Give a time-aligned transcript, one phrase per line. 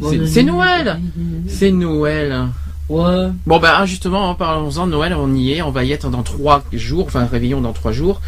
[0.00, 1.00] C'est- Noël
[1.48, 2.46] C'est Noël
[2.88, 3.28] Ouais.
[3.46, 6.64] Bon bah justement, parlons-en de Noël, on y est, on va y être dans trois
[6.72, 8.20] jours, enfin réveillon dans trois jours.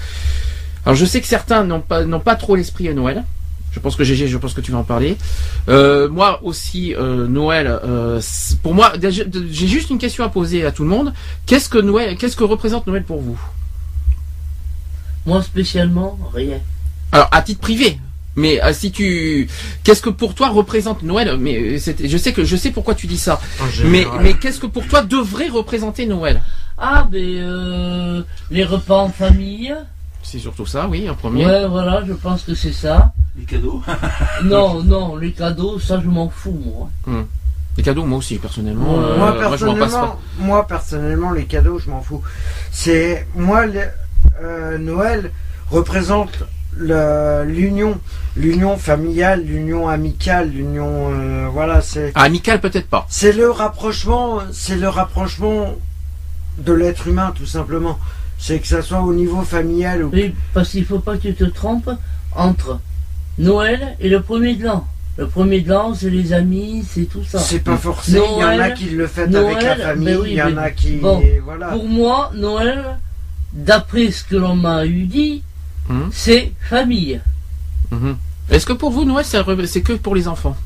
[0.85, 3.25] Alors je sais que certains n'ont pas n'ont pas trop l'esprit à Noël.
[3.73, 5.17] Je pense que GG, je pense que tu vas en parler.
[5.69, 7.69] Euh, moi aussi, euh, Noël.
[7.69, 8.21] euh,
[8.65, 11.13] pour moi, j'ai juste une question à poser à tout le monde.
[11.47, 13.41] Qu'est-ce que Noël, qu'est-ce que représente Noël pour vous?
[15.25, 16.59] Moi spécialement, rien.
[17.13, 17.99] Alors à titre privé.
[18.37, 19.49] Mais euh, si tu,
[19.83, 21.37] qu'est-ce que pour toi représente Noël?
[21.39, 23.41] Mais euh, je sais que je sais pourquoi tu dis ça.
[23.85, 26.41] Mais mais qu'est-ce que pour toi devrait représenter Noël?
[26.79, 29.75] Ah, ben, euh, les repas en famille.
[30.23, 31.45] C'est surtout ça, oui, en premier.
[31.45, 33.13] Ouais, voilà, je pense que c'est ça.
[33.37, 33.83] Les cadeaux
[34.45, 36.89] Non, non, les cadeaux, ça je m'en fous, moi.
[37.07, 37.25] Hmm.
[37.77, 38.97] Les cadeaux, moi aussi, personnellement.
[38.97, 39.05] Ouais.
[39.05, 40.19] euh, moi, je personnellement, passe pas.
[40.39, 42.23] moi, personnellement, les cadeaux, je m'en fous.
[42.71, 43.81] C'est moi, le-
[44.43, 45.33] euh, Noël
[45.71, 46.45] représente
[46.77, 47.99] l'union,
[48.37, 52.13] l'union familiale, l'union amicale, l'union, euh, voilà, c'est.
[52.15, 53.07] Ah, amical, peut-être pas.
[53.09, 55.75] C'est le rapprochement, c'est le rapprochement
[56.59, 57.99] de l'être humain, tout simplement.
[58.39, 60.11] C'est que ça soit au niveau familial ou.
[60.13, 61.91] Oui, parce qu'il faut pas que tu te trompes
[62.35, 62.81] entre
[63.39, 64.87] Noël et le premier de l'an.
[65.19, 67.39] Le premier de l'an, c'est les amis, c'est tout ça.
[67.39, 68.13] C'est pas forcé.
[68.13, 70.05] Il y en a Noël- qui le fêtent avec la Noël, famille.
[70.07, 71.67] ben oui, il y en mais a qui, bon, voilà.
[71.69, 72.97] Pour moi, Noël,
[73.53, 75.43] d'après ce que l'on m'a eu dit,
[75.91, 76.11] Mhm.
[76.13, 77.21] c'est famille.
[77.91, 78.17] Mhm.
[78.51, 80.57] Est-ce que pour vous, Noël, c'est que pour les enfants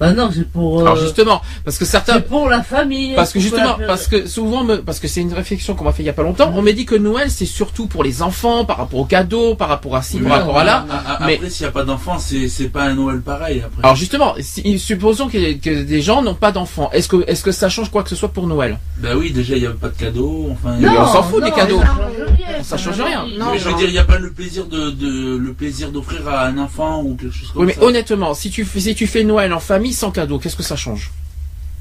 [0.00, 0.78] Bah non, c'est pour.
[0.80, 3.14] euh, Alors justement, parce que certains, c'est pour la famille.
[3.14, 5.92] parce que justement, la- parce que souvent, me- parce que c'est une réflexion qu'on m'a
[5.92, 8.22] fait il y a pas longtemps, on m'a dit que Noël, c'est surtout pour les
[8.22, 10.86] enfants, par rapport aux cadeaux, par rapport à ci, Oui, par rapport à là.
[10.90, 13.62] a- a- mais- Après, s'il n'y a pas d'enfant, c'est c'est pas un Noël pareil.
[13.64, 13.82] Après.
[13.82, 16.90] Alors justement, si- supposons que, que des gens n'ont pas d'enfants.
[16.92, 18.78] Est-ce que, est-ce que ça change quoi que ce soit pour Noël?
[19.02, 20.48] Bah oui, déjà, il n'y a pas de cadeaux.
[20.52, 21.80] Enfin, Mais on s'en fout non, des cadeaux.
[21.80, 22.62] Ça change rien.
[22.62, 23.26] Ça change rien.
[23.38, 25.90] Non, mais je veux dire, il n'y a pas le plaisir de, de le plaisir
[25.90, 27.82] d'offrir à un enfant ou quelque chose comme Oui, mais ça.
[27.82, 30.76] honnêtement, si tu, fais- si tu fais Noël en famille sans cadeau, qu'est-ce que ça
[30.76, 31.10] change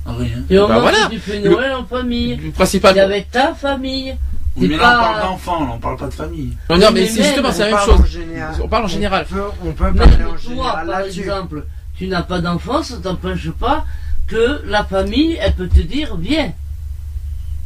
[0.06, 0.44] Rien.
[0.50, 1.08] Et au Bah moins, voilà.
[1.12, 2.36] tu fais Noël en famille.
[2.38, 2.94] Le principal.
[2.96, 4.16] C'est avec ta famille.
[4.56, 6.58] Oui, mais là, on parle d'enfant, là, on parle pas de famille.
[6.70, 8.00] Non, non, mais Mais c'est justement, c'est la On même parle chose.
[8.02, 8.56] en général.
[8.64, 9.26] On parle en général.
[9.32, 11.66] On peut, on peut parler en toi, général par exemple,
[11.98, 13.86] tu n'as pas d'enfant, ça t'empêche pas
[14.28, 16.52] que la famille, elle peut te dire, viens.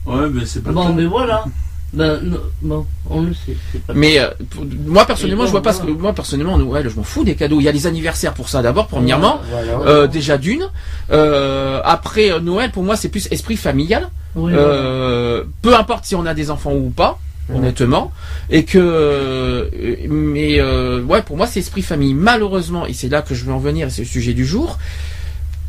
[0.05, 1.45] Ouais, mais c'est pas Bon, mais voilà.
[1.93, 3.55] Ben, non, bon, on le sait.
[3.85, 6.95] pas- Mais euh, pour- moi personnellement, je vois pas ce que moi personnellement Noël, je
[6.95, 7.59] m'en fous des cadeaux.
[7.59, 9.39] Il y a les anniversaires pour ça d'abord, premièrement.
[9.51, 9.73] Voilà.
[9.87, 10.65] Euh, déjà d'une.
[11.11, 14.09] Euh, après Noël, pour moi, c'est plus esprit familial.
[14.35, 17.57] Oui, Euh, peu importe si on a des enfants ou pas, Ouais.
[17.57, 18.11] honnêtement.
[18.49, 19.69] Et que,
[20.09, 22.15] mais euh, ouais, pour moi, c'est esprit famille.
[22.15, 24.79] Malheureusement, et c'est là que je veux en venir, c'est le sujet du jour.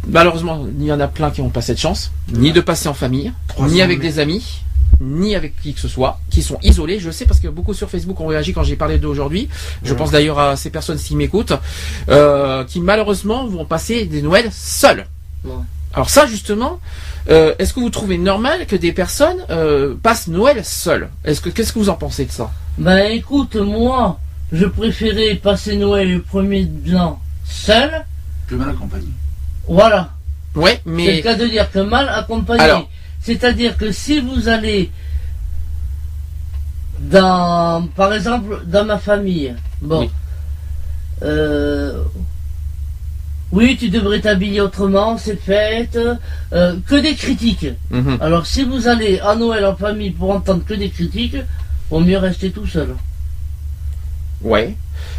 [0.08, 2.94] Malheureusement, il y en a plein qui n'ont pas cette chance, ni de passer en
[2.94, 4.60] famille, 300 ni avec des amis,
[5.00, 6.98] ni avec qui que ce soit, qui sont isolés.
[6.98, 9.48] Je sais parce que beaucoup sur Facebook ont réagi quand j'ai parlé d'eux aujourd'hui.
[9.82, 11.54] Je pense d'ailleurs à ces personnes qui m'écoutent,
[12.08, 15.06] euh, qui malheureusement vont passer des Noëls seuls.
[15.92, 16.80] Alors ça justement,
[17.28, 21.08] euh, est-ce que vous trouvez normal que des personnes euh, passent Noël seules?
[21.24, 22.50] Est-ce que qu'est-ce que vous en pensez de ça?
[22.76, 24.18] Ben, écoute, moi,
[24.52, 28.04] je préférais passer Noël le premier de l'an seul.
[28.48, 29.06] Que mal accompagné.
[29.68, 30.10] Voilà.
[30.54, 32.62] Ouais, C'est mais le cas de dire que mal accompagné.
[32.62, 32.88] Alors.
[33.24, 34.90] C'est-à-dire que si vous allez
[37.00, 40.10] dans, par exemple, dans ma famille, bon, Oui.
[41.22, 42.02] euh,
[43.50, 45.98] oui, tu devrais t'habiller autrement, c'est fête,
[46.52, 47.68] euh, que des critiques.
[47.90, 48.18] Mhm.
[48.20, 51.36] Alors si vous allez à Noël en famille pour entendre que des critiques,
[51.90, 52.94] vaut mieux rester tout seul.
[54.44, 54.76] Ouais.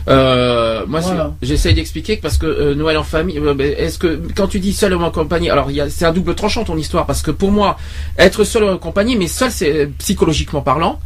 [0.07, 1.33] Euh, moi, Voilà.
[1.41, 4.59] j'essaye d'expliquer que parce que euh, Noël en famille, euh, ben, est-ce que quand tu
[4.59, 7.51] dis seul ou en compagnie, alors c'est un double tranchant ton histoire parce que pour
[7.51, 7.77] moi,
[8.17, 10.99] être seul ou en compagnie, mais seul, c'est psychologiquement parlant.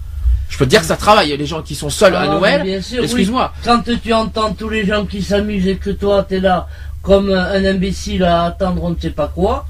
[0.50, 1.36] Je peux te dire que ça travaille.
[1.38, 3.06] Les gens qui sont seuls à Ah, Noël, sûr, oui.
[3.06, 3.54] excuse-moi.
[3.64, 6.68] Quand tu entends tous les gens qui s'amusent et que toi t'es là
[7.02, 9.66] comme un imbécile à attendre on ne sait pas quoi,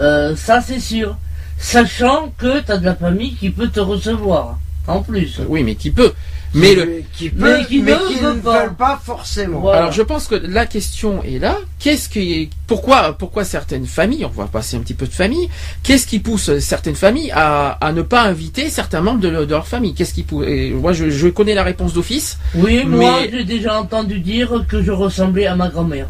[0.00, 1.16] euh, ça c'est sûr.
[1.58, 4.58] Sachant que t'as de la famille qui peut te recevoir.
[4.86, 5.40] En plus.
[5.48, 6.12] Oui, mais qui peut.
[6.54, 8.62] Mais le, qui peut, Mais qui mais ne qui veut ne pas.
[8.62, 9.60] veulent pas forcément.
[9.60, 9.78] Voilà.
[9.80, 11.56] Alors je pense que la question est là.
[11.80, 15.48] Qu'est-ce qui, pourquoi, pourquoi certaines familles, on va passer un petit peu de famille,
[15.82, 19.50] qu'est-ce qui pousse certaines familles à, à ne pas inviter certains membres de, le- de
[19.50, 19.94] leur famille?
[19.94, 22.38] Qu'est-ce qui pousse et Moi, je, je connais la réponse d'office.
[22.54, 26.08] Oui, moi Mais- j'ai déjà entendu dire que je ressemblais à ma grand-mère.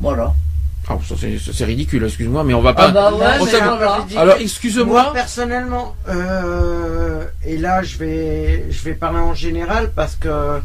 [0.00, 0.34] Voilà.
[0.88, 1.14] Ah, ça,
[1.52, 2.88] c'est ridicule, excuse-moi, mais on va pas.
[2.88, 4.06] Ah bah ouais, on mais s'en- voilà.
[4.16, 5.12] Alors, Moi excuse-moi.
[5.14, 10.60] personnellement, euh, et là je vais, je vais parler en général parce que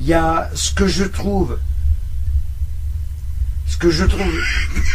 [0.00, 1.58] il y a ce que je trouve,
[3.68, 4.34] ce que je trouve,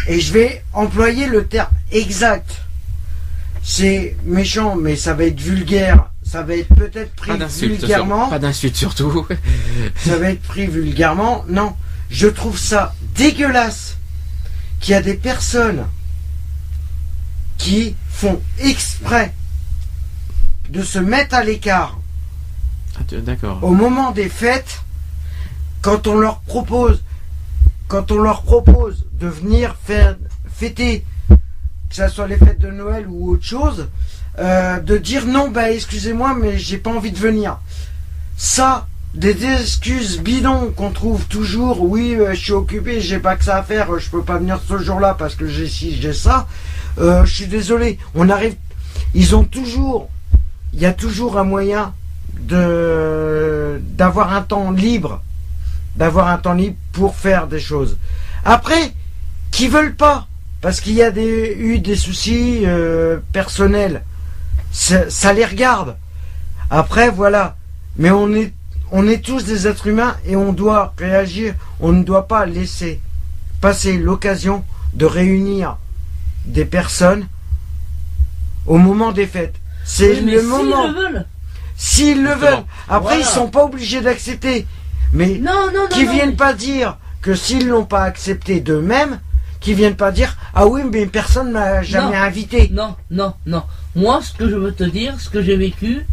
[0.08, 2.62] et je vais employer le terme exact.
[3.64, 6.10] C'est méchant, mais ça va être vulgaire.
[6.24, 8.28] Ça va être peut-être pris Pas d'insultes, sur- vulgairement.
[8.30, 9.26] pas d'insultes surtout.
[10.06, 11.46] ça va être pris vulgairement.
[11.48, 11.74] Non,
[12.10, 13.98] je trouve ça dégueulasse
[14.80, 15.86] qu'il y a des personnes
[17.58, 19.34] qui font exprès
[20.70, 21.98] de se mettre à l'écart
[22.96, 23.64] Ah, D'accord.
[23.64, 24.82] au moment des fêtes
[25.82, 27.04] quand on leur propose
[27.88, 30.18] quand on leur propose de venir faire
[30.54, 33.88] fêter que ce soit les fêtes de Noël ou autre chose
[34.40, 37.58] euh, de dire non bah excusez-moi mais j'ai pas envie de venir
[38.36, 41.82] ça des excuses bidons qu'on trouve toujours.
[41.82, 44.38] Oui euh, je suis occupé j'ai pas que ça à faire euh, je peux pas
[44.38, 46.48] venir ce jour-là parce que j'ai ci j'ai ça.
[47.00, 48.00] Euh, je suis désolé.
[48.16, 48.56] On arrive
[49.14, 50.10] ils ont toujours
[50.74, 51.94] il y a toujours un moyen
[52.40, 55.22] de d'avoir un temps libre
[55.96, 57.98] d'avoir un temps libre pour faire des choses.
[58.46, 58.94] Après
[59.52, 60.28] qui veulent pas
[60.62, 62.66] parce qu'il y a eu des soucis
[63.32, 64.04] personnels
[64.72, 65.98] ça les regarde.
[66.70, 67.56] Après voilà.
[67.98, 68.54] Mais on est
[68.92, 73.02] on est tous des êtres humains et on doit réagir on ne doit pas laisser
[73.62, 74.64] passer l'occasion
[74.94, 75.78] de réunir
[76.46, 77.28] des personnes
[78.66, 81.26] au moment des fêtes c'est Oui, le s'ils moment le veulent.
[81.78, 82.64] S'ils le veulent.
[82.90, 83.20] Après, Voilà.
[83.20, 84.66] ils sont pas obligés d'accepter.
[85.14, 85.88] Mais Non, non, non.
[85.90, 89.20] qui viennent pas dire que s'ils l'ont pas accepté d'eux-mêmes,
[89.62, 92.24] qui viennent pas dire ah oui mais personne m'a jamais Non.
[92.24, 92.70] invité.
[92.74, 93.64] Non, non, non.
[93.96, 96.06] Moi, ce que je veux te dire, ce que j'ai vécu,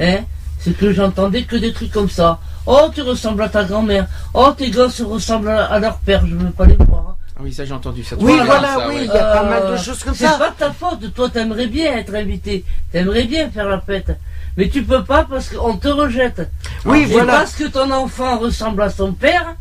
[0.00, 0.20] hein,
[0.60, 2.38] c'est que j'entendais que des trucs comme ça.
[2.66, 4.06] Oh, tu ressembles à ta grand-mère.
[4.34, 6.26] Oh, tes gosses ressemblent à, leur père.
[6.26, 7.00] Je veux pas les voir.
[7.10, 7.14] hein.
[7.36, 8.16] Ah oui, ça j'ai entendu ça.
[8.18, 9.04] Oui Voilà, ça, oui, ouais.
[9.04, 10.32] il y a pas Euh, mal de choses comme C'est ça.
[10.38, 11.14] pas ta faute.
[11.14, 12.64] Toi, t'aimerais bien être invité.
[12.90, 14.18] T'aimerais bien faire la fête.
[14.56, 16.50] Mais tu peux pas parce qu'on te rejette.
[16.84, 17.34] Oui Et voilà.
[17.34, 19.54] parce que ton enfant ressemble à son père,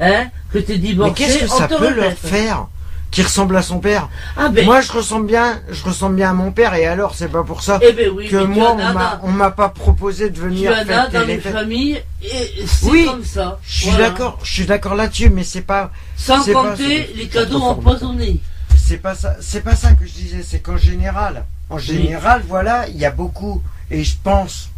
[0.00, 2.18] hein, que t'es Mais divorcé, qu'est-ce que on ça te peut leur rejette.
[2.18, 2.66] faire?
[3.10, 6.32] Qui ressemble à son père Ah ben, Moi je ressemble bien, je ressemble bien à
[6.32, 8.84] mon père et alors c'est pas pour ça eh ben oui, que moi tu
[9.24, 11.52] on m'a pas proposé de tu venir en as fêter dans les les fêtes.
[11.52, 13.58] familles et c'est Oui, comme ça.
[13.64, 14.10] Je suis Voilà.
[14.10, 18.40] d'accord, je suis d'accord là-dessus mais c'est pas Sans pas- compter les cadeaux empoisonnés.
[18.76, 22.88] C'est pas ça, c'est pas ça que je disais, c'est qu'en général, en général, voilà,
[22.88, 24.68] il y a beaucoup, et je pense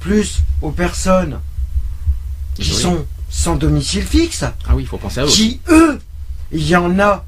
[0.00, 1.38] plus aux personnes
[2.54, 2.76] qui Oui.
[2.82, 5.28] sont sans domicile fixe, Ah oui, il faut penser à eux.
[5.28, 6.00] qui eux,
[6.50, 7.24] il y en a,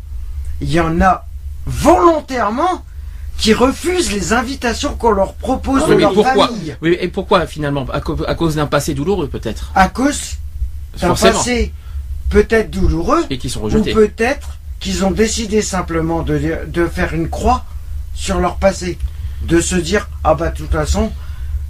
[0.61, 1.25] il y en a
[1.67, 2.85] volontairement
[3.39, 7.09] qui refusent les invitations qu'on leur propose Oui, de mais leur pourquoi famille Oui, et
[7.09, 8.01] pourquoi finalement à,
[8.35, 9.73] cause d'un passé douloureux peut-être?
[9.75, 10.37] À cause
[11.01, 11.73] d'un passé
[12.31, 13.93] peut-être douloureux Et qui sont ou rejetés.
[13.93, 17.65] peut-être qu'ils ont décidé simplement de, de faire une croix
[18.15, 18.99] sur leur passé.
[19.43, 21.13] De se dire, ah bah de toute façon,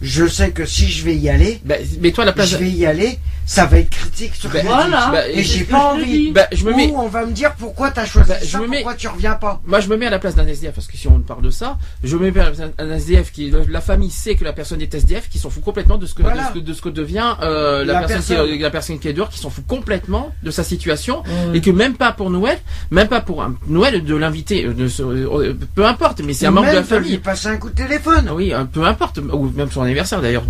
[0.02, 2.48] je sais que si je vais y aller, Bah, mais toi à la place.
[2.50, 4.60] je vais y aller, ça va être critique sur Bah.
[4.64, 5.08] Voilà.
[5.12, 6.32] bah, Et j'ai pas envie.
[6.32, 6.92] bah, je me Ou mets.
[6.96, 9.34] on va me dire pourquoi t'as choisi Bah, je ça, me mets- pourquoi tu reviens
[9.34, 9.60] pas.
[9.66, 11.50] Moi, je me mets à la place d'un SDF, parce que si on parle de
[11.50, 14.52] ça, je me mets à la place d'un SDF qui, la famille sait que la
[14.52, 16.42] personne est SDF, qui s'en fout complètement de ce que, Voilà.
[16.42, 18.46] de, ce que, de ce que devient euh, la, La personne, personne.
[18.48, 21.60] Qui, est- la personne qui est dehors, qui s'en fout complètement de sa situation, et
[21.60, 22.58] que même pas pour Noël,
[22.90, 26.70] même pas pour un Noël de l'inviter, euh, euh, peu importe, mais c'est un membre
[26.70, 27.18] de la de lui famille.
[27.18, 28.30] passer un coup de téléphone.
[28.34, 30.44] Oui, peu importe, ou même son anniversaire d'ailleurs.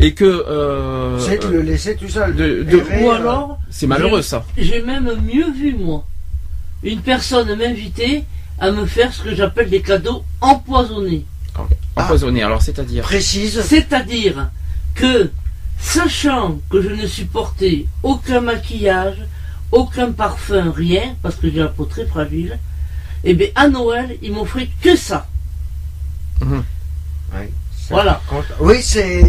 [0.00, 2.34] Et que euh, c'est de le laisser tout seul.
[2.34, 4.44] de- de- Errer, Ou euh, alors, c'est malheureux ça.
[4.56, 6.04] j'ai même mieux vu moi.
[6.82, 8.24] Une personne m'inviter
[8.58, 11.24] à me faire ce que j'appelle des cadeaux empoisonnés.
[11.96, 12.42] Empoisonné.
[12.42, 13.02] Alors c'est-à-dire.
[13.02, 13.60] précise.
[13.62, 14.50] C'est-à-dire
[14.94, 15.30] que,
[15.80, 19.18] sachant que je ne supportais aucun maquillage,
[19.72, 22.58] aucun parfum, rien, parce que j'ai la peau très fragile,
[23.24, 25.26] et bien à Noël, ils m'offraient que ça.
[26.40, 26.58] Oui,
[27.76, 28.20] ça Voilà.
[28.28, 28.44] compte.
[28.60, 29.22] Oui, c'est.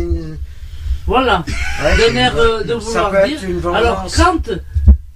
[1.10, 1.44] Voilà.
[1.84, 3.38] ouais, D'un c'est air une- euh, de ça vouloir peut dire.
[3.44, 4.50] être une Alors quand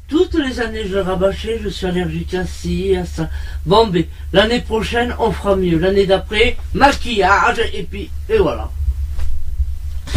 [0.09, 3.29] toutes les années je le rabâchais, je suis allergique à ci, à ça.
[3.67, 5.77] Bon ben l'année prochaine on fera mieux.
[5.77, 8.71] L'année d'après, maquillage et puis et voilà.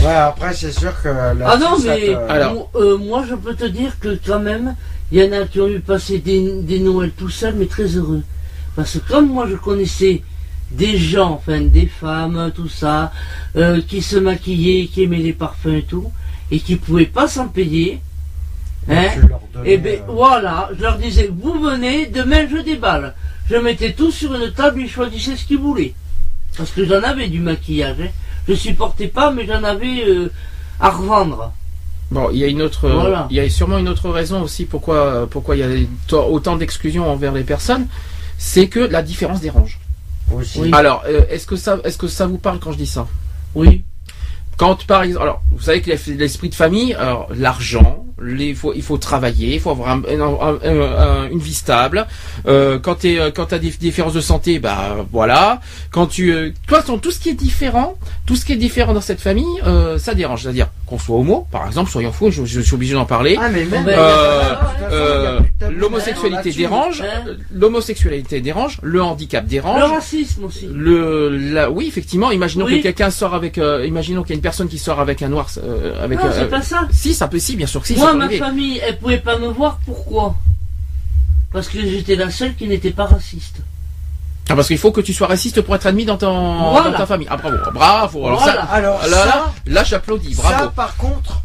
[0.02, 2.54] Ouais, après, c'est sûr que là Ah non mais Alors.
[2.54, 4.76] mo- euh, moi je peux te dire que quand même,
[5.12, 7.84] il y en a qui ont eu passé des, des Noëls tout seuls mais très
[7.98, 8.22] heureux.
[8.74, 10.22] Parce que comme moi je connaissais
[10.70, 13.12] des gens, enfin des femmes, tout ça,
[13.56, 16.10] euh, qui se maquillaient, qui aimaient les parfums et tout,
[16.50, 18.00] et qui pouvaient pas s'en payer,
[18.90, 19.04] hein,
[19.64, 23.14] Et Et ben voilà, je leur disais, vous venez, demain je déballe.
[23.48, 25.94] Je mettais tout sur une table, ils choisissaient ce qu'ils voulaient.
[26.56, 27.96] Parce que j'en avais du maquillage.
[28.00, 28.08] Hein.
[28.48, 30.32] Je supportais pas, mais j'en avais euh,
[30.80, 31.52] à revendre.
[32.10, 33.26] Bon, il y a une autre, Voilà.
[33.30, 37.10] il y a sûrement une autre raison aussi pourquoi, pourquoi il y a autant d'exclusion
[37.10, 37.88] envers les personnes,
[38.38, 39.80] c'est que la différence dérange.
[40.32, 40.60] Aussi.
[40.60, 40.70] Oui.
[40.72, 43.06] Alors, euh, est-ce que ça, est-ce que ça vous parle quand je dis ça?
[43.54, 43.84] Oui.
[44.56, 48.56] Quand par exemple, alors vous savez que l'es- l'esprit de famille, alors l'argent, les- il
[48.56, 52.06] faut, il faut travailler, il faut avoir un- un- un- un- une vie stable.
[52.46, 55.60] Euh, quand tu quand as des différences de santé, bah voilà.
[55.90, 57.96] Quand tu, euh, toi, ton- tout ce qui est différent,
[58.26, 60.42] tout ce qui est différent dans cette famille, euh, ça dérange.
[60.42, 63.36] C'est-à-dire qu'on soit homo, par exemple, soyons fous, je, je suis obligé d'en parler.
[63.40, 69.48] Ah, Euh, de toute Euh, de l'homosexualité dérange, Hein euh, l'homosexualité dérange, le handicap Le
[69.50, 69.90] dérange.
[69.90, 70.68] racisme aussi.
[70.72, 72.30] Le, la, oui, effectivement.
[72.30, 72.78] Imaginons Oui.
[72.78, 75.28] que quelqu'un sort avec, euh, imaginons qu'il y a une personne qui sort avec un
[75.28, 76.18] noir, euh, avec.
[76.18, 76.86] non, euh, c'est pas ça.
[76.92, 77.94] si, ça peut, si, bien sûr que si.
[78.14, 79.78] Moi, ma famille, elle pouvait pas me voir.
[79.84, 80.34] Pourquoi?
[81.52, 83.56] Parce que j'étais la seule qui n'était pas raciste.
[84.48, 86.90] Ah, parce qu'il faut que tu sois raciste pour être admis dans, ton, Voilà.
[86.90, 87.26] dans ta famille.
[87.30, 88.26] Ah, bravo, bravo.
[88.26, 88.62] Alors Voilà.
[88.62, 90.34] ça, Alors, là, là, ça, là, j'applaudis.
[90.34, 90.70] ça, Bravo.
[90.70, 91.42] par contre,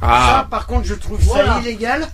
[0.00, 1.54] ça, Ah, par contre, je trouve Voilà.
[1.54, 2.08] ça illégal.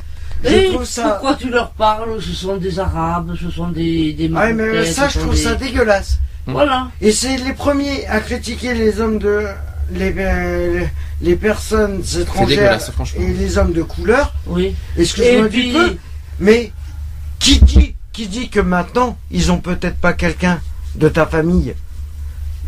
[0.45, 1.03] Je Et trouve ça.
[1.11, 2.21] pourquoi tu leur parles?
[2.21, 5.41] Ce sont des Arabes, ce sont des, des Ah, mais Marocains, ça, je trouve des-
[5.43, 6.19] ça dégueulasse.
[6.47, 6.89] Voilà.
[7.01, 9.47] Et c'est les premiers à critiquer les hommes de.
[9.91, 10.85] Les, euh,
[11.21, 12.79] les personnes étrangères
[13.17, 14.35] et les hommes de couleur.
[14.47, 14.75] Oui.
[14.97, 15.97] Excuse-moi du puis- peu,
[16.41, 16.73] mais
[17.39, 20.61] qui dit, qui dit que maintenant, ils ont peut-être pas quelqu'un
[20.95, 21.75] de ta famille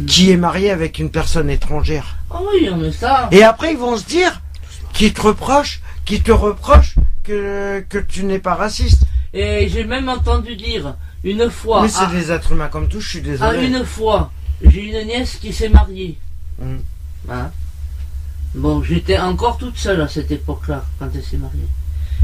[0.07, 2.17] qui est marié avec une personne étrangère?
[2.31, 3.29] Ah oui, mais ça.
[3.33, 4.41] Et après, ils vont se dire
[4.93, 9.03] qu'ils te reprochent, qu'ils te reprochent que, que tu n'es pas raciste.
[9.35, 11.83] Et j'ai même entendu dire une fois.
[11.83, 13.23] Mais c'est à- des êtres humains comme tous, je suis Ah,
[13.53, 13.67] désolé.
[13.67, 14.31] une fois,
[14.65, 16.17] j'ai une nièce qui s'est mariée.
[16.61, 16.77] Mm.
[18.61, 21.67] Bon, j'étais encore toute seule à cette époque-là, quand elle s'est mariée.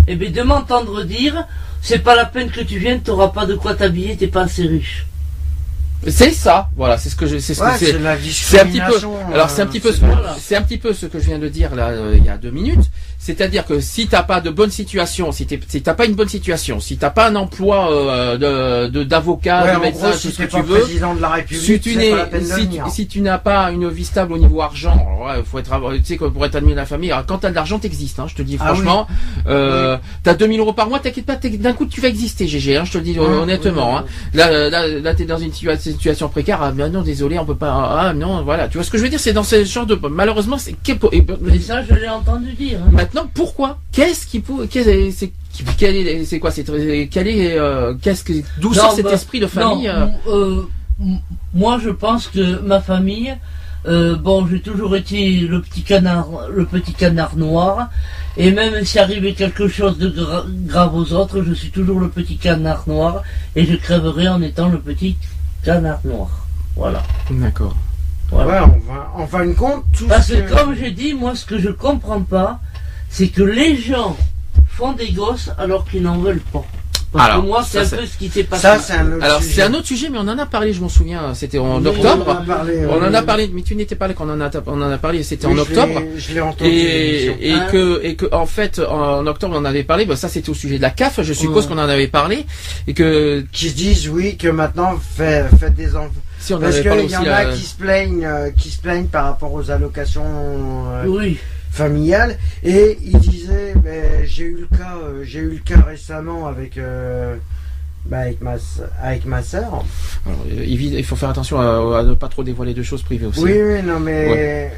[0.06, 1.46] Et bien, de m'entendre dire,
[1.80, 4.66] c'est pas la peine que tu viennes, t'auras pas de quoi t'habiller, t'es pas assez
[4.66, 5.06] riche.
[6.06, 6.68] c'est ça.
[6.76, 7.86] Voilà, c'est ce que je, c'est ce Ouais, que
[8.30, 9.06] c'est un petit peu.
[9.32, 10.00] Alors c'est un euh, petit peu, ce-
[10.38, 12.36] c'est un petit peu ce que je viens de dire là euh, il y a
[12.36, 12.85] deux minutes.
[13.26, 16.28] C'est-à-dire que si t'as pas de bonne situation, si t'es- si t'as pas une bonne
[16.28, 20.18] situation, si t'as pas un emploi euh, de de- d'avocat, Ouais, de médecin, gros, tout
[20.18, 20.78] si ce que tu veux.
[20.78, 22.86] président de la République, Si tu n'es, de si, tu, venir.
[22.88, 26.04] si tu n'as pas une vie stable au niveau argent, alors ouais, faut être, tu
[26.04, 28.26] sais, que pour être admis à la famille, alors quand t'as de l'argent, t'existes, hein,
[28.28, 29.08] je te dis Ah franchement,
[29.48, 32.76] euh, t'as 2000 euros par mois, t'inquiète pas, t'es- d'un coup tu vas exister, GG,
[32.76, 34.04] hein, je te le dis honnêtement, oui, hein.
[34.34, 37.56] Là, là, là, t'es dans une situa- situation précaire, ah, mais non, désolé, on peut
[37.56, 39.86] pas, ah, non, voilà, tu vois ce que je veux dire, c'est dans ce genre
[39.86, 42.78] de, malheureusement, c'est, qu'est- et- Et ça, je l'ai entendu dire.
[42.86, 42.90] hein.
[43.16, 43.78] Maintenant, pourquoi?
[43.92, 46.64] Qu'est-ce qui peut, qu'est-ce, c'est, qui- quel est, c'est quoi, c'est,
[47.10, 50.62] quel est, euh, qu'est-ce que, d'où Non, sort cet bah, esprit de famille, Non, euh,
[51.00, 51.14] euh,
[51.54, 53.34] moi, je pense que ma famille,
[53.86, 57.88] euh, bon, j'ai toujours été le petit canard, le petit canard noir,
[58.36, 62.08] et même si arrivait quelque chose de gra- grave aux autres, je suis toujours le
[62.08, 63.22] petit canard noir,
[63.54, 65.16] et je crèverai en étant le petit
[65.64, 66.28] canard noir.
[66.76, 67.02] Voilà.
[67.30, 67.74] D'accord.
[68.30, 68.66] voilà.
[68.66, 71.34] Ouais, on va, en fin de compte, tout Parce ce que comme j'ai dit, moi,
[71.34, 72.60] ce que je comprends pas,
[73.08, 74.16] c'est que les gens
[74.68, 76.64] font des gosses alors qu'ils n'en veulent pas.
[77.12, 78.62] Parce Alors, que moi, c'est un peu ce qui s'est passé.
[78.62, 79.54] Ça, c'est un autre Alors sujet.
[79.54, 81.32] c'est un autre sujet, mais on en a parlé, je m'en souviens.
[81.34, 82.24] C'était en octobre.
[82.26, 83.14] On en a parlé, On en oui.
[83.14, 85.22] a parlé, mais tu n'étais pas là quand on en a, on en a parlé.
[85.22, 86.00] C'était Oui, en je octobre.
[86.00, 86.68] l'ai- Je l'ai entendu.
[86.70, 90.04] Et, et Hein que et que en fait en octobre on en avait parlé.
[90.04, 91.22] Bah, ça c'était au sujet de la CAF.
[91.22, 91.72] Je suppose Ouais.
[91.74, 92.44] qu'on en avait parlé
[92.86, 96.10] et que Qui se disent, oui, que maintenant, fait- faites des enfants.
[96.38, 98.80] si on en Parce qu'il y en a là, qui se plaignent, euh, qui se
[98.80, 101.38] plaignent par rapport aux allocations euh, Oui.
[101.76, 102.36] Familiales.
[102.62, 106.78] Et ils disaient, ben, j'ai eu le cas, euh, j'ai eu le cas récemment avec,
[106.78, 107.36] euh,
[108.06, 108.54] bah, avec ma,
[109.02, 109.84] avec ma sœur.
[110.26, 113.02] alors, euh, il il faut faire attention à, à ne pas trop dévoiler de choses
[113.02, 113.40] privées aussi.
[113.42, 114.72] Oui, oui, non, mais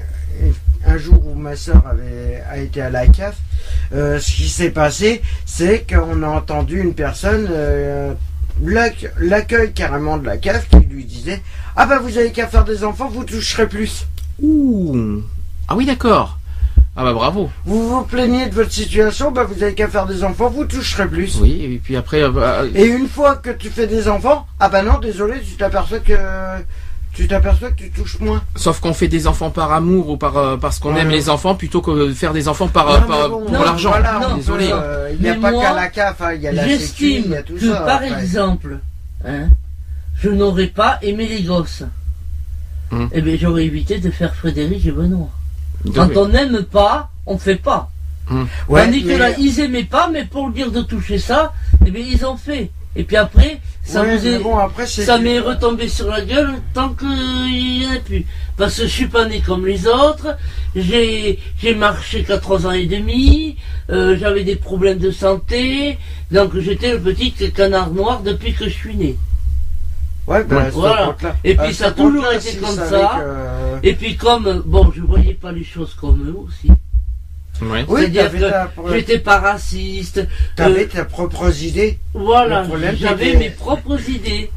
[0.87, 3.37] un jour où ma sœur avait a été à la CAF,
[3.95, 8.15] euh, ce qui s'est passé, c'est qu'on a entendu une personne, euh,
[8.65, 11.43] l'acc- l'accueil carrément de la CAF, qui lui disait
[11.77, 14.07] Ah bah vous avez qu'à faire des enfants, vous toucherez plus.
[14.41, 15.21] Ouh.
[15.67, 16.39] Ah oui d'accord.
[17.01, 17.49] Ah bah bravo.
[17.65, 21.07] Vous vous plaignez de votre situation, bah vous avez qu'à faire des enfants, vous toucherez
[21.07, 21.39] plus.
[21.41, 24.69] Oui et puis après euh, bah, Et une fois que tu fais des enfants, ah
[24.69, 26.15] bah non, désolé, tu t'aperçois que
[27.13, 28.43] tu t'aperçois que tu touches moins.
[28.57, 31.03] sauf qu'on fait des enfants par amour ou par euh, parce qu'on Ouais.
[31.03, 33.63] aime les enfants plutôt que de faire des enfants par, euh, Non, par- pour non,
[33.63, 33.91] l'argent.
[33.91, 34.69] voilà, on Désolé.
[34.73, 36.63] euh, Il n'y a Mais pas moi, qu'à la CAF, hein, il y a la
[36.65, 37.77] sécu, il y J'estime a tout que, ça.
[37.81, 38.23] par après.
[38.23, 38.79] exemple,
[39.25, 39.49] hein,
[40.21, 41.85] je n'aurais pas aimé les gosses.
[42.91, 43.09] Hum.
[43.13, 45.29] Eh bien, j'aurais évité de faire Frédéric et Benoît.
[45.95, 47.91] Quand on n'aime pas, on ne fait pas.
[48.69, 51.53] Ouais, Tandis que mais- là, ils aimaient pas, mais pour dire de toucher ça,
[51.87, 52.71] eh bien, ils ont fait.
[52.97, 54.57] Et puis après, ça Ouais, vous mais est, bon,
[55.19, 58.27] m'est retombé sur la gueule tant qu'il n'y en a plus.
[58.57, 60.37] Parce que je suis pas né comme les autres,
[60.75, 63.57] j'ai, j'ai marché qu'à trois ans et demi,
[63.91, 65.97] euh, j'avais des problèmes de santé,
[66.33, 69.17] donc j'étais le petit canard noir depuis que je suis né.
[70.29, 70.57] Ouais, Ouais.
[70.57, 71.17] à ce Voilà.
[71.43, 73.13] Et puis à ça a toujours été comme ça.
[73.83, 76.69] que- Et puis comme, bon, je voyais pas les choses comme eux aussi.
[77.63, 77.85] Ouais.
[77.89, 80.25] Oui, C'est-à-dire que ta, j'étais pas raciste.
[80.55, 81.99] t'avais euh, tes propres idées.
[82.15, 84.51] Voilà, Le problème, j'avais mes propres idées.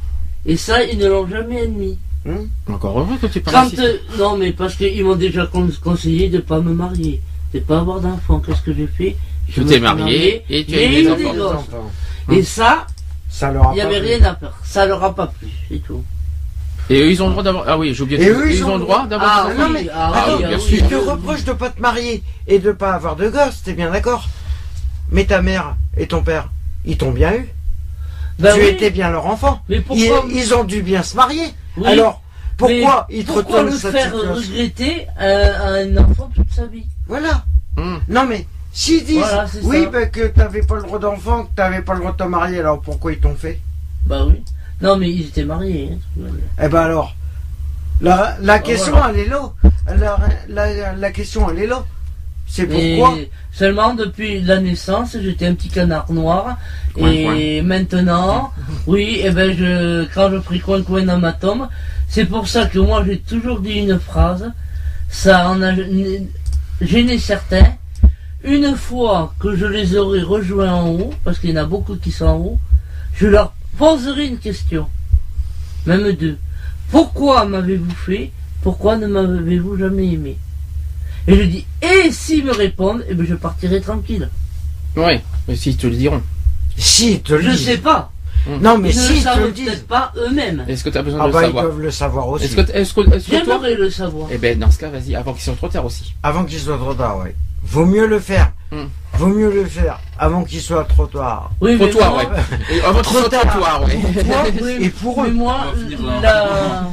[0.45, 1.97] Et ça, ils ne l'ont jamais admis.
[2.69, 3.79] Encore heureux que tu es pas Quand, raciste.
[3.79, 7.21] euh, non, mais parce qu'ils m'ont déjà con- conseillé de pas me marier,
[7.53, 8.39] de pas avoir d'enfants.
[8.39, 9.15] Qu'est-ce que j'ai fait?
[9.47, 11.65] Je Tu me t'es suis marié et tu as eu des enfants.
[12.31, 12.85] Et ça,
[13.31, 14.07] Ça leur a il n'y avait plu.
[14.15, 14.53] rien à faire.
[14.63, 16.03] Ça leur a pas plu, c'est tout.
[16.89, 17.63] Et eux, ils ont le droit d'avoir.
[17.67, 18.37] Ah oui, j'ai oublié de Et dire.
[18.37, 19.73] eux, Ils ont le droit d'avoir Ah des non, enfants.
[19.73, 20.69] mais- ah, Ah, oui, bien sûr.
[20.73, 21.09] oui, Ils te oui.
[21.09, 24.27] reprochent de pas te marier et de pas avoir de gosses, t'es bien d'accord?
[25.09, 26.49] Mais ta mère et ton père,
[26.85, 27.47] ils t'ont bien eu?
[28.39, 29.61] Ben tu oui, étais bien leur enfant.
[29.69, 31.45] Mais Ils, pourquoi ils ont dû bien se marier.
[31.77, 32.21] Oui, Alors,
[32.57, 34.33] pourquoi mais ils te pourquoi le cette faire situation?
[34.33, 36.85] regretter à un enfant toute sa vie?
[37.07, 37.45] Voilà.
[37.77, 38.01] Hum.
[38.09, 41.81] Non mais, s'ils disent Voilà, oui, ben, que t'avais pas le droit d'enfant, que t'avais
[41.81, 43.59] pas le droit de te marier, alors pourquoi ils t'ont fait?
[44.05, 44.43] Bah oui.
[44.81, 45.91] Non, mais ils étaient mariés.
[46.19, 46.23] hein.
[46.61, 47.15] Eh ben alors,
[48.01, 49.09] la, la question voilà.
[49.13, 49.51] elle est là.
[49.97, 50.17] La,
[50.49, 51.83] la, la question elle est là.
[52.47, 53.17] C'est Et pourquoi?
[53.53, 56.57] seulement depuis la naissance, j'étais un petit canard noir.
[56.93, 58.51] Coin, et maintenant,
[58.87, 61.67] oui, et ben je, quand je pris coin coin dans ma tombe,
[62.09, 64.51] c'est pour ça que moi j'ai toujours dit une phrase.
[65.09, 65.71] Ça en a
[66.81, 67.75] gêné certains.
[68.43, 71.95] Une fois que je les aurai rejoints en haut, parce qu'il y en a beaucoup
[71.95, 72.59] qui sont en haut,
[73.15, 74.87] je leur poserai une question.
[75.85, 76.37] Même deux.
[76.89, 78.31] Pourquoi m'avez-vous fait
[78.63, 80.37] Pourquoi ne m'avez-vous jamais aimé?
[81.27, 84.29] Et je dis, et s'ils me répondent, eh ben je partirai tranquille.
[84.95, 86.21] Ouais, mais s'ils te le diront.
[86.77, 87.65] Si, ils te le Je disent.
[87.65, 88.11] sais pas.
[88.47, 89.65] Non mais Ils ne si, le ils te savent le disent.
[89.67, 90.65] peut-être pas eux-mêmes.
[90.67, 92.45] Est-ce que tu as besoin Ah de bah le ils savoir doivent le savoir aussi.
[92.45, 94.29] Est-ce que, est-ce que, est-ce que toi J'aimerais le savoir.
[94.31, 96.15] Eh ben, dans ce cas, vas-y, avant qu'il soit trop tard aussi.
[96.23, 97.35] Avant qu'il soit trop tard, ouais.
[97.63, 98.51] Vaut mieux le faire.
[98.71, 98.85] Hmm.
[99.13, 101.51] Vaut mieux le faire avant qu'il soit trop tard.
[101.61, 102.75] Oui, mais Trottoir, moi, ouais.
[102.75, 103.41] Et avant qu'il Trop soit tard.
[103.47, 103.97] trottoir, ouais.
[103.97, 105.33] Pour toi Oui, et pour mais eux.
[105.33, 106.21] moi, finir là.
[106.21, 106.89] la,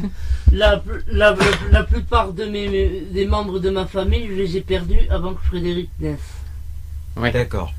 [0.53, 1.37] la, la, la,
[1.71, 5.35] la plupart de mes, mes- des membres de ma famille, je les ai perdus avant
[5.35, 6.19] que Frédéric naisse.
[7.33, 7.73] D'accord.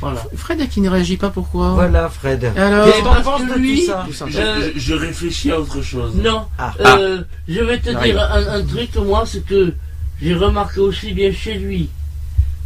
[0.00, 0.20] Voilà.
[0.36, 1.70] Fred qui ne réagit pas, pourquoi?
[1.70, 2.52] Voilà Fred.
[2.56, 2.88] Alors,
[3.24, 6.14] parce que lui- Euh, je- je réfléchis à autre chose.
[6.16, 6.72] Non, Ah.
[6.80, 9.72] euh, je vais te dire un, un truc, moi, ce que
[10.20, 11.88] j'ai remarqué aussi bien chez lui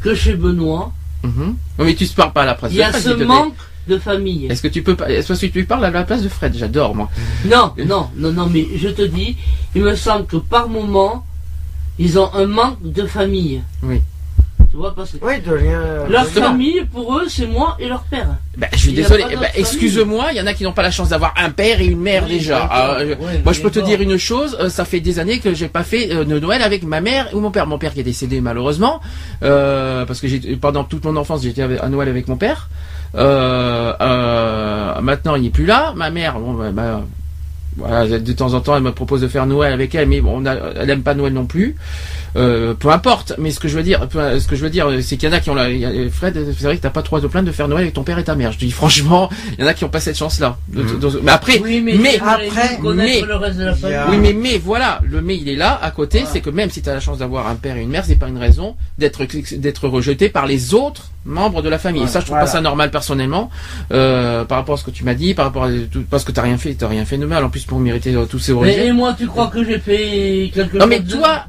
[0.02, 0.92] que chez Benoît,
[1.24, 1.56] Mhm.
[1.78, 3.54] Non, mais tu ne parles pas à la place il y a Fred, ce manque
[3.88, 4.46] de famille.
[4.46, 6.54] Est-ce que tu peux pas, est-ce que tu parles à la place de Fred?
[6.56, 7.10] J'adore, moi.
[7.44, 9.36] Non, non, non, non, mais je te dis,
[9.74, 11.26] il me semble que par moment,
[11.98, 13.62] ils ont un manque de famille.
[13.82, 14.00] Oui.
[14.70, 15.80] Tu vois, parce que Oui, de lien.
[16.10, 18.28] leur famille, pour eux, c'est moi et leur père.
[18.58, 19.24] Bah, je suis Il y a désolé.
[19.30, 21.80] Eh ben, excuse-moi, il y en a qui n'ont pas la chance d'avoir un père
[21.80, 22.68] et une mère Oui, déjà.
[22.70, 24.56] Ah, euh, Ouais, moi, je peux te dire une chose.
[24.60, 27.28] euh, ça fait des années que j'ai pas fait euh, de Noël avec ma mère
[27.32, 27.66] ou mon père.
[27.66, 29.00] Mon père qui est décédé malheureusement,
[29.42, 32.68] euh, parce que j'ai pendant toute mon enfance j'étais à Noël avec mon père.
[33.14, 35.94] Euh, euh, maintenant, il n'est plus là.
[35.96, 37.00] Ma mère, bon, bah, bah,
[37.78, 40.42] voilà, de temps en temps, elle me propose de faire Noël avec elle, mais bon,
[40.42, 41.76] on a- elle aime pas Noël non plus.
[42.36, 43.32] Euh, peu importe.
[43.38, 45.34] Mais ce que je veux dire, ce que je veux dire, c'est qu'il y en
[45.34, 45.70] a qui ont la.
[45.70, 47.82] il y a- Fred, c'est vrai que t'as pas trop de plainte de faire Noël
[47.84, 48.52] avec ton père et ta mère.
[48.52, 50.58] Je dis franchement, il y en a qui ont pas cette chance-là.
[50.68, 54.02] De- de- Mais après, Oui, mais, après, mais- le reste de la il y a-
[54.04, 54.18] famille.
[54.18, 56.32] oui, mais mais voilà, le mais il est là à côté, Voilà.
[56.32, 58.16] c'est que même si tu as la chance d'avoir un père et une mère, c'est
[58.16, 59.22] pas une raison d'être
[59.56, 62.00] d'être rejeté par les autres membres de la famille.
[62.00, 62.10] Voilà.
[62.10, 62.46] Et ça, je trouve Voilà.
[62.46, 63.50] pas ça normal personnellement,
[63.92, 66.32] euh, par rapport à ce que tu m'as dit, par rapport à tout, parce que
[66.32, 68.52] t'as rien fait, t'as rien fait de mal en plus pour mériter euh, tous ces
[68.52, 68.86] Mais, rejets.
[68.86, 71.44] et moi, tu crois que j'ai fait quelque Non chose mais de- toi,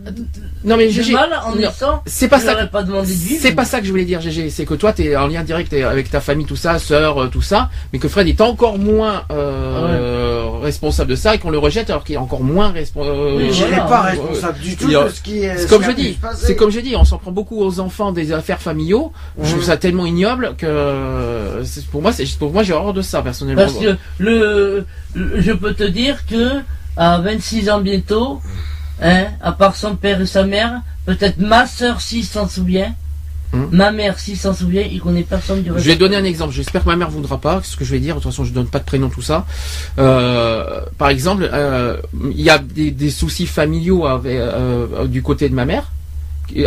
[0.64, 2.66] non mais de GG, mal en non, naissant c'est pas Je ça.
[2.68, 3.40] pas demandé de vivre.
[3.42, 4.50] C'est pas ça que je voulais dire, GG.
[4.50, 7.28] C'est que toi, tu es en lien direct avec ta famille, tout ça, sœur, euh,
[7.28, 11.58] tout ça, mais que Fred est encore moins euh, responsable de ça et qu'on le
[11.58, 13.16] rejette alors qu'il est encore moins responsable.
[13.42, 13.72] Il voilà.
[13.84, 15.56] n'est pas responsable du tout de ce qui est.
[15.58, 18.12] C'est ce comme je dis, c'est comme je dis, on s'en prend beaucoup aux enfants
[18.12, 19.12] des affaires familiaux.
[19.42, 23.62] Je ça tellement ignoble que pour moi, c'est pour moi j'ai horreur de ça personnellement.
[23.64, 26.62] Parce que le, le- je peux te dire que
[26.98, 28.42] à 26 ans bientôt,
[29.02, 32.94] hein, à part son père et sa mère, peut-être ma soeur s'il s'en souvient,
[33.52, 33.66] Hmm.
[33.72, 35.86] ma mère s'il s'en souvient, il connaît personne du Je reste.
[35.88, 36.54] vais donner un exemple.
[36.54, 37.62] J'espère que ma mère voudra pas.
[37.64, 38.14] Ce que je vais dire.
[38.16, 39.48] De toute façon, je donne pas de prénom, tout ça.
[39.98, 41.98] Euh, par exemple, euh,
[42.30, 45.86] il y a des, des soucis familiaux avec, euh, du côté de ma mère,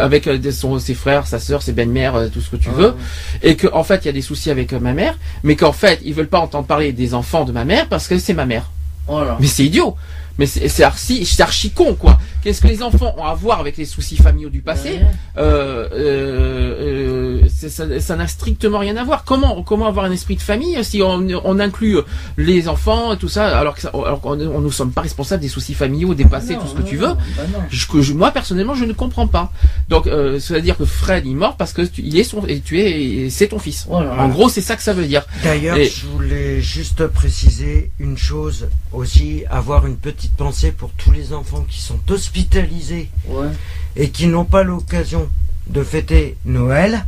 [0.01, 2.95] avec euh, son- ses frères, sa sœur, ses belles-mères, euh, tout ce que tu veux,
[3.43, 5.73] et que en fait, il y a des soucis avec euh, ma mère, mais qu'en
[5.73, 8.47] fait, ils veulent pas entendre parler des enfants de ma mère parce que c'est ma
[8.47, 8.71] mère.
[9.07, 9.37] Voilà.
[9.41, 9.97] Mais c'est idiot.
[10.39, 12.19] Mais c'est c'est archi, c'est archi con, quoi.
[12.43, 15.01] Qu'est-ce que les enfants ont à voir avec les soucis familiaux du passé Ouais.
[15.39, 19.25] euh, euh, euh, c'est- ça ça n'a strictement rien à voir.
[19.25, 21.99] Comment comment avoir un esprit de famille si on, on inclut
[22.37, 25.43] les enfants et tout ça alors que ça- alors qu'on on, nous sommes pas responsables
[25.43, 27.15] des soucis familiaux, des passés, Non, tout ce que non, tu non, veux.
[27.37, 27.59] bah non.
[27.71, 29.53] Je- que je- moi personnellement je ne comprends pas.
[29.89, 32.25] Donc euh, ça veut dire que Fred il est mort parce que tu, il est
[32.25, 33.87] son et tu es et c'est ton fils.
[33.89, 34.15] Voilà.
[34.23, 35.25] En gros c'est ça que ça veut dire.
[35.45, 41.11] D'ailleurs, Et- je voulais juste préciser une chose aussi, avoir une petite pensée pour tous
[41.13, 43.49] les enfants qui sont hospitalisés Ouais.
[43.97, 45.29] et qui n'ont pas l'occasion
[45.69, 47.05] de fêter Noël.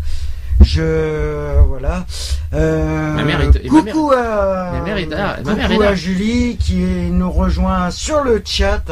[0.61, 2.07] Je voilà.
[2.53, 5.83] Euh, Ma mère est- et ma coucou à, ma mère est là, ma mère coucou
[5.83, 5.90] est là.
[5.90, 8.83] à Julie qui nous rejoint sur le chat.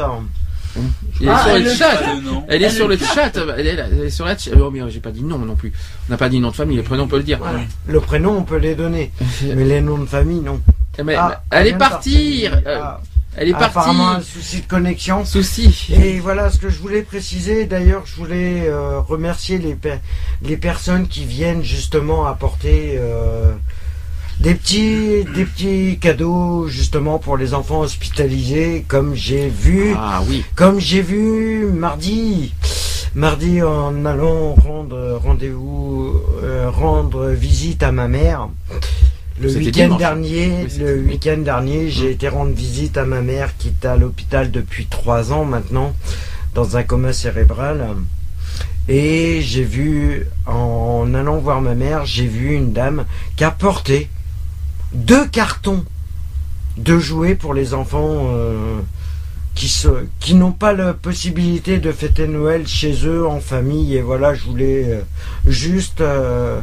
[1.21, 2.15] Elle est Ah, sur elle le chat.
[2.23, 2.43] Non.
[2.49, 3.31] Elle est Elle sur le chat.
[3.57, 4.51] Elle est, là, elle est sur la chat.
[4.59, 5.71] Oh, mais j'ai pas dit non non plus.
[6.09, 6.77] On n'a pas dit nom de famille.
[6.77, 7.37] Le prénom on peut le dire.
[7.39, 7.59] Voilà.
[7.87, 9.11] Le prénom on peut les donner,
[9.43, 10.59] mais les noms de famille non.
[11.03, 12.47] Mais, Ah, elle est partie.
[12.49, 12.61] partir.
[12.67, 13.01] Euh, Ah,
[13.35, 14.29] Elle est apparemment un partie.
[14.29, 15.25] souci de connexion.
[15.25, 15.87] Souci.
[15.93, 17.65] Et voilà ce que je voulais préciser.
[17.65, 19.99] D'ailleurs, je voulais euh, remercier les, per-
[20.43, 23.51] les personnes qui viennent justement apporter euh,
[24.39, 30.43] des petits des petits cadeaux justement pour les enfants hospitalisés, comme j'ai vu, Ah oui.
[30.55, 32.53] comme j'ai vu mardi.
[33.15, 38.49] Mardi, en allant rendre rendez-vous, euh, rendre visite à ma mère.
[39.41, 41.11] Le week-end dernier, Oui, c'était le dimanche.
[41.11, 45.31] week-end dernier, j'ai été rendre visite à ma mère qui est à l'hôpital depuis trois
[45.33, 45.93] ans maintenant,
[46.53, 47.95] dans un coma cérébral.
[48.87, 54.09] Et j'ai vu, en allant voir ma mère, j'ai vu une dame qui a porté
[54.93, 55.83] deux cartons
[56.77, 58.79] de jouets pour les enfants euh,
[59.55, 59.87] qui, se,
[60.19, 63.95] qui n'ont pas la possibilité de fêter Noël chez eux en famille.
[63.95, 65.01] Et voilà, je voulais euh,
[65.47, 66.59] juste euh,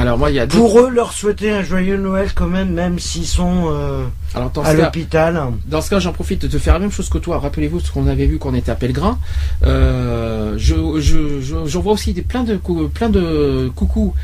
[0.00, 0.56] Alors moi il y a deux.
[0.56, 4.62] pour eux leur souhaiter un joyeux Noël quand même, même s'ils sont euh, Alors dans
[4.62, 5.42] à l'hôpital.
[5.66, 7.38] Dans ce cas, j'en profite de faire la même chose que toi.
[7.40, 9.18] Rappelez-vous ce qu'on avait vu quand on était à Pellegrin.
[9.64, 12.56] Euh, je, je, je, j'en vois aussi des, plein de,
[12.92, 14.14] plein de coucous.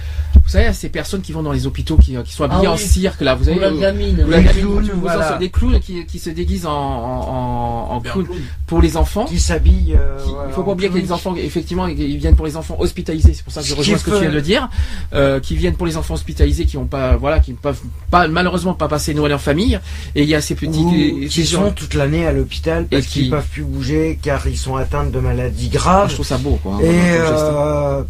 [0.42, 2.76] Vous savez, ces personnes qui vont dans les hôpitaux, qui, qui sont habillées Ah en
[2.76, 2.80] oui.
[2.80, 3.34] cirque, là.
[3.36, 4.24] Vous avez, la euh, gamine.
[4.26, 5.36] ou la Les gamine, clowns, en- voilà.
[5.38, 8.38] des clowns qui, qui se déguisent en, en, en Bien clown clown.
[8.66, 9.24] pour les enfants.
[9.26, 9.94] Qui s'habillent.
[9.98, 12.76] euh, il faut pas en oublier que les enfants, effectivement, ils viennent pour les enfants
[12.80, 13.32] hospitalisés.
[13.32, 14.68] C'est pour ça que je rejoins ce que tu viens de dire,
[15.14, 18.28] euh, qui viennent pour les enfants hospitalisés, qui ont pas, voilà, qui ne peuvent pas,
[18.28, 19.80] malheureusement, pas passer Noël en famille.
[20.14, 23.04] Et il y a ces petits, Ou qui gens- sont toute l'année à l'hôpital parce
[23.04, 26.08] Et qui- qu'ils peuvent plus bouger car ils sont atteints de maladies Ah, graves.
[26.10, 26.78] je trouve ça beau, quoi.
[26.82, 27.44] Et Comme geste.
[27.44, 28.02] euh,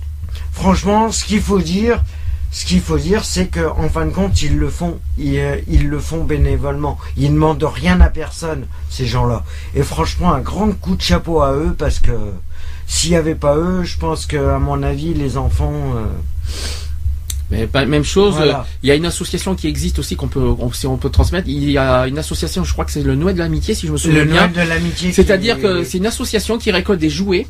[0.52, 2.02] franchement, ce qu'il faut dire,
[2.50, 5.56] ce qu'il faut dire, c'est que en fin de compte, ils le font, ils, euh,
[5.68, 6.98] ils le font bénévolement.
[7.16, 9.44] Ils ne demandent rien à personne, ces gens-là.
[9.74, 12.12] Et franchement, un grand coup de chapeau à eux parce que
[12.86, 15.72] s'il n'y avait pas eux, je pense que, à mon avis, les enfants.
[15.96, 16.04] euh,
[17.50, 18.60] Mais pas, même chose, Voilà.
[18.60, 21.10] euh, il y a une association qui existe aussi qu'on peut, on, si on peut
[21.10, 21.46] transmettre.
[21.48, 23.92] Il y a une association, je crois que c'est le Noël de l'amitié, si je
[23.92, 24.48] me souviens le bien.
[24.48, 25.12] Noël de l'amitié.
[25.12, 27.46] C'est-à-dire que c'est une association qui récolte des jouets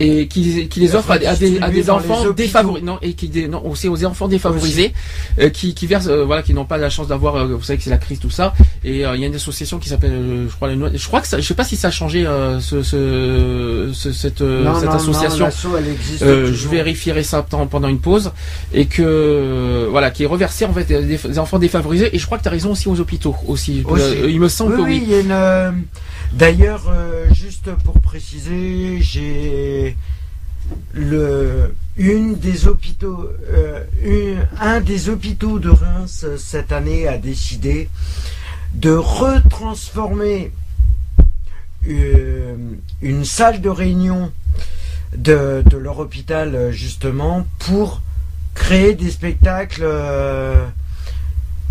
[0.00, 3.12] et qui, qui les offre à, des- à des, à des enfants défavorisés, non, et
[3.12, 4.92] qui dé- non, aussi aux enfants défavorisés,
[5.38, 7.76] euh, qui, qui versent, euh, voilà, qui n'ont pas la chance d'avoir, euh, vous savez
[7.78, 8.54] que c'est la crise tout ça.
[8.82, 11.20] Et euh, il y a une association qui s'appelle, euh, je crois, le je crois
[11.20, 14.74] que ça, je sais pas si ça a changé euh, ce, ce, ce- cette, Non,
[14.74, 15.44] cette non, non, association.
[15.44, 18.32] l'asso, elle existe je vérifierai ça pendant une pause
[18.72, 22.38] et que voilà qui est reversé en fait des, des enfants défavorisés et je crois
[22.38, 24.02] que tu as raison aussi aux hôpitaux aussi, Aussi.
[24.28, 25.02] Il me semble Oui, que oui, oui.
[25.06, 25.84] il y a une.
[26.34, 29.96] D'ailleurs, euh, juste pour préciser, j'ai
[30.96, 31.68] euh,
[34.60, 37.88] un des hôpitaux de Reims euh, cette année a décidé
[38.72, 40.50] de retransformer
[41.86, 44.32] une salle de réunion
[45.16, 48.02] de, leur hôpital justement pour
[48.54, 49.86] créer des spectacles.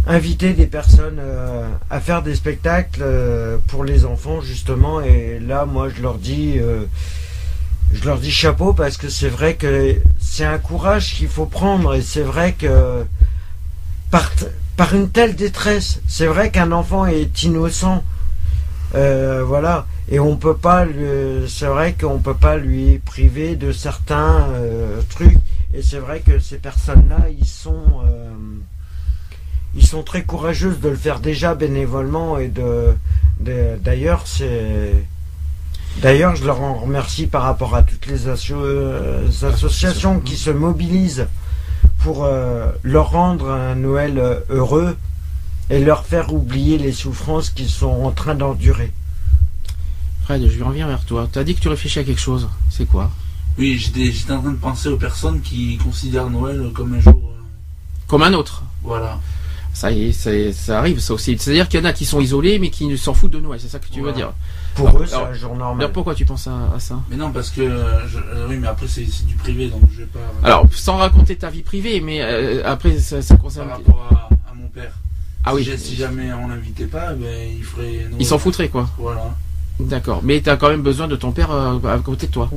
[0.05, 5.01] Inviter des personnes euh, à faire des spectacles euh, pour les enfants justement.
[5.01, 6.83] Et là moi je leur dis euh,
[7.93, 11.95] je leur dis chapeau parce que c'est vrai que c'est un courage qu'il faut prendre.
[11.95, 13.05] Et c'est vrai que
[14.11, 14.31] par,
[14.75, 18.03] par une telle détresse c'est vrai qu'un enfant est innocent
[18.93, 19.87] voilà.
[20.09, 20.85] Et on peut pas
[21.47, 24.47] c'est vrai qu'on peut pas lui priver de certains
[25.09, 25.37] trucs.
[25.73, 28.03] Et c'est vrai que ces personnes là ils sont
[29.75, 32.93] ils sont très courageuses de le faire déjà bénévolement et de,
[33.83, 34.93] d'ailleurs c'est
[36.01, 40.49] d'ailleurs je leur en remercie par rapport à toutes les asso- euh, associations qui se
[40.49, 41.27] mobilisent
[41.99, 44.95] pour euh, leur rendre un Noël euh, heureux
[45.69, 48.91] et leur faire oublier les souffrances qu'ils sont en train d'endurer.
[50.23, 51.27] Fred, je reviens vers toi.
[51.31, 52.47] Tu as dit que tu réfléchis à quelque chose.
[52.69, 53.11] C'est quoi?
[53.57, 57.19] Oui, j'étais en train de penser aux personnes qui considèrent Noël comme un jour.
[58.07, 58.63] Comme un autre.
[58.83, 59.19] voilà.
[59.73, 61.35] Ça y est, ça, ça arrive ça aussi.
[61.37, 63.59] C'est-à-dire qu'il y en a qui sont isolés mais qui s'en foutent de Noël.
[63.59, 64.31] C'est ça que tu veux dire.
[64.75, 65.91] Pour Alors- eux, c'est alors- un jour Alors normal.
[65.91, 66.99] pourquoi tu penses à, à ça?
[67.09, 67.61] Mais non, parce que.
[67.61, 70.19] je- euh, oui, mais après, c'est du privé, donc je vais pas.
[70.43, 73.67] Alors sans raconter ta vie privée, mais euh, après ça, ça concerne.
[73.67, 74.93] Par rapport à, à mon père.
[75.43, 75.77] Ah si oui.
[75.77, 77.83] Si jamais on l'invitait pas, ben, il ferait.
[78.09, 78.13] Noël.
[78.19, 78.87] Ils s'en foutraient quoi.
[78.97, 79.33] Voilà.
[79.79, 80.21] D'accord.
[80.23, 82.49] Mais tu as quand même besoin de ton père euh, à côté de toi.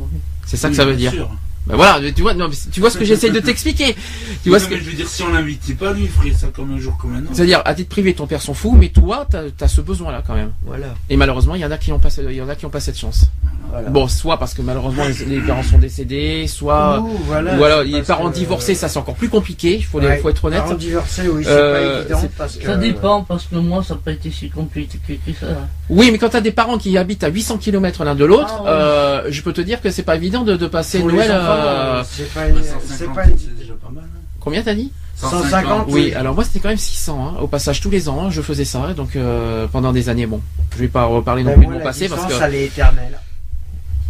[0.45, 1.21] C'est ça que ça veut bien dire.
[1.23, 1.31] sûr.
[1.67, 3.97] Ben voilà, tu vois, non, tu vois ce que j'essaye de t'expliquer.
[4.45, 4.75] Tu vois Non, ce que.
[4.75, 6.97] mais je veux dire, si on l'invitait pas, lui, il ferait ça comme un jour,
[6.97, 7.31] comme un autre.
[7.33, 10.35] C'est-à-dire, à titre privé, ton père s'en fout, mais toi, t'as as ce besoin-là quand
[10.35, 10.53] même.
[10.65, 10.87] Voilà.
[11.11, 12.71] Et malheureusement, il y en a qui n'ont pas, il y en a qui ont
[12.71, 13.25] pas cette chance.
[13.69, 13.89] Voilà.
[13.91, 17.83] Bon, soit parce que malheureusement les, les parents sont décédés, soit Ouh, voilà, ou alors
[17.83, 19.75] les parents que- divorcés, ça c'est encore plus compliqué.
[19.77, 20.61] Il faut, Ouais, faut être honnête.
[20.63, 22.65] Parents divorcés, oui, c'est Euh, pas évident c'est- parce que.
[22.65, 25.47] Ça dépend, parce que moi, ça n'a pas été si compliqué que ça.
[25.91, 28.63] Oui, mais quand t'as des parents qui habitent à 800 km l'un de l'autre, Ah,
[28.63, 28.69] ouais.
[28.71, 31.29] euh, je peux te dire que c'est pas évident de, de passer Pour Noël.
[31.57, 34.05] Euh, c'est pas, 150, pas c'est déjà pas mal.
[34.05, 34.21] hein.
[34.41, 36.15] Combien t'as dit 150, Oui, Oui.
[36.15, 37.27] alors moi c'était quand même 600.
[37.37, 37.41] Hein.
[37.41, 38.93] Au passage, tous les ans, hein, je faisais ça.
[38.95, 40.41] Donc euh, pendant des années, bon,
[40.73, 42.45] je vais pas reparler non Mais plus moi, de mon la passé parce distance, que
[42.47, 43.19] elle est éternelle.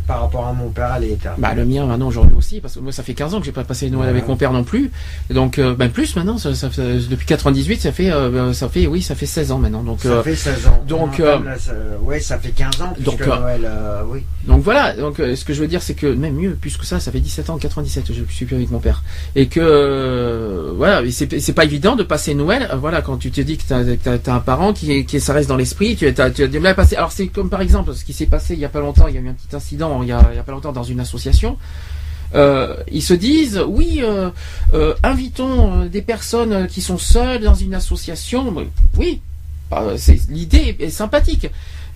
[0.07, 1.41] Par rapport à mon père, elle est éternelle.
[1.41, 3.53] bah le mien maintenant aujourd'hui aussi parce que moi ça fait 15 ans que j'ai
[3.53, 4.11] pas passé Noël Voilà.
[4.11, 4.91] avec mon père non plus.
[5.31, 6.69] Donc euh, ben plus maintenant, ça, ça
[7.11, 9.83] depuis 98, ça fait euh, ça fait oui, ça fait 16 ans maintenant.
[9.83, 10.85] Donc ça euh, fait 16 ans.
[10.87, 13.69] donc, Non, euh, là, ça- ouais, ça fait 15 ans, donc, puisque Noël,
[14.09, 14.21] oui.
[14.47, 17.01] Donc voilà, donc ce que je veux dire c'est que même mieux, plus que ça,
[17.01, 19.03] ça fait 17 ans, 97, je suis plus avec mon père.
[19.35, 23.65] Et que voilà, c'est pas évident de passer Noël, voilà, quand tu te dis que
[23.67, 23.81] t'as
[24.33, 26.73] as, un parent qui, qui ça reste dans l'esprit, tu as tu as du mal
[26.73, 26.97] à passer.
[26.97, 29.15] Alors c'est comme par exemple ce qui s'est passé il y a pas longtemps, il
[29.15, 31.57] y a eu un petit incident il y a, pas longtemps dans une association.
[32.35, 34.31] Euh, ils se disent oui, euh,
[34.75, 38.55] euh, invitons des personnes qui sont seules dans une association.
[38.97, 39.21] Oui,
[39.71, 39.85] bah,
[40.29, 41.49] l'idée est sympathique.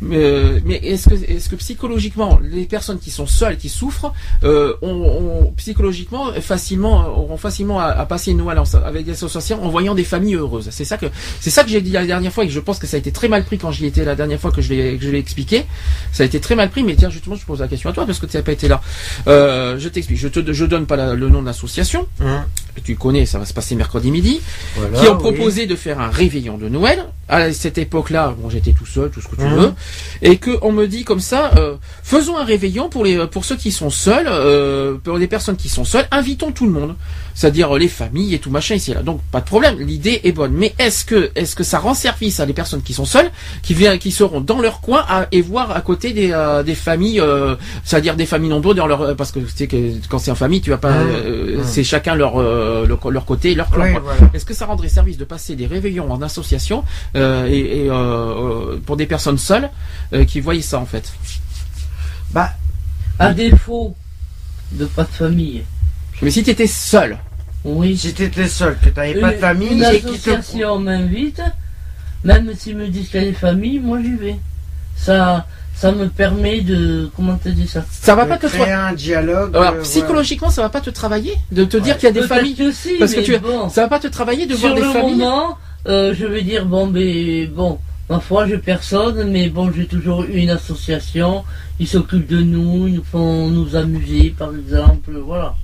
[0.03, 4.13] Mais, euh, mais est-ce que, est-ce que psychologiquement, les personnes qui sont seules, qui souffrent,
[4.45, 9.63] euh, ont, ont psychologiquement facilement auront facilement à, à passer Noël en- avec des associations
[9.63, 10.69] en voyant des familles heureuses?
[10.71, 11.07] C'est ça que
[11.41, 12.99] c'est ça que j'ai dit la dernière fois et que je pense que ça a
[13.01, 15.11] été très mal pris quand j'y étais la dernière fois que je l'ai que je
[15.11, 15.65] l'ai expliqué.
[16.13, 16.83] Ça a été très mal pris.
[16.83, 18.69] Mais tiens, justement, je pose la question à toi parce que tu n'as pas été
[18.69, 18.81] là.
[19.27, 20.19] Euh, je t'explique.
[20.19, 22.07] Je te je donne pas la- le nom de l'association.
[22.23, 22.47] Hein,
[22.85, 24.41] Tu connais, ça va se passer mercredi midi
[24.77, 25.19] voilà, qui ont oui.
[25.35, 27.05] proposé de faire un réveillon de Noël.
[27.33, 29.55] À cette époque-là, bon, j'étais tout seul, tout ce que tu Mhm.
[29.55, 29.73] veux,
[30.21, 33.55] et que on me dit comme ça, euh, faisons un réveillon pour les pour ceux
[33.57, 36.97] qui sont seuls, euh, pour les personnes qui sont seules, invitons tout le monde,
[37.41, 39.03] c'est-à-dire euh, les familles et tout machin ici et là.
[39.03, 40.53] Donc pas de problème, l'idée est bonne.
[40.53, 43.31] Mais est-ce que est-ce que ça rend service à les personnes qui sont seules,
[43.63, 46.75] qui viennent, qui seront dans leur coin à, et voir à côté des euh, des
[46.75, 49.77] familles, euh, c'est-à-dire des familles nombreuses dans leur parce que tu sais que
[50.11, 51.65] quand c'est en famille, tu vas pas, euh, Mhm.
[51.65, 53.85] c'est chacun leur euh, leur, leur côté, leur clan.
[53.85, 54.03] Oui, quoi.
[54.05, 54.31] voilà.
[54.35, 56.85] Est-ce que ça rendrait service de passer des réveillons en association
[57.17, 59.71] euh, et, et, euh, euh, pour des personnes seules
[60.13, 61.07] euh, qui voyaient ça en fait?
[62.33, 62.51] Bah,
[63.19, 63.95] À défaut
[64.73, 65.63] de pas de famille.
[66.23, 67.19] Mais si tu étais seul,
[67.65, 67.97] Oui.
[67.97, 70.31] si t'étais seul, que t'avais pas de famille Une et qui te.
[70.31, 71.43] association m'invite,
[72.25, 74.37] même s'ils me disent qu'il y a des familles, moi j'y vais.
[74.97, 77.11] Ça, ça me permet de.
[77.17, 77.85] Comment te dis ça?
[77.91, 79.55] Ça va de pas te créer un dialogue.
[79.57, 81.99] Alors, euh, psychologiquement, ça va pas te travailler de te dire Ouais.
[82.01, 82.55] qu'il y a des familles?
[82.55, 83.69] que si, parce que tu- bon.
[83.69, 85.17] Ça va pas te travailler de Sur voir des le familles?
[85.17, 87.79] moment, euh, je vais dire bon, ben bon,
[88.11, 91.45] ma foi, j'ai personne, mais bon, j'ai toujours eu une association.
[91.79, 95.55] Ils s'occupent de nous, ils nous font nous amuser, par exemple, voilà.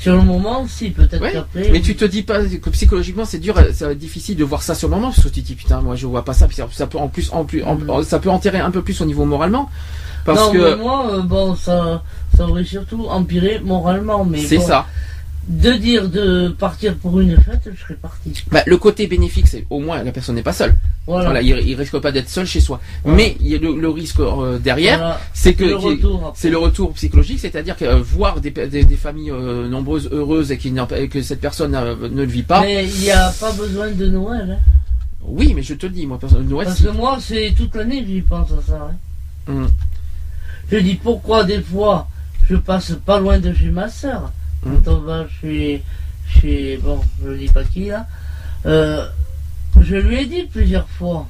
[0.00, 1.68] Sur le moment, si, peut-être Ouais, qu'après.
[1.70, 4.62] Mais tu te dis pas que psychologiquement c'est dur, ça va être difficile de voir
[4.62, 6.46] ça sur le moment parce que tu te dis putain moi je vois pas ça,
[6.46, 8.02] puis ça, ça peut en plus en plus en- Mm.
[8.04, 9.68] ça peut enterrer un peu plus au niveau moralement
[10.24, 12.02] parce non, que mais moi, euh, bon, ça,
[12.36, 14.86] ça aurait surtout empiré moralement, mais c'est bon, ça.
[15.50, 18.32] De dire de partir pour une fête, je serais parti.
[18.52, 20.74] Bah, le côté bénéfique c'est au moins la personne n'est pas seule.
[21.08, 21.24] Voilà.
[21.24, 22.80] Voilà, il, il risque pas d'être seul chez soi.
[23.02, 23.16] Voilà.
[23.16, 25.20] Mais il y a le, le risque euh, derrière, Voilà.
[25.34, 25.64] c'est que
[26.34, 30.52] c'est le retour psychologique, c'est-à-dire que euh, voir des, des, des familles euh, nombreuses heureuses
[30.52, 30.72] et qui
[31.10, 32.60] que cette personne ne le vit pas.
[32.60, 34.56] Mais il n'y a pas besoin de Noël.
[34.56, 34.72] hein.
[35.22, 38.02] Oui, mais je te le dis, moi, personne, Noël, Parce que moi, c'est toute l'année
[38.02, 38.88] que j'y pense à ça.
[38.88, 39.52] hein.
[39.52, 39.68] Hum.
[40.70, 42.06] Je dis pourquoi des fois
[42.48, 44.30] je passe pas loin de chez ma soeur.
[44.62, 45.82] Quand on va chez,
[46.28, 48.06] chez bon, je dis pas qui là.
[48.66, 49.06] Euh,
[49.80, 51.26] je lui ai dit plusieurs fois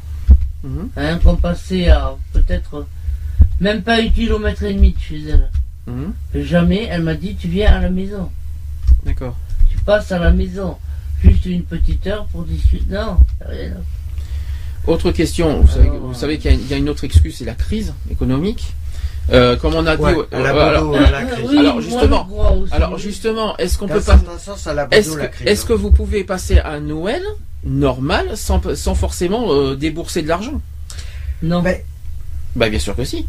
[0.62, 0.90] Mhm.
[0.96, 2.86] hein, qu'on passait à peut-être
[3.60, 5.50] même pas un kilomètre et demi de chez elle.
[5.86, 6.12] Mhm.
[6.44, 8.30] Jamais elle m'a dit tu viens à la maison.
[9.04, 9.36] D'accord.
[9.70, 10.76] Tu passes à la maison.
[11.22, 12.84] Juste une petite heure pour discuter.
[12.90, 13.16] Non,
[13.46, 13.74] rien.
[14.86, 18.72] Autre question, vous savez, savez qu'il y a une autre excuse, c'est la crise économique.
[19.32, 21.46] Euh, comme on a dit, Ouais, alors, bodo à la crise.
[21.48, 22.28] Oui, Alors, moi, justement,
[22.72, 24.18] alors est-ce qu'on peut pas,
[24.90, 27.22] est-ce la que, vous pouvez passer un Noël
[27.64, 30.60] normal sans, sans forcément euh, débourser de l'argent?
[31.42, 31.62] Non.
[31.62, 31.84] Mais-
[32.56, 33.26] Bah bien sûr que si.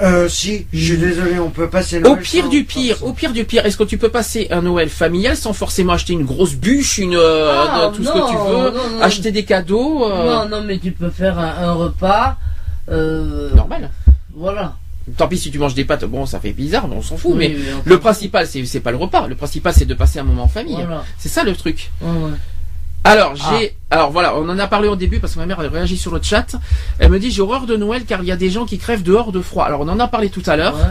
[0.00, 3.12] Euh, si, je suis désolé, on peut passer Au Noël pire sans- du pire, au
[3.12, 6.24] pire du pire, est-ce que tu peux passer un Noël familial sans forcément acheter une
[6.24, 9.02] grosse bûche, une euh, Ah, tout ce que tu veux, non, non.
[9.02, 12.36] acheter des cadeaux euh, Non, non, mais tu peux faire un, un repas.
[12.90, 13.90] euh, normal.
[14.34, 14.76] Voilà.
[15.16, 17.32] Tant pis si tu manges des pâtes, bon ça fait bizarre, mais on s'en fout.
[17.32, 20.18] Oui, mais oui, le s'en principal c'est pas le repas, le principal c'est de passer
[20.18, 20.74] un moment en famille.
[20.74, 21.04] Voilà.
[21.18, 21.90] C'est ça le truc.
[22.00, 22.30] Ouais, ouais.
[23.04, 25.68] Alors j'ai, alors voilà, on en a parlé au début parce que ma mère elle
[25.68, 26.46] réagit sur le chat.
[26.98, 29.04] Elle me dit j'ai horreur de Noël car il y a des gens qui crèvent
[29.04, 29.64] dehors de froid.
[29.64, 30.74] Alors on en a parlé tout à l'heure.
[30.76, 30.82] Ouais.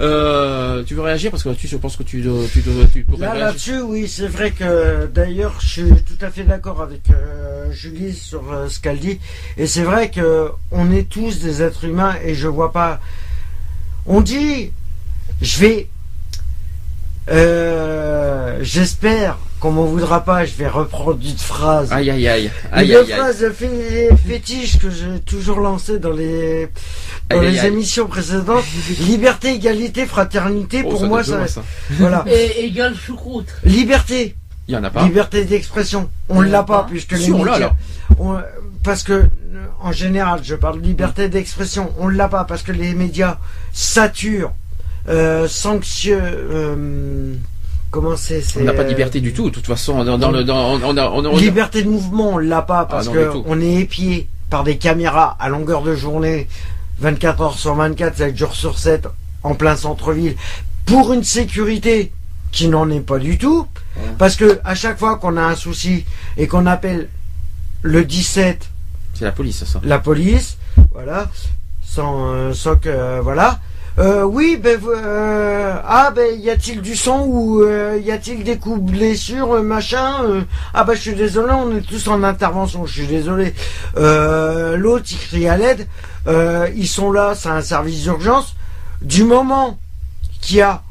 [0.00, 1.30] Euh, tu veux réagir?
[1.32, 4.08] Parce que là-dessus je pense que tu dois- tu, dois- tu pourrais Là, là-dessus, oui,
[4.08, 8.68] c'est vrai que d'ailleurs, je suis tout à fait d'accord avec euh, Julie sur euh,
[8.68, 9.18] ce qu'elle dit.
[9.58, 13.00] Et c'est vrai que on est tous des êtres humains et je vois pas.
[14.06, 14.72] On dit,
[15.42, 15.88] je vais,
[17.28, 20.44] euh, j'espère qu'on m'en voudra pas.
[20.44, 21.92] Je vais reprendre une phrase.
[21.92, 22.50] Aïe aïe aïe.
[22.72, 26.68] Aïe une aïe phrase fé- fétiche que j'ai toujours lancée dans les
[27.30, 27.66] dans les aïe.
[27.66, 28.64] émissions précédentes.
[29.00, 30.82] Liberté, égalité, fraternité.
[30.84, 31.40] Oh, pour ça moi, ça,
[31.90, 32.24] voilà.
[32.30, 33.48] Et égal choucroute.
[33.64, 34.36] Liberté,
[34.68, 35.02] Il y en a pas.
[35.04, 36.08] liberté d'expression.
[36.28, 37.76] On a l'a pas puisque Si, les on l'a, médias- alors.
[38.20, 38.38] on-
[38.86, 39.26] parce que euh,
[39.82, 41.92] en général, je parle de liberté d'expression.
[41.98, 43.36] On l'a pas parce que les médias
[43.72, 44.52] saturent,
[45.08, 46.22] euh, sanctionnent.
[46.24, 47.34] euh,
[47.90, 49.50] comment c'est On n'a pas de euh, liberté du tout.
[49.50, 52.30] De toute façon, dans, dans le, dans, on, on a, on, on- Liberté de mouvement,
[52.34, 53.44] on l'a pas parce non, que du tout.
[53.46, 56.46] on est épié par des caméras à longueur de journée,
[57.00, 59.08] 24 heures sur 24, 7 jours sur 7,
[59.42, 60.36] en plein centre-ville,
[60.86, 62.12] pour une sécurité
[62.52, 63.66] qui n'en est pas du tout.
[64.18, 66.04] Parce que à chaque fois qu'on a un souci
[66.36, 67.08] et qu'on appelle
[67.82, 68.68] le 17,
[69.16, 69.80] c'est la police, ça.
[69.82, 70.58] la police,
[70.92, 71.30] voilà,
[71.82, 73.60] sans, euh, sans que, euh, voilà.
[73.98, 74.78] Euh, oui, ben,
[75.86, 80.94] ah, ben, y a-t-il du sang ou y a-t-il des coups blessures, machin Ah, ben,
[80.94, 83.54] je suis désolé, on est tous en intervention, je suis désolé.
[83.96, 85.88] L'autre, il crie à l'aide,
[86.76, 88.54] ils sont là, c'est un service d'urgence.
[89.00, 89.78] Du moment
[90.42, 90.82] qu'il y a,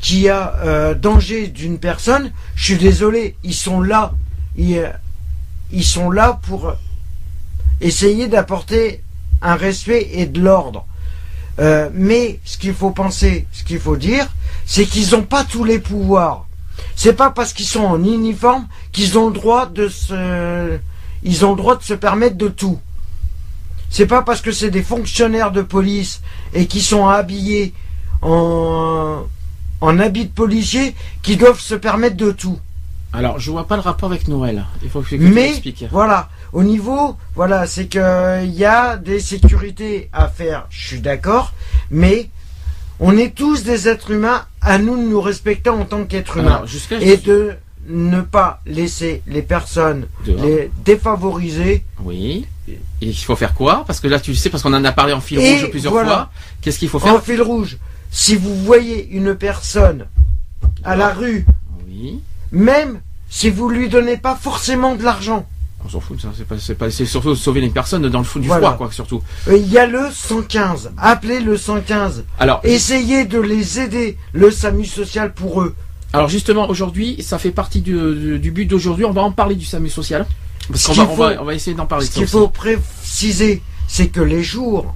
[0.00, 4.14] qu'il y a danger d'une personne, je suis désolé, ils sont là,
[4.56, 4.92] ils,
[5.70, 6.76] ils sont là pour
[7.80, 9.02] essayer d'apporter
[9.42, 10.86] un respect et de l'ordre.
[11.60, 14.26] Euh, mais ce qu'il faut penser, ce qu'il faut dire,
[14.64, 16.46] c'est qu'ils n'ont pas tous les pouvoirs.
[16.94, 20.78] C'est pas parce qu'ils sont en uniforme qu'ils ont le droit de se,
[21.22, 22.78] ils ont le droit de se permettre de tout.
[23.90, 26.20] C'est pas parce que c'est des fonctionnaires de police
[26.54, 27.72] et qui sont habillés
[28.22, 29.22] en,
[29.80, 32.58] en habits de policier qu'ils doivent se permettre de tout.
[33.12, 34.66] Alors, je vois pas le rapport avec Noël.
[34.82, 35.54] Il faut que, tu Mais
[35.90, 40.66] voilà, au niveau, voilà, c'est que il y a des sécurités à faire.
[40.70, 41.52] Je suis d'accord,
[41.90, 42.30] mais
[43.00, 44.44] on est tous des êtres humains.
[44.60, 47.52] À nous de nous respecter en tant qu'êtres humains Alors, et de
[47.86, 50.42] ne pas laisser les personnes Dehors.
[50.44, 51.84] les défavoriser.
[52.02, 52.46] Oui.
[52.68, 53.84] Et il faut faire quoi?
[53.86, 55.70] Parce que là, tu le sais, parce qu'on en a parlé en fil Et rouge
[55.70, 56.08] plusieurs voilà.
[56.08, 56.30] fois.
[56.60, 57.14] Qu'est-ce qu'il faut faire?
[57.14, 57.78] En fil rouge,
[58.10, 60.06] si vous voyez une personne
[60.84, 61.46] à la rue,
[61.86, 62.20] Oui.
[62.52, 65.46] même si vous lui donnez pas forcément de l'argent,
[65.84, 66.28] On s'en fout de ça.
[66.36, 68.68] C'est pas, c'est pas, c'est surtout sauver les personnes dans le fou du Voilà.
[68.68, 69.22] froid, quoi, surtout.
[69.48, 70.92] euh, il y a le 115.
[70.98, 72.24] Appelez le 115.
[72.38, 75.74] Alors, Essayez de les aider, le SAMU social pour eux.
[76.12, 79.04] alors justement, aujourd'hui, ça fait partie du, but d'aujourd'hui.
[79.04, 80.26] On va en parler du SAMU social.
[80.68, 82.04] Parce Ce qu'on va, on va, faut- on va essayer d'en parler.
[82.06, 82.32] Ce de qu'il aussi.
[82.32, 84.94] faut préciser, c'est que les jours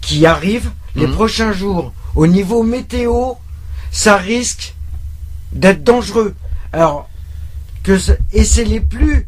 [0.00, 1.12] qui arrivent, les Mhm.
[1.14, 3.32] prochains jours, au niveau météo,
[3.90, 4.74] ça risque
[5.52, 6.34] d'être dangereux.
[6.72, 7.08] Alors,
[7.82, 7.98] que
[8.32, 9.26] et c'est les plus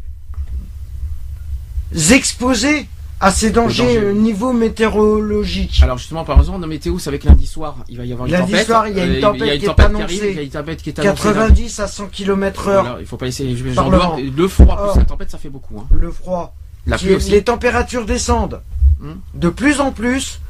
[2.11, 2.87] exposés
[3.21, 5.81] à ces dangers au niveau météorologique.
[5.83, 8.33] Alors justement, par exemple, dans météo, c'est avec lundi soir, il va y avoir une
[8.35, 8.67] Lundi tempête.
[8.67, 9.97] soir, il y a une Euh, tempête il y a une qui est tempête qui
[9.97, 10.05] annoncée.
[10.21, 11.23] arrive, il y a une tempête qui est annoncée.
[11.23, 13.55] 90 à 100 km heure, Voilà, il faut pas essayer.
[13.55, 15.79] le froid plus la tempête, ça fait beaucoup.
[15.79, 15.87] Hein.
[15.99, 16.55] le froid.
[16.87, 17.31] La qui- pluie aussi.
[17.31, 18.61] les températures descendent.
[19.01, 19.15] Hmm.
[19.35, 20.41] De plus en plus,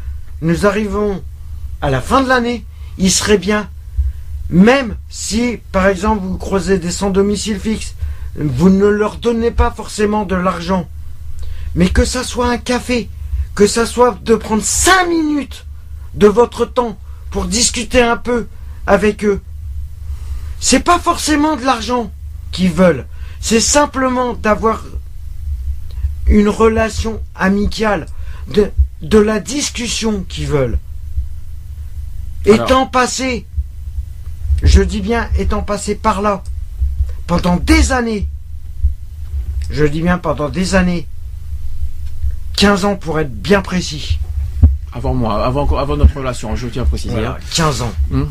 [0.43, 1.23] nous arrivons
[1.81, 2.65] à la fin de l'année.
[2.99, 3.69] Il serait bien,
[4.51, 7.95] même si, par exemple, vous croisez des sans domicile fixe,
[8.37, 10.89] vous ne leur donnez pas forcément de l'argent,
[11.77, 13.09] mais que ça soit un café,
[13.55, 15.67] que ça soit de prendre 5 minutes
[16.15, 16.99] de votre temps
[17.31, 18.49] pour discuter un peu
[18.87, 19.41] avec eux.
[20.59, 22.11] C'est pas forcément de l'argent
[22.51, 23.07] qu'ils veulent,
[23.41, 24.83] c'est simplement d'avoir
[26.27, 28.07] une relation amicale,
[28.49, 30.79] de, de la discussion qu'ils veulent.
[32.47, 32.65] Alors.
[32.65, 33.47] Étant passé,
[34.63, 36.43] je dis bien étant passé par là,
[37.27, 38.29] pendant des années,
[39.69, 41.07] je dis bien pendant des années,
[42.57, 44.19] 15 ans pour être bien précis.
[44.93, 47.13] Avant moi, avant, avant notre relation, je tiens à préciser.
[47.13, 47.45] Voilà, hein.
[47.55, 47.93] 15 ans.
[48.11, 48.25] Hmm.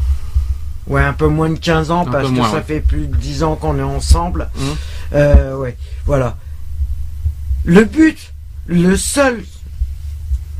[0.88, 2.64] Ouais, un peu moins de 15 ans Un parce que moins, ça ouais.
[2.64, 4.50] fait plus de 10 ans qu'on est ensemble.
[4.56, 4.64] Hmm.
[5.14, 6.38] Euh, ouais, voilà.
[7.64, 8.34] Le but,
[8.68, 9.44] le seul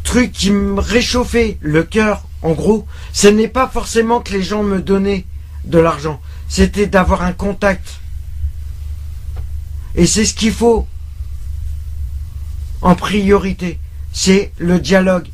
[0.04, 4.64] truc qui me réchauffait le cœur, en gros, ce n'est pas forcément que les gens
[4.64, 5.26] me donnaient
[5.66, 6.22] de l'argent.
[6.48, 8.00] C'était d'avoir un contact.
[9.96, 10.88] Et c'est ce qu'il faut
[12.82, 13.80] en priorité.
[14.14, 15.28] C'est le dialogue.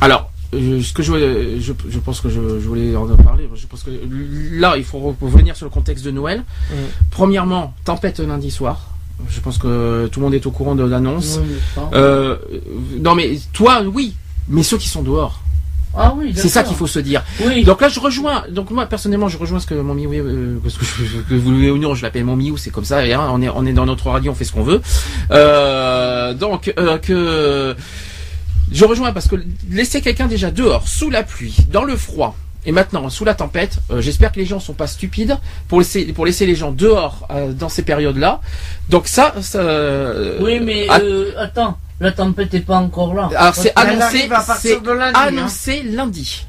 [0.00, 3.48] Alors, euh, ce que je, voulais- je, je pense que je, je voulais en parler.
[3.54, 3.90] Je pense que
[4.52, 6.44] là, il faut revenir sur le contexte de Noël.
[7.10, 8.88] Premièrement, tempête lundi soir.
[9.28, 11.38] Je pense que tout le monde est au courant de l'annonce.
[11.42, 11.54] Oui.
[11.94, 12.36] Euh,
[13.00, 14.14] non, mais toi, oui.
[14.48, 15.41] Mais ceux qui sont dehors,
[15.96, 17.22] Ah oui, c'est ça qu'il faut se dire.
[17.44, 17.64] Oui.
[17.64, 18.44] Donc là, je rejoins.
[18.50, 21.50] Donc moi, personnellement, je rejoins ce que mon miou, euh, parce que, je- que vous
[21.50, 23.04] le voulez ou non, je l'appelle mon miou, c'est comme ça.
[23.06, 24.80] et, hein, on est, on est dans notre radio, on fait ce qu'on veut.
[25.30, 27.76] Euh, donc euh, que
[28.70, 29.36] Je rejoins parce que
[29.70, 33.78] laisser quelqu'un déjà dehors, sous la pluie, dans le froid, et maintenant sous la tempête,
[33.90, 35.36] euh, j'espère que les gens sont pas stupides
[35.68, 38.40] pour laisser pour laisser les gens dehors euh, dans ces périodes-là.
[38.88, 40.86] Donc ça, ça euh, Oui, mais
[41.36, 43.30] attends, la tempête n'est pas encore là.
[43.36, 44.28] alors c'est annoncé,
[44.58, 45.12] c'est hein.
[45.14, 46.46] annoncé lundi.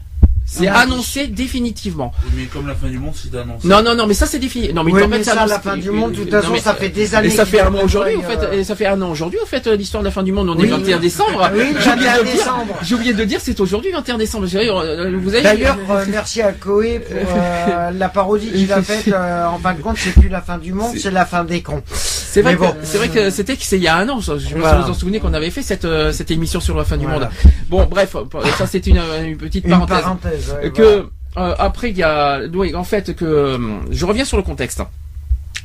[0.56, 0.78] C'est Lundi.
[0.84, 2.12] annoncé définitivement.
[2.36, 3.68] Mais comme la fin du monde, c'est annoncé.
[3.68, 4.72] Non, non, non, mais ça c'est défini.
[4.72, 6.60] Non, mais Oui, mais ça, annoncé- la fin du monde, de toute Non, façon, mais-
[6.60, 7.28] ça fait des années.
[7.28, 8.58] Et ça fait un an aujourd'hui, en euh, fait.
[8.60, 10.50] Et ça fait un an aujourd'hui, en fait, euh, l'histoire de la fin du monde.
[10.50, 10.70] On est Oui.
[10.70, 11.50] 21 décembre.
[11.54, 12.34] Oui, J'ai oublié 21 de le dire.
[12.36, 12.76] décembre.
[12.84, 14.48] J'ai oublié de le dire, c'est aujourd'hui 21 décembre.
[14.54, 19.08] Euh, Vous avez D'ailleurs, euh, merci à Koé pour euh, la parodie qu'il a faite.
[19.08, 21.62] euh, en fin de compte, c'est plus la fin du monde, c'est la fin des
[21.62, 21.82] cons.
[21.88, 22.74] C'est vrai, bon.
[22.84, 24.20] c'est vrai que c'était que c'est il y a un an.
[24.22, 24.34] ça.
[24.38, 24.78] Je pas Voilà.
[24.80, 27.06] vous vous en souvenez qu'on avait fait cette euh, cette émission sur la fin du
[27.06, 27.26] Voilà.
[27.26, 27.30] monde.
[27.70, 28.16] Bon, bref,
[28.58, 30.43] ça c'était une, une petite Une parenthèse.
[30.74, 33.58] Que euh, après il y a oui, en fait que euh,
[33.92, 34.82] je reviens sur le contexte.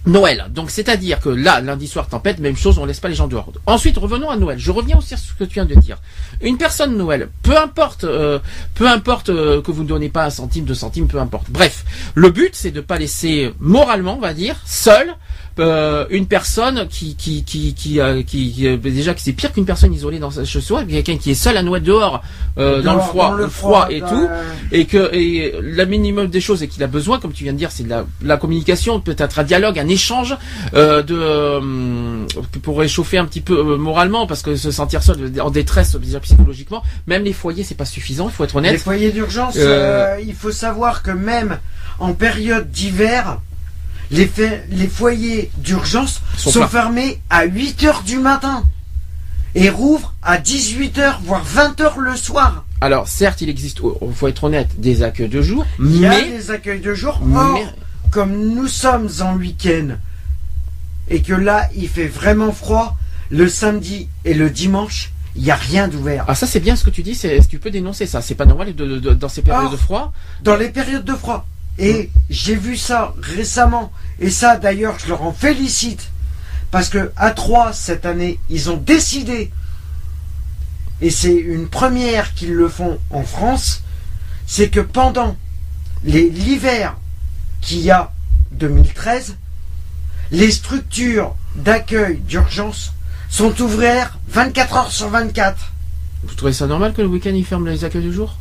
[0.06, 3.28] Noël, donc c'est-à-dire que là, lundi soir, tempête, même chose, on laisse pas les gens
[3.28, 3.52] dehors.
[3.66, 4.58] Ensuite, revenons à Noël.
[4.58, 5.98] Je reviens aussi sur ce que tu viens de dire.
[6.40, 8.38] Une personne Noël, peu importe, euh,
[8.74, 11.50] peu importe euh, que vous ne donnez pas un centime, deux centimes, peu importe.
[11.50, 15.14] Bref, le but c'est de pas laisser moralement, on va dire, seul
[15.58, 19.52] euh, une personne qui qui qui qui, euh, qui, qui, euh, déjà que c'est pire
[19.52, 22.22] qu'une personne isolée dans sa chez soi, quelqu'un qui est seul à Noël dehors,
[22.58, 24.28] euh, dans le froid, dans le froid et dans- tout
[24.72, 27.58] et que et le minimum des choses et qu'il a besoin, comme tu viens de
[27.58, 30.36] dire, c'est de la, la communication, peut-être un dialogue, un échange
[30.74, 35.96] euh, de pour réchauffer un petit peu moralement, parce que se sentir seul en détresse
[35.96, 38.80] déjà psychologiquement, même les foyers c'est pas suffisant, il faut être Les honnête.
[38.80, 41.58] foyers d'urgence, il faut savoir que même
[41.98, 43.38] en période d'hiver,
[44.10, 44.26] les,
[44.88, 48.64] foyers d'urgence Sont fermés à 8 heures du matin
[49.54, 52.64] et rouvrent à 18 heures, voire 20 heures le soir.
[52.80, 56.10] Alors certes, il existe, il faut être honnête, des accueils de jour, Il y a
[56.10, 57.20] mais des accueils de jour.
[57.24, 57.60] mais- Or,
[58.10, 59.96] comme nous sommes en week-end
[61.08, 62.96] et que là, il fait vraiment froid,
[63.30, 66.24] le samedi et le dimanche, il n'y a rien d'ouvert.
[66.28, 68.46] ah ça c'est bien ce que tu dis, c'est tu peux dénoncer ça, c'est pas
[68.46, 70.12] normal de, de- de- dans ces périodes de froid?
[70.42, 71.46] dans les périodes de froid.
[71.78, 73.92] Et j'ai vu ça récemment.
[74.18, 76.10] Et ça, d'ailleurs, je leur en félicite.
[76.70, 79.50] Parce que à 3 cette année, ils ont décidé,
[81.00, 83.82] et c'est une première qu'ils le font en France,
[84.46, 85.36] c'est que pendant
[86.04, 86.96] l'hiver
[87.62, 88.12] qu'il y a
[88.52, 89.36] 2013,
[90.30, 92.92] les structures d'accueil d'urgence
[93.30, 95.72] sont ouvertes 24 heures sur 24.
[96.24, 98.36] Vous trouvez ça normal que le week-end ils ferment les accueils de jour?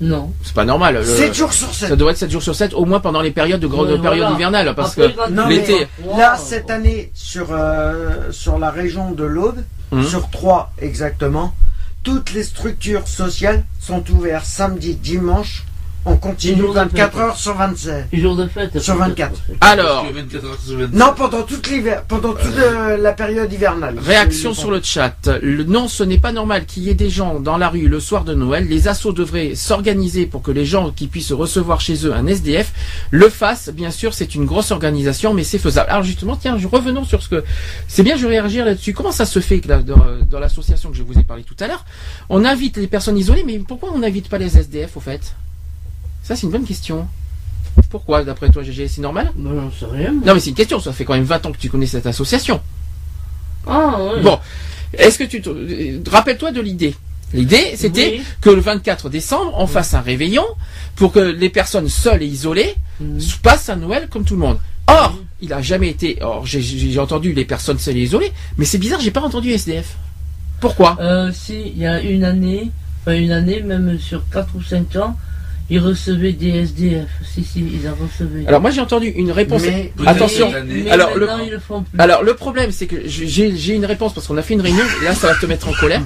[0.00, 0.32] Non.
[0.42, 0.94] C'est pas normal.
[0.94, 1.98] le- 7 jours sur Ça 7.
[1.98, 4.34] doit être 7 jours sur 7, au moins pendant les périodes de grande période voilà.
[4.34, 5.86] hivernale, parce Après, que l'été.
[6.04, 10.04] mais là, cette année, sur, euh, sur la région de l'Aude, Mhm.
[10.06, 11.54] sur 3 exactement,
[12.02, 15.64] toutes les structures sociales sont ouvertes samedi, dimanche,
[16.06, 17.20] on continue Jour de 24 fête.
[17.20, 18.06] heures sur 27.
[18.12, 18.78] Les jours de fête.
[18.78, 19.32] Sur peut-être, 24.
[19.32, 19.52] en fait.
[19.60, 20.92] Alors, Parce que 24 heures sur 24.
[20.94, 23.98] Non, pendant toute l'hiver, pendant toute euh, la période hivernale.
[23.98, 25.14] réaction sur le chat.
[25.42, 28.00] Le, non, ce n'est pas normal qu'il y ait des gens dans la rue le
[28.00, 28.66] soir de Noël.
[28.68, 32.72] Les assos devraient s'organiser pour que les gens qui puissent recevoir chez eux un SDF
[33.10, 33.68] le fassent.
[33.70, 35.90] Bien sûr, c'est une grosse organisation, mais c'est faisable.
[35.90, 37.44] Alors justement, tiens, je- revenons sur ce que...
[37.88, 38.94] C'est bien, je vais réagir là-dessus.
[38.94, 39.98] Comment ça se fait que là, dans,
[40.30, 41.84] dans l'association que je vous ai parlé tout à l'heure,
[42.30, 45.34] on invite les personnes isolées, mais pourquoi on n'invite pas les SDF au fait?
[46.22, 47.06] Ça, c'est une bonne question.
[47.88, 49.30] Pourquoi, d'après toi, GG, c'est normal?
[49.36, 50.12] Ben, j'en sais rien.
[50.12, 50.80] Non, mais c'est une question.
[50.80, 52.60] Ça fait quand même 20 ans que tu connais cette association.
[53.66, 54.22] Ah, oui.
[54.22, 54.38] Bon,
[54.96, 56.10] est-ce que tu te...
[56.10, 56.94] rappelle-toi de l'idée
[57.32, 58.22] L'idée, c'était Oui.
[58.40, 60.44] que le 24 décembre, on fasse un réveillon
[60.96, 63.18] pour que les personnes seules et isolées Mhm.
[63.42, 64.58] passent un Noël comme tout le monde.
[64.88, 66.18] Or, il a jamais été.
[66.22, 69.96] Or, j'ai entendu les personnes seules et isolées, mais c'est bizarre, j'ai pas entendu SDF.
[70.60, 70.98] Pourquoi?
[71.00, 74.96] Euh, si, il y a une année, enfin une année, même sur 4 ou 5
[74.96, 75.16] ans,
[75.70, 77.08] ils recevaient des SDF.
[77.32, 78.46] Si, si, ils en recevaient.
[78.46, 79.62] Alors moi j'ai entendu une réponse.
[79.62, 80.52] Mais- Attention.
[80.66, 81.98] Mais Alors, le- maintenant, ils le font plus.
[82.00, 85.04] Alors le problème c'est que j'ai une réponse parce qu'on a fait une réunion et
[85.04, 86.02] là ça va te mettre en colère.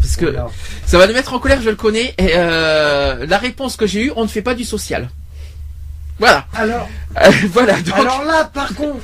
[0.00, 0.48] Parce que Voilà.
[0.84, 2.12] ça va te mettre en colère, je le connais.
[2.18, 5.08] Et euh, la réponse que j'ai eue, on ne fait pas du social.
[6.18, 6.46] Voilà.
[6.54, 6.88] Alors,
[7.24, 7.80] Euh, voilà.
[7.80, 8.98] Donc, alors là, par contre,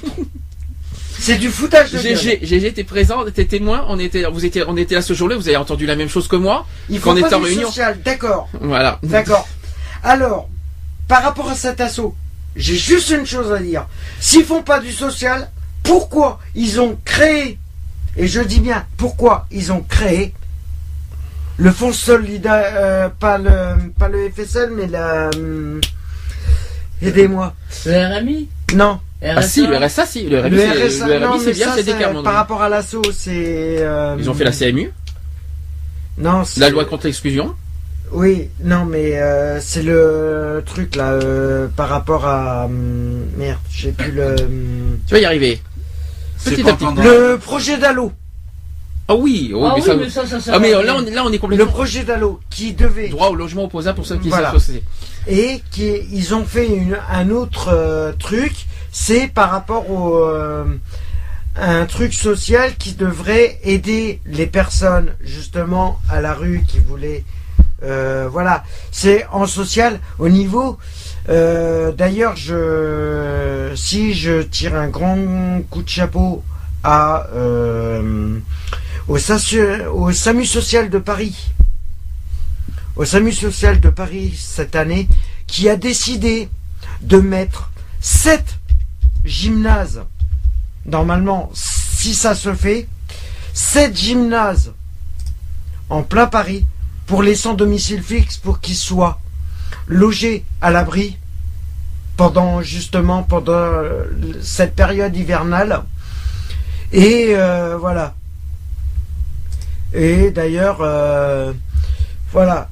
[1.21, 2.17] c'est du foutage de gueule.
[2.17, 3.85] GG, GG était présent, était témoin.
[3.89, 5.37] On était, vous étiez, on était là ce jour-là.
[5.37, 6.67] Vous avez entendu la même chose que moi.
[6.91, 7.69] Il faut qu'on était en du réunion.
[7.69, 8.49] social, d'accord.
[8.61, 8.99] Voilà.
[9.03, 9.49] D'accord.
[10.03, 10.49] Alors,
[11.09, 12.15] par rapport à cet assaut,
[12.57, 13.87] j'ai juste une chose à dire.
[14.21, 15.49] S'ils font pas du social,
[15.83, 17.59] pourquoi ils ont créé,
[18.17, 20.35] et je dis bien pourquoi ils ont créé
[21.57, 25.81] le fonds solidaire, euh, pas le, pas le FSL, mais la, hum,
[27.03, 27.55] aidez-moi.
[27.87, 31.83] Le RMI Non, Ah si, le RSA, si, le RMI, le c'est- RMI, bien, c'est
[31.83, 33.77] des par rapport à l'assaut, c'est.
[33.81, 34.93] euh, Ils ont fait la CMU,
[36.19, 37.55] Non, c'est- la loi contre l'exclusion?
[38.13, 42.65] Oui, non, mais euh, c'est le truc là, euh, par rapport à.
[42.67, 44.35] hum, merde, j'ai plus le.
[44.41, 45.61] hum, Tu vas y arriver.
[46.39, 46.87] C'est Petit pas à petit.
[47.03, 48.13] Le projet d'Allo.
[49.11, 50.83] Ah oui, oui, ah mais oui, ça- mais ça, ça, ça Ah mais va.
[50.83, 53.97] là on, là on est Le complètement projet d'Allo qui devait droit au logement opposable
[53.97, 54.51] pour ceux qui Voilà.
[54.51, 54.85] sont associés.
[55.27, 58.53] et qui ils ont fait une- un autre euh, truc,
[58.93, 60.65] c'est par rapport au euh,
[61.57, 67.25] un truc social qui devrait aider les personnes justement à la rue qui voulaient
[67.83, 70.79] euh, voilà, c'est en social au niveau.
[71.29, 76.43] euh, D'ailleurs, je si je tire un grand coup de chapeau
[76.83, 78.39] à euh,
[79.09, 81.51] au, au SAMU social de Paris,
[82.97, 85.09] au SAMU social de Paris cette année,
[85.47, 86.49] qui a décidé
[87.03, 87.71] de mettre
[88.01, 88.59] sept
[89.25, 90.03] gymnases.
[90.85, 92.89] Normalement, si ça se fait,
[93.53, 94.73] sept gymnases
[95.91, 96.67] en plein Paris
[97.09, 99.19] pour les sans domicile fixe pour qu'ils soient
[99.89, 101.17] logés à l'abri
[102.17, 104.05] pendant justement pendant euh,
[104.43, 105.83] cette période hivernale
[106.93, 108.15] et euh, voilà
[109.93, 111.53] et d'ailleurs euh,
[112.31, 112.69] voilà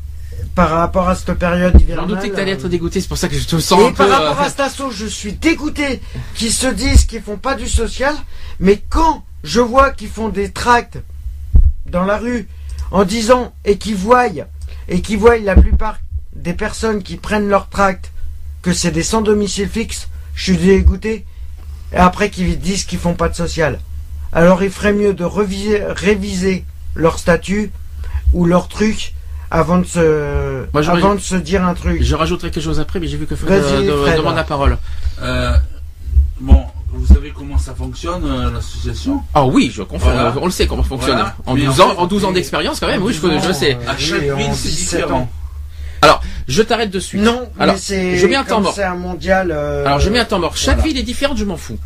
[0.55, 3.29] par rapport à cette période J'en hivernale doutais que t'allais être dégoûté, c'est pour ça
[3.29, 4.09] que je te sens et un peu.
[4.09, 6.01] par rapport euh, à Stasso, je suis dégoûté
[6.35, 8.15] qu'ils se disent qu'ils font pas du social,
[8.59, 10.99] mais quand je vois qu'ils font des tracts
[11.91, 12.49] dans la rue
[12.91, 14.27] en disant et qu'ils voient
[14.89, 15.99] et qu'ils voient la plupart
[16.35, 18.13] des personnes qui prennent leur tract
[18.63, 21.25] que c'est des sans domicile fixe, je suis dégoûté.
[21.93, 23.81] Et après qu'ils disent qu'ils font pas de social.
[24.33, 26.65] Alors il ferait mieux de reviser, réviser
[26.95, 27.71] leur statut
[28.33, 29.15] ou leur truc
[29.51, 32.03] avant de se, Moi, avant de se dire un truc.
[32.03, 34.19] Je rajouterai quelque chose après, mais j'ai vu que Fred euh, Fred.
[34.19, 34.77] demande la parole.
[35.23, 35.57] Euh,
[36.41, 40.13] bon, vous savez comment ça fonctionne, euh, l'association Ah oui, je confirme.
[40.15, 40.35] Voilà.
[40.41, 41.17] On le sait comment fonctionne.
[41.17, 41.37] Voilà.
[41.47, 43.21] En Mais 12 en ans, fait, en 12 ans mais- d'expérience quand même, oui, je,
[43.47, 43.77] je sais.
[43.87, 45.21] À chaque ville, c'est 17 différent.
[45.21, 45.31] ans.
[46.03, 47.23] Alors, je t'arrête de suite.
[47.23, 48.75] Non, Alors, mais c'est je mets un temps mort.
[48.75, 49.51] C'est un mondial.
[49.51, 50.57] euh, Alors je mets un temps mort.
[50.57, 50.89] Chaque voilà.
[50.93, 51.79] ville est différente, je m'en fous.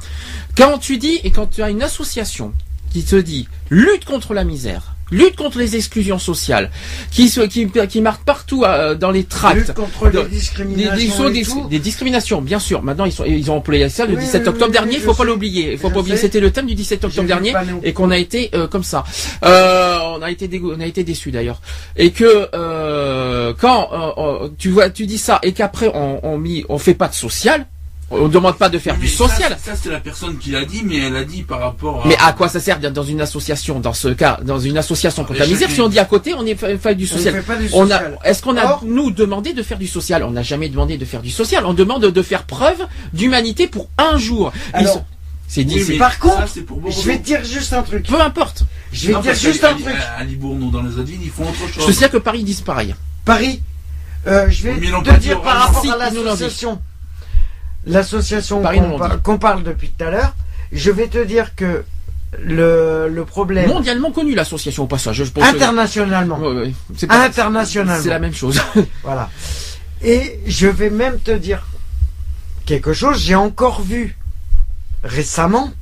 [0.57, 2.53] Quand tu dis et quand tu as une association
[2.93, 6.71] qui te dit lutte contre la misère, lutte contre les exclusions sociales,
[7.11, 9.57] qui qui, qui marque partout euh, dans les tracts.
[9.57, 10.97] lutte contre les Des, discriminations.
[10.97, 11.69] des, sont et des- tout.
[11.69, 12.83] des discriminations, bien sûr.
[12.83, 14.95] Maintenant, ils, sont, ils ont employé ça le Oui, 17 oui, octobre oui, dernier.
[14.97, 15.73] Il faut pas l'oublier.
[15.73, 16.17] Il faut pas oublier.
[16.17, 17.53] C'était le thème du 17 J'ai octobre dernier
[17.83, 19.05] et qu'on a été euh, comme ça.
[19.45, 21.61] Euh, on a été dégo- on a été déçus d'ailleurs.
[21.97, 23.89] Et que euh, quand
[24.19, 27.67] euh, tu vois, tu dis ça et qu'après on, on on fait pas de social.
[28.13, 29.57] On demande pas de faire Mais du ça, social.
[29.65, 32.09] Ça, c'est la personne qui l'a dit, mais elle a dit par rapport à.
[32.09, 35.25] Mais à quoi ça sert d'être dans une association, dans ce cas, dans une association
[35.25, 37.35] contre la misère, si on dit à côté, on est fait, fait du On social.
[37.35, 40.25] fait pas du On a, est-ce qu'on a Or- nous demandé de faire du social?
[40.25, 41.65] On n'a jamais demandé de faire du social.
[41.67, 44.53] On demande de faire preuve d'humanité pour un jour.
[44.73, 45.05] Alors, sont-
[45.47, 45.81] c'est dit.
[45.89, 46.81] Oui, Par contre, pour.
[46.91, 48.07] Je vais te dire juste un truc.
[48.09, 48.65] Peu importe.
[48.93, 49.95] Je vais Non, te dire juste un truc.
[50.19, 51.93] À Libourne ou dans les autres villes, ils font autre Je chose.
[51.95, 52.93] signale que Paris disent pareil.
[53.25, 53.63] Paris,
[54.27, 56.81] euh, je vais te dire par rapport Si, à l'association,
[57.87, 60.35] l'association qu'on par- qu'on parle depuis tout à l'heure,
[60.73, 61.85] je vais te dire que
[62.39, 65.17] le, le problème Mondialement connu l'association au passage.
[65.17, 68.61] Je pense que- internationalement, Ouais, ouais, c'est pas- internationalement, C'est la même chose.
[69.03, 69.29] Voilà.
[70.03, 71.67] Et je vais même te dire
[72.67, 74.17] quelque chose, j'ai encore vu
[75.03, 75.73] récemment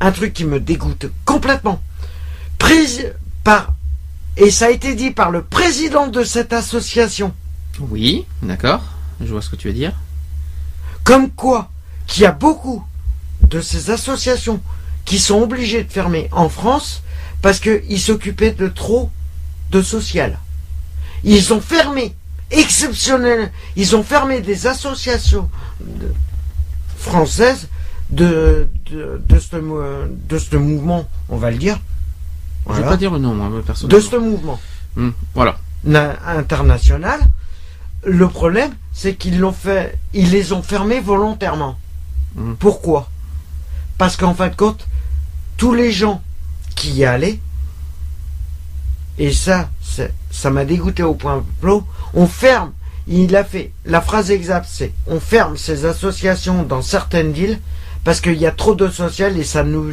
[0.00, 1.80] un truc qui me dégoûte complètement.
[2.58, 3.12] Prés-
[3.44, 3.74] par,
[4.36, 7.32] et ça a été dit par le président de cette association,
[7.80, 8.82] oui, d'accord.
[9.20, 9.92] Je vois ce que tu veux dire.
[11.04, 11.70] Comme quoi
[12.06, 12.84] qu'il y a beaucoup
[13.42, 14.60] de ces associations
[15.04, 17.02] qui sont obligées de fermer en France
[17.40, 19.10] parce qu'ils s'occupaient de trop
[19.70, 20.38] de social.
[21.24, 22.14] Ils ont fermé,
[22.50, 25.48] exceptionnel, ils ont fermé des associations
[25.80, 26.12] de-
[26.96, 27.68] françaises
[28.10, 29.80] de, de, de, ce, mou-
[30.28, 31.78] de ce mouvement, on va le dire.
[32.66, 32.90] Je vais Voilà.
[32.90, 34.08] pas dire le nom, moi, De personnellement.
[34.10, 34.60] ce mouvement
[34.94, 35.56] Hmm, Voilà.
[35.84, 37.18] na- international.
[38.04, 41.76] Le problème, c'est qu'ils l'ont fait, ils les ont fermés volontairement.
[42.34, 42.56] Mhm.
[42.56, 43.08] Pourquoi?
[43.98, 44.86] Parce qu'en fin de compte,
[45.56, 46.22] tous les gens
[46.74, 47.38] qui y allaient,
[49.18, 49.70] et ça,
[50.30, 51.84] ça m'a dégoûté au point plot,
[52.14, 52.72] on ferme.
[53.06, 57.58] Il a fait la phrase exacte, c'est on ferme ces associations dans certaines villes
[58.04, 59.92] parce qu'il y a trop de social et ça nous,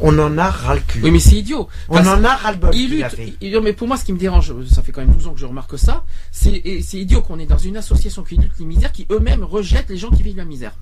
[0.00, 1.00] on en a ras le cul.
[1.02, 1.68] Oui, mais c'est idiot.
[1.88, 2.70] on en a ras le bol.
[2.74, 3.16] Il lutte.
[3.40, 5.40] il- mais pour moi, ce qui me dérange, ça fait quand même 12 ans que
[5.40, 6.52] je remarque ça, c'est
[6.94, 10.10] idiot qu'on est dans une association qui lutte les misères, qui eux-mêmes rejettent les gens
[10.10, 10.72] qui vivent la misère.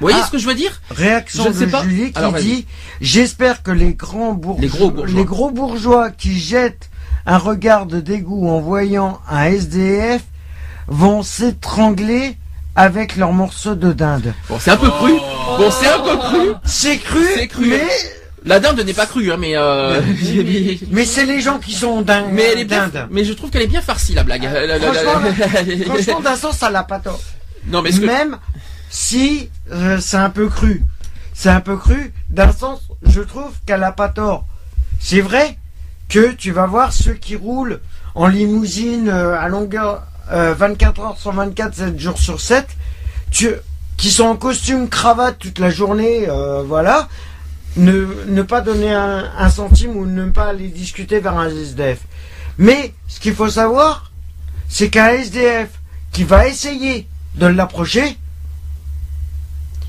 [0.00, 0.26] Vous voyez Ah.
[0.26, 0.80] ce que je veux dire?
[0.90, 1.82] Réaction Je sais de pas.
[1.82, 2.66] Julie qui Alors, dit
[3.00, 5.18] J'espère que les grands bourgeois, Les gros bourgeois.
[5.18, 6.90] les gros bourgeois qui jettent
[7.26, 10.24] un regard de dégoût en voyant un SDF
[10.88, 12.36] vont s'étrangler
[12.76, 14.34] avec leurs morceaux de dinde.
[14.48, 15.12] Bon, c'est un peu cru.
[15.58, 16.48] Bon, c'est un peu cru.
[16.64, 17.66] C'est cru, C'est cru.
[17.68, 17.82] mais,
[18.44, 20.00] La dinde n'est pas crue, hein, mais euh,
[20.90, 22.26] mais c'est les gens qui sont dingues.
[22.32, 22.88] mais elle est bien.
[22.88, 23.08] dindes.
[23.10, 24.42] Mais je trouve qu'elle est bien farcie la blague.
[24.44, 27.20] La- la- la- franchement, Franchement, d'un sens, ça l'a pas tort.
[27.66, 28.36] non, mais ce que- Même
[28.90, 30.82] si euh, c'est un peu cru.
[31.32, 34.44] C'est un peu cru, d'un sens, je trouve qu'elle a pas tort.
[35.00, 35.58] C'est vrai
[36.08, 37.80] que tu vas voir ceux qui roulent
[38.14, 40.02] en limousine euh, à longueur
[40.32, 42.66] euh, 24 heures sur 24, 7 jours sur 7,
[43.30, 43.50] tu,
[43.96, 47.08] qui sont en costume cravate toute la journée, euh, voilà,
[47.76, 52.00] ne, ne pas donner un, un centime ou ne pas aller discuter vers un SDF.
[52.58, 54.12] Mais ce qu'il faut savoir,
[54.68, 55.68] c'est qu'un SDF
[56.12, 58.16] qui va essayer de l'approcher,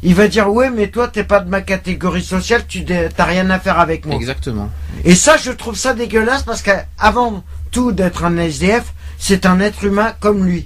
[0.02, 3.50] il va dire ouais mais toi t'es pas de ma catégorie sociale, tu t'as rien
[3.50, 4.16] à faire avec moi.
[4.16, 4.70] Exactement.
[5.04, 9.84] Et ça je trouve ça dégueulasse parce qu'avant tout d'être un SDF, c'est un être
[9.84, 10.66] humain comme lui.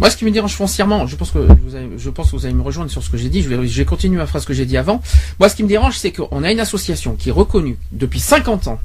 [0.00, 2.46] Moi, ce qui me dérange foncièrement, je pense que vous allez, je pense que vous
[2.46, 3.42] allez me rejoindre sur ce que j'ai dit.
[3.42, 5.02] Je vais, je vais continuer ma phrase que j'ai dit avant.
[5.40, 8.68] Moi, ce qui me dérange, c'est qu'on a une association qui est reconnue depuis 50
[8.68, 8.80] ans,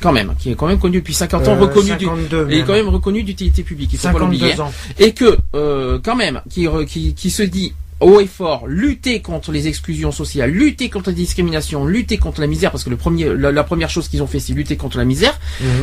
[0.00, 2.64] quand même, qui est quand même connue depuis 50 ans, Euh, reconnue du, 52 et
[2.64, 3.90] quand même reconnue d'utilité publique.
[3.92, 4.52] Il faut pas l'oublier.
[4.56, 4.72] 52 ans.
[4.98, 7.74] Et que, euh, quand même, qui, re- qui, qui se dit
[8.04, 12.46] haut et fort, lutter contre les exclusions sociales, lutter contre la discrimination, lutter contre la
[12.46, 14.98] misère, parce que le premier, la, la première chose qu'ils ont fait, c'est lutter contre
[14.98, 15.38] la misère,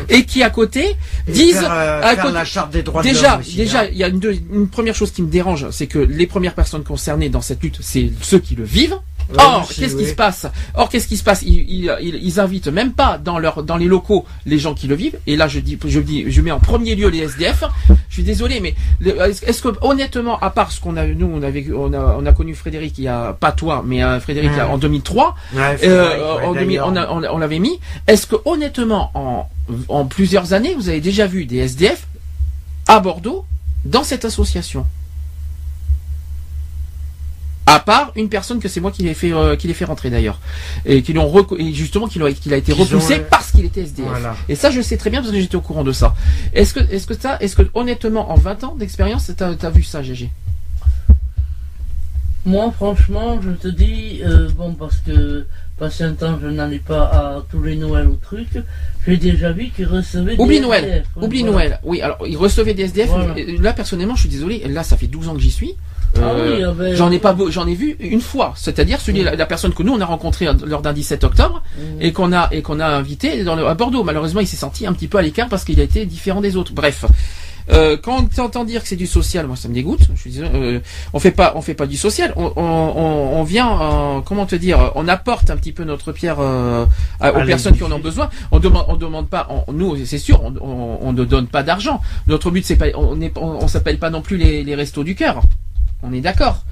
[0.09, 0.95] et qui à côté
[1.27, 3.55] Et disent faire, euh, à faire côté- la charte des droits de Déjà, l'homme aussi,
[3.55, 3.87] déjà, hein.
[3.91, 7.29] il y a une première chose qui me dérange, c'est que les premières personnes concernées
[7.29, 8.97] dans cette lutte, c'est ceux qui le vivent.
[9.37, 10.47] Or, qu'est-ce qui se passe?
[10.73, 11.41] Or, qu'est-ce qui se passe?
[11.43, 14.87] Ils, ils, ils, ils invitent même pas dans leur dans les locaux les gens qui
[14.87, 15.19] le vivent.
[15.27, 17.63] Et là, je dis, je dis, je mets en premier lieu les SDF.
[18.09, 18.73] Je suis désolé, mais
[19.05, 22.33] est-ce que honnêtement, à part ce qu'on a, nous, on avait, on a, on a
[22.33, 24.71] connu Frédéric il y a pas toi, mais Frédéric il y a- Ouais.
[24.73, 25.35] en 2003.
[25.53, 26.87] Ouais, Euh, Frédéric, ouais, en 2000, d'ailleurs.
[26.87, 27.79] on, a- on, a- on l'avait mis.
[28.07, 29.47] Est-ce que honnêtement, en,
[29.89, 32.07] en plusieurs années, vous avez déjà vu des SDF
[32.87, 33.45] à Bordeaux
[33.85, 34.85] dans cette association?
[37.69, 40.09] À part une personne que c'est moi qui l'ai fait, euh, qui l'ai fait rentrer
[40.09, 40.39] d'ailleurs,
[40.85, 43.81] et qui l'ont et justement qu'il a, qu'il a été repoussé ont- parce qu'il était
[43.81, 44.07] SDF.
[44.07, 44.35] Voilà.
[44.49, 46.15] Et ça, je sais très bien parce que j'étais au courant de ça.
[46.53, 49.83] Est-ce que, est-ce que ça, est-ce que honnêtement, en 20 ans d'expérience, t'as, as vu
[49.83, 50.29] ça, GG
[52.45, 55.45] Moi, franchement, je te dis, euh, bon, parce que
[55.77, 58.57] passé un temps, je n'allais pas à tous les Noëls ou trucs,
[59.05, 60.83] j'ai déjà vu qu'ils recevaient Oublie des Noël.
[60.85, 61.51] SDF, ouais, Oublie voilà.
[61.53, 61.79] Noël.
[61.83, 63.09] Oui, alors ils recevaient des SDF.
[63.09, 63.35] Voilà.
[63.59, 64.63] Là, personnellement, je suis désolé.
[64.67, 65.75] Là, ça fait 12 ans que j'y suis.
[66.17, 68.53] Ah Euh, oui, ah ben, J'en ai pas, j'en ai vu une fois.
[68.55, 72.01] C'est-à-dire celui, la, la personne que nous on a rencontrée lors d'un 17 octobre Mhm.
[72.01, 74.03] et qu'on a et qu'on a invité dans le- à Bordeaux.
[74.03, 76.55] Malheureusement, il s'est senti un petit peu à l'écart parce qu'il a été différent des
[76.57, 76.73] autres.
[76.73, 77.05] Bref.
[77.71, 79.99] Euh, quand tu entends dire que c'est du social, moi ça me dégoûte.
[80.15, 80.79] Je euh,
[81.13, 82.33] on fait pas, on fait pas du social.
[82.35, 86.11] On, on, on, on vient, euh, comment te dire, on apporte un petit peu notre
[86.11, 86.87] pierre euh,
[87.19, 88.31] à- aux personnes qui en ont besoin.
[88.51, 89.47] On demande, on demande pas.
[89.67, 92.01] on- nous, c'est sûr, on, ne donne pas d'argent.
[92.27, 95.41] Notre but, c'est pas, on s'appelle pas non plus les, les restos du cœur.
[96.03, 96.63] On est d'accord.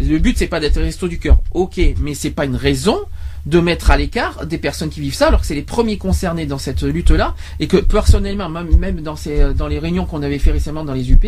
[0.00, 1.38] Le but, c'est pas d'être resto du cœur.
[1.52, 2.98] Ok, mais c'est pas une raison
[3.46, 6.46] de mettre à l'écart des personnes qui vivent ça, alors que c'est les premiers concernés
[6.46, 10.50] dans cette lutte-là, et que personnellement, même, dans, ces, dans les réunions qu'on avait fait
[10.50, 11.26] récemment dans les UP,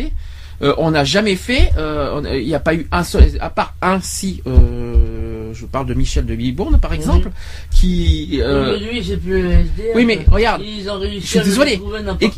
[0.63, 3.75] euh, on n'a jamais fait, euh, il n'y a pas eu un seul, à part
[3.83, 7.29] un si, euh, je parle de Michel de Libourne par exemple,
[7.69, 8.41] qui...
[8.41, 9.95] Oui, mais lui, c'est plus le SDF.
[9.95, 11.79] oui, mais regarde, Ils ont réussi je suis désolé.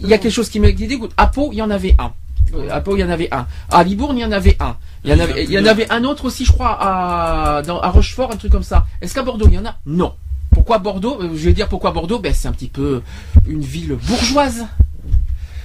[0.04, 1.12] il y a quelque chose qui me dégoûte.
[1.16, 2.12] À Pau, il y en avait un.
[2.56, 3.46] Euh, À Pau, il y en avait un.
[3.72, 4.76] À Libourne, il y en avait un.
[5.04, 7.80] Il y en avait, il y en avait un autre aussi, je crois, à, dans,
[7.80, 8.86] à Rochefort, un truc comme ça.
[9.02, 9.76] Est-ce qu'à Bordeaux, il y en a?
[9.86, 10.14] Non.
[10.52, 11.20] Pourquoi Bordeaux?
[11.22, 12.20] Euh, Je vais dire pourquoi Bordeaux?
[12.20, 13.02] Ben, c'est un petit peu
[13.48, 14.66] une ville bourgeoise.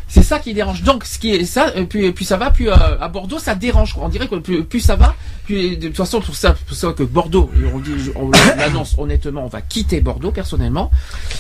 [0.07, 0.83] C'est ça qui dérange.
[0.85, 3.57] Donc, ce qui est ça, euh, plus, plus ça va, plus euh, à Bordeaux, ça
[3.57, 3.95] dérange.
[3.95, 4.05] quoi.
[4.05, 6.93] On dirait que plus, plus ça va, plus de toute façon, pour ça, pour ça
[6.93, 10.93] que Bordeaux, on dit, on l'annonce honnêtement, on va quitter Bordeaux personnellement.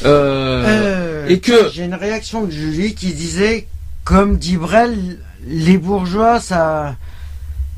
[0.04, 3.68] Euh, Euh, et que- j'ai une réaction de Julie qui disait,
[4.02, 6.96] comme dit Brel, les bourgeois, ça,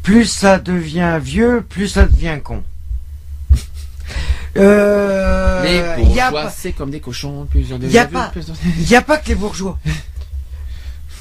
[0.02, 2.62] plus ça devient vieux, plus ça devient con.
[4.56, 7.46] Euh, Les il y a bourgeois, pas- c'est comme des cochons.
[7.54, 9.78] Il n'y a pas que les bourgeois.
[9.84, 9.92] De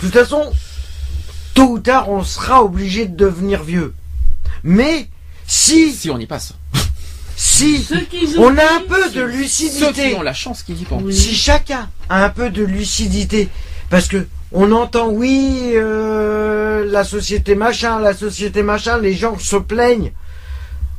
[0.08, 0.52] toute façon,
[1.54, 3.94] tôt ou tard, on sera obligé de devenir vieux.
[4.64, 5.08] Mais
[5.48, 6.54] si, Si on y passe.
[7.36, 7.86] si,
[8.38, 11.02] on a un peu de c'est- Ceux qui lucidité, ont la chance qu'ils y pensent.
[11.04, 11.14] Oui.
[11.16, 13.50] si chacun a un peu de lucidité,
[13.90, 19.58] parce que on entend oui, euh, la société machin, la société machin, les gens se
[19.58, 20.14] plaignent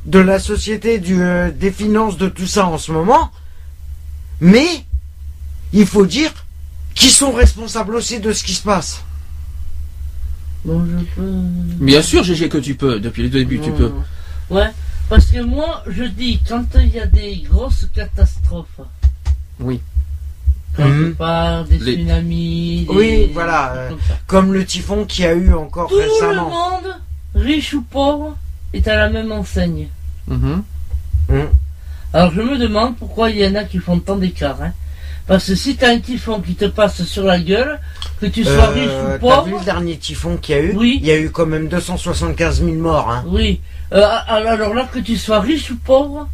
[0.05, 3.31] de la société, du, euh, des finances, de tout ça en ce moment,
[4.39, 4.67] mais
[5.73, 6.31] il faut dire
[6.93, 9.03] qu'ils sont responsables aussi de ce qui se passe.
[10.63, 11.31] Bon, je peux...
[11.83, 12.99] Bien sûr, GG, que tu peux.
[12.99, 13.91] Depuis le début, tu peux.
[14.51, 14.69] Ouais,
[15.09, 18.81] parce que moi, je dis, quand il y a des grosses catastrophes.
[19.59, 19.81] Oui.
[21.17, 22.85] Parle des Les- tsunamis.
[22.89, 23.89] des- Oui, voilà, euh,
[24.27, 26.49] comme le typhon qu'il y a eu encore Tout le récemment.
[26.49, 26.95] monde,
[27.35, 28.37] riche ou pauvre,
[28.73, 29.87] est à la même enseigne.
[30.27, 30.63] Mhm.
[32.13, 34.61] Alors je me demande pourquoi il y en a qui font tant d'écart.
[34.61, 34.71] Hein.
[35.27, 37.79] Parce que si t'as un typhon qui te passe sur la gueule,
[38.21, 40.61] que tu sois Euh, riche ou T'as vu pauvre, le dernier typhon qu'il y a
[40.61, 40.73] eu?
[40.75, 40.99] Oui.
[41.01, 43.09] Il y a eu quand même 275 000 morts.
[43.09, 43.25] Hein.
[43.27, 43.59] oui.
[43.93, 46.27] Euh, alors là, que tu sois riche ou pauvre,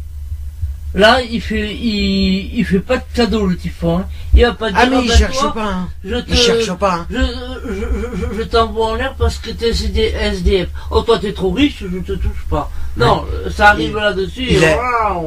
[0.94, 3.98] Là, il fait, il, il fait pas de cadeau le typhon.
[3.98, 4.06] Hein.
[4.32, 4.78] Il va pas dire.
[4.80, 5.64] Ah mais il ben, cherche toi, pas.
[5.66, 5.88] Hein.
[6.04, 6.94] Je te, Il cherche pas.
[6.94, 7.06] Hein.
[7.10, 10.68] Je, je, je, je t'envoie en l'air parce que t'es SDF.
[10.92, 12.70] Oh, toi, t'es trop riche, je te touche pas.
[12.96, 14.46] Non, ça arrive Il- là-dessus.
[14.48, 14.78] il et a-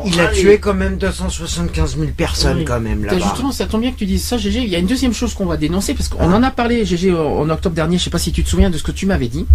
[0.06, 2.66] Il a tué quand même 275 000 personnes Oui.
[2.66, 3.20] quand même là-bas.
[3.20, 4.60] Justement, ça tombe bien que tu dises ça, GG.
[4.62, 7.14] Il y a une deuxième chose qu'on va dénoncer parce qu'on en a parlé, GG,
[7.14, 7.98] en octobre dernier.
[7.98, 9.46] Je sais pas si tu te souviens de ce que tu m'avais dit.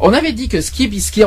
[0.00, 1.26] On avait dit que ce qui est, ce qui est,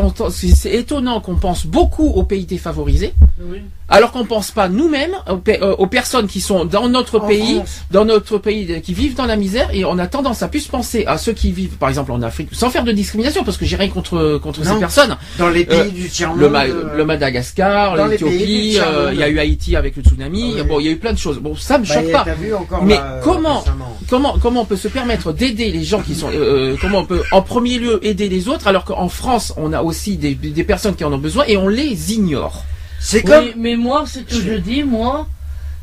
[0.55, 3.57] c'est étonnant qu'on pense beaucoup aux pays défavorisés, Oui.
[3.89, 7.55] alors qu'on pense pas nous-mêmes aux, euh, aux personnes qui sont dans notre En pays,
[7.55, 7.81] France.
[7.91, 10.67] dans notre pays, euh, qui vivent dans la misère, et on a tendance à plus
[10.67, 13.65] penser à ceux qui vivent, par exemple, en Afrique, sans faire de discrimination, parce que
[13.65, 14.73] j'ai rien contre contre Non.
[14.75, 15.17] ces personnes.
[15.37, 16.47] Dans les pays Euh, du tiers Le.
[16.49, 20.53] Ma- euh, le Madagascar, l'Éthiopie, euh, il y a eu Haïti avec le tsunami.
[20.57, 20.67] Ah oui.
[20.69, 21.39] Bon, il y a eu plein de choses.
[21.39, 22.23] Bon, ça me bah, choque pas.
[22.39, 22.53] Vu
[22.83, 23.63] Mais là, euh, comment-.
[24.09, 27.05] Comment comment on peut se permettre d'aider les gens qui sont euh, euh, comment on
[27.05, 30.63] peut en premier lieu aider les autres alors qu'en France on a aussi des, des
[30.63, 32.63] personnes qui en ont besoin et on les ignore.
[32.99, 33.45] C'est Oui, comme.
[33.57, 35.27] mais moi, ce que je dis, moi,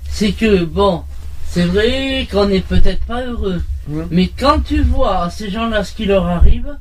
[0.08, 1.02] c'est que, bon,
[1.50, 3.62] c'est vrai qu'on n'est peut-être pas heureux.
[4.10, 6.76] Mais quand tu vois à ces gens-là ce qui leur arrive,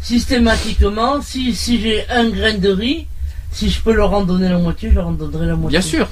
[0.00, 3.06] systématiquement, si, si j'ai un grain de riz,
[3.52, 5.78] si je peux leur en donner la moitié, je leur en donnerai la moitié.
[5.78, 6.08] Bien sûr.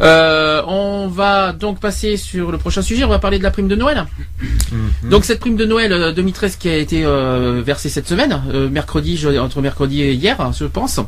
[0.00, 3.04] Euh, on va donc passer sur le prochain sujet.
[3.04, 4.04] On va parler de la prime de Noël.
[4.72, 5.10] Mhm.
[5.10, 8.68] Donc cette prime de Noël euh, 2013 qui a été euh, versée cette semaine, euh,
[8.68, 11.00] mercredi, entre mercredi et hier, je pense.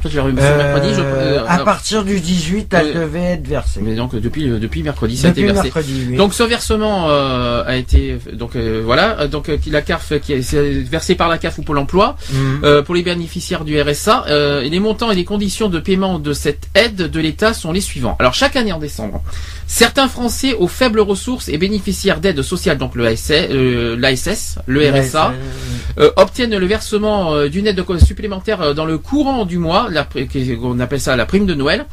[0.00, 0.88] Toi, tu l'as reçu mercredi.
[0.94, 3.80] Je, Euh, euh, à partir du 18, elle euh, devait être versée.
[3.82, 5.62] mais donc depuis depuis mercredi, ça a été versé.
[5.64, 6.16] mercredi, oui.
[6.16, 11.14] Donc ce versement euh, a été donc voilà donc la CAF qui est c'est versé
[11.14, 12.82] par la CAF ou Pôle Emploi Mhm.
[12.84, 14.24] pour les bénéficiaires du RSA.
[14.64, 17.80] et les montants et les conditions de paiement de cette aide de l'État sont les
[17.80, 18.16] suivants.
[18.18, 19.22] Alors chaque année en décembre,
[19.66, 23.32] certains Français aux faibles ressources et bénéficiaires d'aide sociale, donc le ASS,
[23.98, 25.32] l'ASS, le RSA,
[26.16, 29.88] obtiennent le versement d'une aide supplémentaire dans le courant du mois,
[30.62, 31.86] on appelle ça la prime de Noël.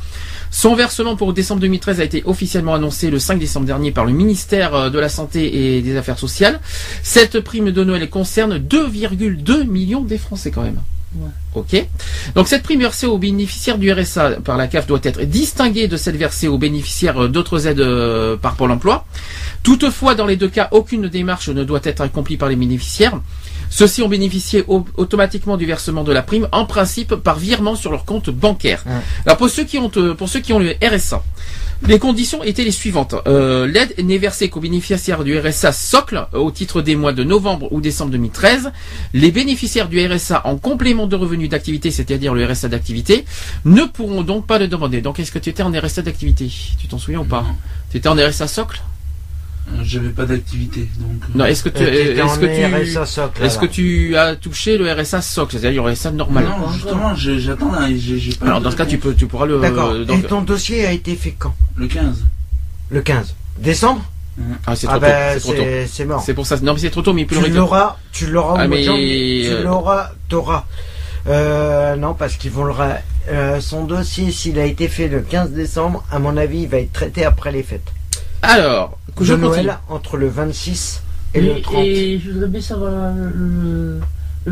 [0.52, 4.14] Son versement pour décembre 2013 a été officiellement annoncé le 5 décembre dernier par le
[4.14, 6.60] ministère euh, de la Santé et des Affaires sociales.
[7.04, 10.82] Cette prime de Noël concerne 2,2 millions des Français quand même.
[11.16, 11.30] Ouais.
[11.56, 11.88] Ok.
[12.36, 15.98] Donc cette prime versée aux bénéficiaires du RSA par la CAF doit être distinguée de
[15.98, 19.06] celle versée aux bénéficiaires euh, d'autres aides euh, par Pôle Emploi.
[19.64, 23.20] Toutefois, dans les deux cas, aucune démarche ne doit être accomplie par les bénéficiaires.
[23.70, 27.92] Ceux-ci ont bénéficié au- automatiquement du versement de la prime, en principe par virement sur
[27.92, 28.84] leur compte bancaire.
[28.86, 28.94] Ouais.
[29.26, 31.24] Alors pour ceux qui ont, euh, pour ceux qui ont le RSA,
[31.86, 33.14] les conditions étaient les suivantes.
[33.28, 37.24] Euh, L'aide n'est versée qu'aux bénéficiaires du RSA socle euh, au titre des mois de
[37.24, 38.72] novembre ou décembre 2013.
[39.14, 43.26] Les bénéficiaires du RSA en complément de revenus d'activité, c'est-à-dire le RSA d'activité,
[43.66, 45.02] ne pourront donc pas le demander.
[45.02, 46.50] Donc est-ce que tu étais en RSA d'activité?
[46.80, 47.46] Tu t'en souviens ou pas?
[47.92, 48.82] Tu étais en RSA socle?
[49.84, 51.22] J'avais pas d'activité, donc.
[51.24, 54.36] euh, Non, est-ce que tu, est-ce en que tu, RSA socle, est-ce que tu as
[54.36, 58.46] touché le RSA socle, c'est-à-dire le RSA normal Non, justement, j'attends j'ai pas.
[58.48, 59.60] Alors dans ce cas, tu peux, tu pourras le.
[59.60, 59.90] D'accord.
[59.92, 61.54] euh, donc- Et ton dossier a été fait quand?
[61.76, 62.24] Le 15.
[62.90, 64.04] Le 15 décembre?
[64.66, 65.06] Ah, c'est trop Ah tôt.
[65.06, 65.64] ben c'est trop tôt.
[65.88, 66.22] c'est mort.
[66.26, 66.58] C'est pour ça.
[66.62, 67.60] Non, mais c'est trop tôt, mais il peut le Tu réclamer.
[67.66, 68.84] l'auras, tu l'auras au Ah, mais.
[68.84, 70.66] Tu euh, l'auras, t'auras.
[71.28, 72.74] Euh, non, parce qu'ils vont le.
[73.30, 76.78] euh, son dossier, s'il a été fait le 15 décembre, à mon avis, il va
[76.78, 77.92] être traité après les fêtes.
[78.48, 79.66] Alors, que je de continue.
[79.66, 81.02] Noël, entre le 26
[81.34, 81.84] et, Et, le 30.
[81.84, 84.00] et je voudrais bien savoir le,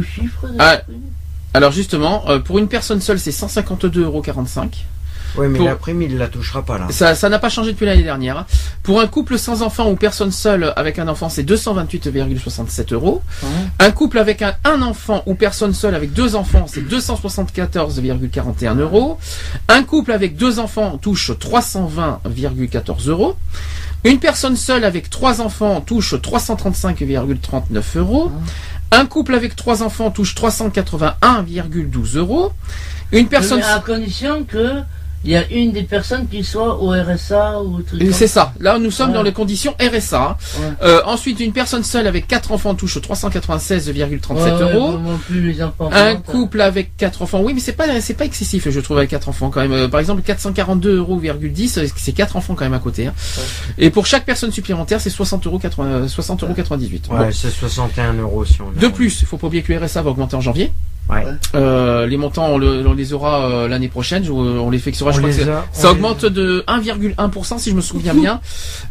[0.04, 0.48] chiffre.
[0.48, 0.82] de Ah.
[1.54, 4.24] Alors justement, euh, pour une personne seule, c'est 152,45 euros.
[5.38, 6.88] Oui, mais pour- la prime, il la touchera pas là.
[6.92, 8.38] Ça, ça n'a pas changé depuis l'année dernière.
[8.38, 8.46] hein.
[8.84, 13.22] Pour un couple sans enfant ou personne seule avec un enfant, c'est 228,67 euros.
[13.80, 19.18] Un couple avec un, un enfant ou personne seule avec deux enfants, c'est 274,41 euros.
[19.68, 23.36] Un couple avec deux enfants touche 320,14 euros.
[24.06, 28.32] Une personne seule avec trois enfants touche 335,39 euros.
[28.92, 32.54] Un couple avec trois enfants touche 381,12 euros.
[33.12, 33.58] Une personne...
[33.58, 34.82] Mais à condition que
[35.26, 38.02] il y a une des personnes qui soit au RSA ou au truc.
[38.02, 38.54] Et C'est ça.
[38.60, 39.16] Là, nous sommes Ouais.
[39.16, 40.38] dans les conditions RSA.
[40.60, 40.66] Ouais.
[40.84, 44.92] Euh, ensuite, une personne seule avec quatre enfants touche 396,37 Ouais, ouais, euros.
[44.94, 45.90] bon, non plus les enfants.
[45.92, 49.10] Un couple avec quatre enfants, oui, mais c'est pas c'est pas excessif, je trouve, avec
[49.10, 49.72] quatre enfants quand même.
[49.74, 51.20] Euh, Par exemple, 442,10 euros,
[51.96, 53.08] c'est quatre enfants quand même à côté.
[53.08, 53.14] hein.
[53.78, 57.08] Et pour chaque personne supplémentaire, c'est 60 euros 80 60 euros 98.
[57.10, 57.30] Ouais, Bon.
[57.32, 60.12] c'est 61 euros si on De plus, il faut pas oublier que le RSA va
[60.12, 60.72] augmenter en janvier.
[61.10, 61.24] Ouais.
[61.54, 64.24] Euh, les montants, on, le- on les aura euh, l'année prochaine.
[64.24, 65.12] je- On les fixera.
[65.12, 68.40] je On crois que a- ça on augmente de 1,1% si je me souviens bien.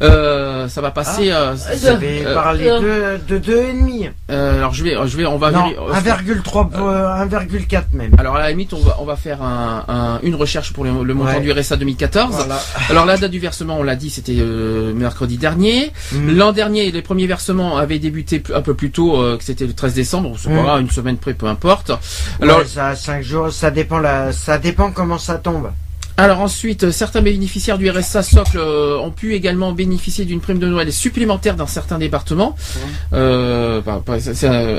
[0.02, 1.30] Euh, ça va passer.
[1.30, 4.10] euh, les- Vous avez euh, parlé euh, de, de 2,5.
[4.30, 5.50] euh, alors je vais, je vais, on va.
[5.50, 8.12] Non, véri- euh, 1,3, euh, 1,4 même.
[8.18, 10.90] alors à la limite, on va, on va faire un, un- une recherche pour le,
[11.02, 11.40] le montant Ouais.
[11.40, 12.34] du RSA 2014.
[12.34, 12.60] Voilà.
[12.90, 15.92] Alors la date du versement, on l'a dit, c'était euh, mercredi dernier.
[16.12, 16.36] Mm.
[16.36, 19.72] L'an dernier, les premiers versements avaient débuté un peu plus tôt, euh, que c'était le
[19.72, 20.34] 13 décembre.
[20.38, 20.80] C'est Mm.
[20.80, 21.90] une semaine près, peu importe.
[22.40, 25.70] Alors, Ouais, ça a 5 jours, ça dépend, la, ça dépend comment ça tombe.
[26.16, 30.61] Alors ensuite, euh, certains bénéficiaires du RSA socle euh, ont pu également bénéficier d'une prime
[30.61, 32.55] de Noël supplémentaire dans certains départements,
[33.12, 34.14] euh, bah, bah,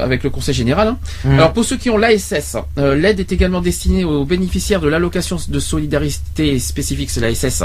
[0.01, 0.87] avec le Conseil général.
[0.87, 0.97] hein.
[1.33, 5.37] Alors pour ceux qui ont l'ASS, euh, l'aide est également destinée aux bénéficiaires de l'allocation
[5.45, 7.63] de solidarité spécifique, c'est l'ASS,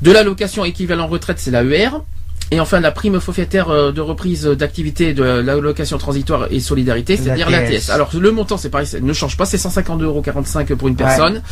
[0.00, 1.90] de l'allocation équivalent retraite, c'est l'AER.
[2.52, 7.48] Et enfin, la prime forfaitaire euh, de reprise d'activité de l'allocation transitoire et solidarité, c'est-à-dire
[7.48, 7.90] L'ATS.
[7.90, 10.98] Alors, le montant, c'est pareil, ne change pas, c'est 152,45 euros pour une Ouais.
[10.98, 11.42] personne.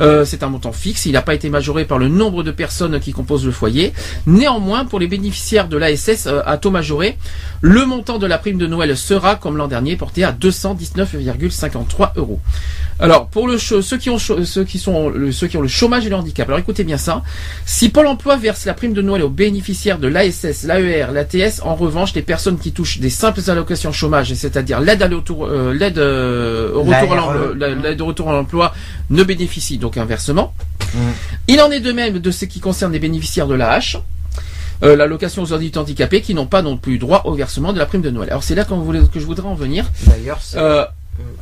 [0.00, 2.98] Euh, c'est un montant fixe, il n'a pas été majoré par le nombre de personnes
[2.98, 3.92] qui composent le foyer.
[4.26, 7.18] Néanmoins, pour les bénéficiaires de l'ASS euh, à taux majoré,
[7.60, 12.40] le montant de la prime de Noël sera, comme l'an dernier, porté à 219,53 euros.
[13.00, 16.04] Alors, pour le ceux qui ont ceux qui sont le- ceux qui ont le chômage
[16.06, 16.48] et le handicap.
[16.48, 17.22] Alors, écoutez bien ça.
[17.64, 21.74] Si Pôle Emploi verse la prime de Noël aux bénéficiaires de l'ASS, l'AER, l'ATS, en
[21.76, 25.08] revanche, les personnes qui touchent des simples allocations chômage, c'est-à-dire l'aide à
[25.48, 27.16] euh, l'aide euh, au retour à L'ARE.
[27.34, 28.74] l'emploi, la- l'aide au retour à l'emploi,
[29.10, 30.52] ne bénéficient donc inversement.
[30.94, 30.98] Mm.
[31.48, 34.02] Il en est de même de ce qui concerne les bénéficiaires de l'AH.
[34.84, 37.86] Euh, l'allocation aux adultes handicapés qui n'ont pas non plus droit au versement de la
[37.86, 38.28] prime de Noël.
[38.30, 39.84] Alors c'est là voulait- que je voudrais en venir.
[40.06, 40.84] D'ailleurs, Euh,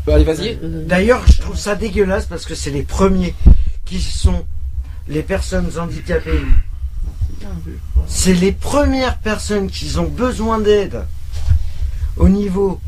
[0.09, 0.59] allez vas-y.
[0.63, 3.35] Euh, D'ailleurs, je trouve ça dégueulasse parce que c'est les premiers
[3.85, 4.45] qui sont
[5.09, 6.43] les personnes handicapées.
[8.07, 11.03] C'est les premières personnes qui ont besoin d'aide
[12.17, 12.81] au niveau,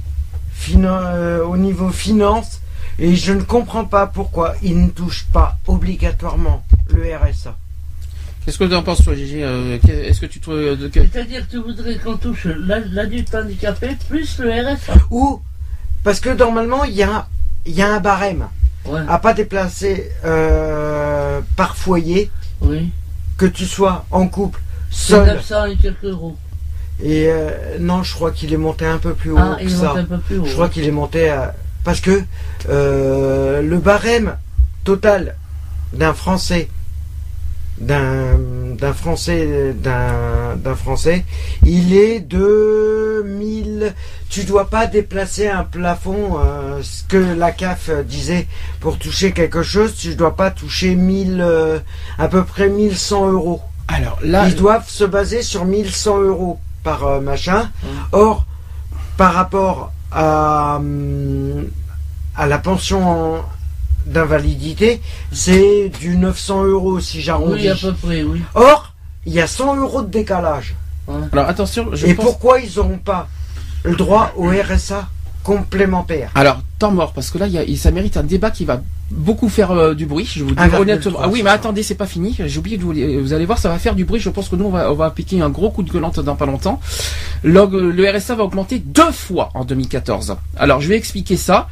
[0.75, 2.61] euh, au niveau finance
[2.99, 7.57] et je ne comprends pas pourquoi ils ne touchent pas obligatoirement le RSA.
[8.45, 10.89] Qu'est-ce que tu en penses toi Gigi Euh, que- Est-ce que tu trouves euh, de-
[10.89, 14.95] que- C'est-à-dire que tu voudrais qu'on touche la- l'adulte handicapé plus le RSA.
[15.11, 15.41] Ou
[16.05, 17.27] parce que normalement il y a,
[17.67, 18.47] y a un barème
[18.87, 19.01] Ouais.
[19.07, 22.31] à pas déplacer euh, par foyer,
[22.63, 22.91] Oui.
[23.37, 25.27] que tu sois en couple, seul.
[25.27, 26.37] 900 et quelques euros.
[27.03, 29.71] Et euh, non, je crois qu'il est monté un peu plus haut Ah, que il
[29.71, 29.89] ça.
[29.89, 30.45] monte un peu plus haut.
[30.47, 31.55] Je crois qu'il est monté à...
[31.85, 32.23] Parce que
[32.71, 34.37] euh, le barème
[34.85, 35.35] total
[35.93, 36.69] d'un Français,
[37.81, 41.25] d'un Français, d'un d'un Français,
[41.65, 43.95] il est de 1000...
[44.31, 48.47] Tu dois pas déplacer un plafond, euh, ce que la CAF disait,
[48.81, 51.79] pour toucher quelque chose, tu dois pas toucher 1000, euh,
[52.19, 53.63] à peu près 1100 euros.
[53.89, 57.71] Alors là, Ils doivent se baser sur 1100 euros par euh, machin.
[57.83, 57.87] Mmh.
[58.13, 58.45] Or,
[59.17, 61.67] par rapport à, hum,
[62.37, 63.45] à la pension en-
[64.07, 65.01] d'invalidité,
[65.33, 67.63] c'est du 900 euros si j'arrondis.
[67.63, 68.43] Oui, à peu près, oui.
[68.55, 68.95] Or,
[69.27, 70.75] il y a 100 euros de décalage.
[71.33, 72.25] alors attention, je Et pense.
[72.25, 73.29] pourquoi ils n'auront pas
[73.85, 75.09] le droit au RSA
[75.57, 78.65] complémentaire Alors temps mort parce que là, il y a- ça mérite un débat qui
[78.65, 78.81] va
[79.11, 80.27] beaucoup faire euh, du bruit.
[80.31, 81.19] Je vous dis 1,3, honnêtement.
[81.23, 82.37] Ah oui, mais attendez, c'est pas fini.
[82.39, 82.93] J'ai oublié de vous.
[83.23, 84.21] Vous allez voir, ça va faire du bruit.
[84.21, 86.37] Je pense que nous, on va, on va appliquer un gros coup de gueulante dans
[86.37, 86.81] pas longtemps.
[87.43, 90.37] Le, le RSA va augmenter deux fois en 2014.
[90.57, 91.69] Alors, je vais expliquer ça.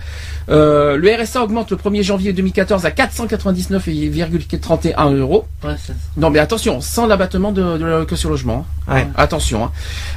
[0.49, 5.45] Euh, le RSA augmente le 1er janvier 2014 à 499,31 euros.
[5.65, 5.75] Ouais.
[6.17, 8.65] Non, mais attention, sans l'abattement de, de l'allocation logement.
[8.89, 8.95] hein.
[8.95, 9.07] Ouais.
[9.17, 9.65] Attention.
[9.65, 9.73] hein.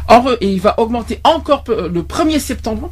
[0.07, 2.91] En re- et il va augmenter encore peu- le 1er septembre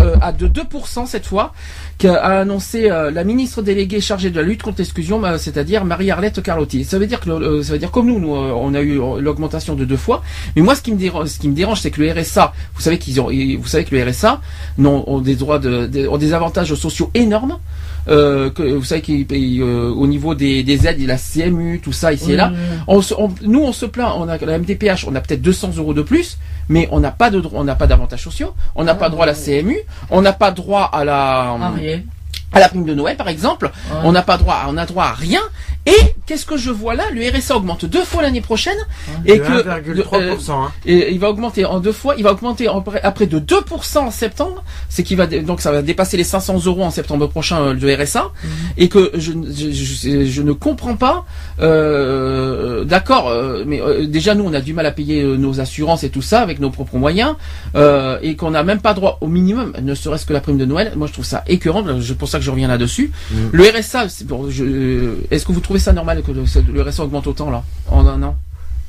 [0.00, 1.52] euh, à de 2% cette fois,
[1.98, 6.42] qu'a annoncé euh, la ministre déléguée chargée de la lutte contre l'exclusion, bah, c'est-à-dire Marie-Arlette
[6.42, 6.84] Carlotti.
[6.84, 9.00] Ça veut dire que euh, ça veut dire comme nous, nous euh, on a eu
[9.00, 10.22] euh, l'augmentation de deux fois.
[10.56, 12.80] Mais moi, ce qui me dérange, ce qui me dérange, c'est que le RSA, vous
[12.80, 14.40] savez qu'ils ont, vous savez que le RSA
[14.78, 17.58] non, ont des droits de, ont des avantages sociaux énormes.
[18.06, 21.92] Euh, que, vous savez qu'au niveau des, des aides, il y a la CMU, tout
[21.92, 22.52] ça ici et là.
[22.86, 25.70] On se- on- nous, on se plaint, on a la MDPH, on a peut-être 200
[25.78, 26.36] euros de plus,
[26.68, 29.26] mais on n'a pas de on n'a pas d'avantages sociaux, on n'a pas droit à
[29.28, 29.78] la CMU,
[30.10, 32.13] on n'a pas droit à la, Ah, rien.
[32.54, 33.98] À la prime de Noël, par exemple, Ouais.
[34.04, 35.40] on n'a pas droit, on a droit à rien.
[35.86, 37.04] Et qu'est-ce que je vois là?
[37.12, 38.78] Le RSA augmente deux fois l'année prochaine,
[39.26, 40.50] et de que 1,3%.
[40.52, 40.72] hein.
[40.86, 43.98] et il va augmenter en deux fois, il va augmenter en près- après de 2%
[44.06, 47.60] en septembre, c'est qu'il va donc ça va dépasser les 500 euros en septembre prochain
[47.60, 48.30] euh, de RSA,
[48.78, 51.26] et que je, je, je, je ne comprends pas.
[51.60, 55.60] Euh, D'accord, euh, mais euh, déjà nous on a du mal à payer euh, nos
[55.60, 57.34] assurances et tout ça avec nos propres moyens,
[57.74, 60.64] euh, et qu'on n'a même pas droit au minimum, ne serait-ce que la prime de
[60.64, 60.92] Noël.
[60.96, 63.10] Moi je trouve ça écœurant, c'est pour ça que je reviens là-dessus.
[63.52, 67.26] Le RSA, bon, je- est-ce que vous trouvez ça normal que le, le RSA augmente
[67.26, 68.36] autant là en un an?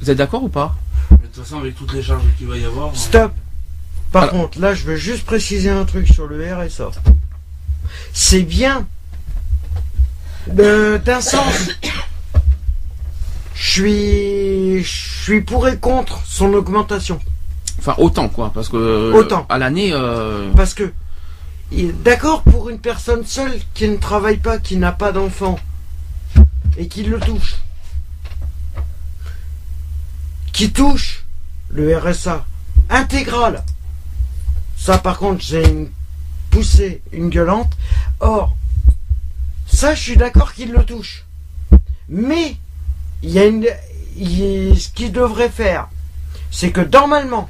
[0.01, 0.75] Vous êtes d'accord ou pas?
[1.11, 2.95] Mais de toute façon, avec toutes les charges qu'il va y avoir.
[2.95, 3.31] Stop.
[4.11, 6.89] Par Alors- contre, là, je veux juste préciser un truc sur le RSA.
[8.13, 8.85] C'est bien.
[10.47, 11.69] de- D'un sens,
[13.55, 17.19] je suis, je suis pour et contre son augmentation.
[17.79, 19.45] Enfin autant quoi, parce que euh, Autant.
[19.49, 19.89] à l'année.
[19.93, 20.91] euh, Parce que,
[21.71, 25.59] d'accord pour une personne seule qui ne travaille pas, qui n'a pas d'enfant,
[26.77, 27.55] et qui le touche,
[30.53, 31.25] qui touche
[31.69, 32.45] le RSA
[32.89, 33.63] intégral,
[34.77, 35.89] ça par contre j'ai une
[36.51, 37.75] poussée, une gueulante,
[38.19, 38.55] Or,
[39.67, 41.25] ça, je suis d'accord qu'il le touche.
[42.07, 42.55] Mais,
[43.23, 43.67] il y a une,
[44.75, 45.89] ce qu'il devrait faire,
[46.51, 47.49] c'est que normalement,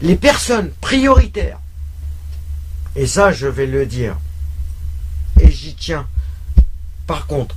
[0.00, 1.58] les personnes prioritaires,
[2.96, 4.16] et ça, je vais le dire,
[5.40, 6.06] et j'y tiens,
[7.06, 7.56] par contre,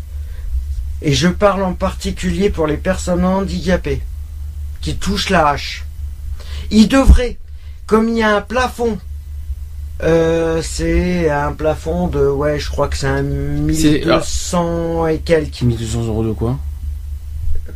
[1.02, 4.02] et je parle en particulier pour les personnes handicapées
[4.82, 5.86] qui touchent la hache,
[6.72, 7.38] il devrait,
[7.86, 8.98] comme il y a un plafond,
[10.04, 15.62] euh, c'est un plafond de, ouais, je crois que c'est un 1200 et quelques.
[15.62, 16.58] 1200 euros de quoi?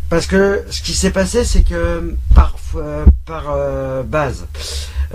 [0.10, 4.48] Parce que ce qui s'est passé, c'est que par, euh, par euh, base,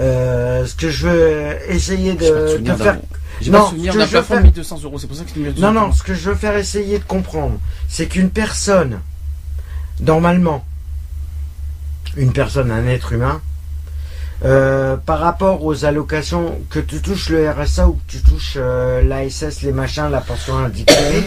[0.01, 2.99] euh, ce que je veux essayer de de, faire.
[3.41, 5.61] J'ai Non, pas souvenir d'un plafond de faire- 1200 euros, c'est pour ça que tu
[5.61, 9.01] Non, non, ce que je veux faire essayer de comprendre, c'est qu'une personne,
[10.01, 10.65] normalement,
[12.17, 13.41] une personne, un être humain,
[14.45, 19.03] euh, par rapport aux allocations, que tu touches le RSA ou que tu touches euh,
[19.03, 21.25] l'ASS, les machins, la pension handicapée,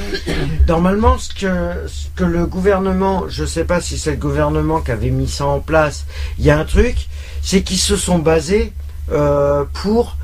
[0.68, 5.10] normalement, ce que, que le gouvernement, je sais pas si c'est le gouvernement qui avait
[5.10, 6.06] mis ça en place,
[6.38, 7.08] il y a un truc,
[7.42, 8.74] c'est qu'ils se sont basés
[9.12, 10.18] euh, pour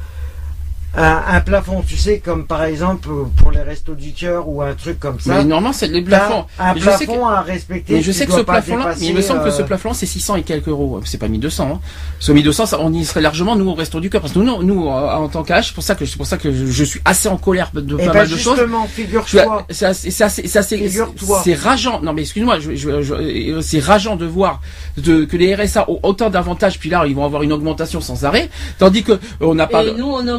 [0.95, 4.73] un, un plafond, tu sais, comme par exemple pour les restos du cœur ou un
[4.73, 5.33] truc comme ça.
[5.35, 6.45] Mais normalement, c'est les plafonds.
[6.59, 7.93] Un Mais je sais plafond à respecter.
[7.95, 10.35] Mais je sais que ce plafond-là, il me semble que ce euh, plafond, c'est 600
[10.37, 11.01] et quelques euros.
[11.05, 11.63] C'est pas 1200.
[11.73, 11.79] Hein.
[12.19, 14.21] Parce que 1200, ça, on y serait largement, nous, au resto du cœur.
[14.21, 16.37] Parce que nous, nous, euh, en tant qu'âge, c'est pour ça que, c'est pour ça
[16.37, 18.55] que je, je suis assez en colère de Eh pas ben mal de choses.
[18.57, 19.65] justement, figure-toi.
[19.69, 22.01] C'est assez, c'est rageant.
[22.01, 24.61] Non, mais excuse-moi, je, je- je- euh, c'est rageant de voir
[24.97, 28.25] de, que les RSA ont autant d'avantages, puis là, ils vont avoir une augmentation sans
[28.25, 30.33] arrêt, tandis que on n'a pas Et de- nous, on a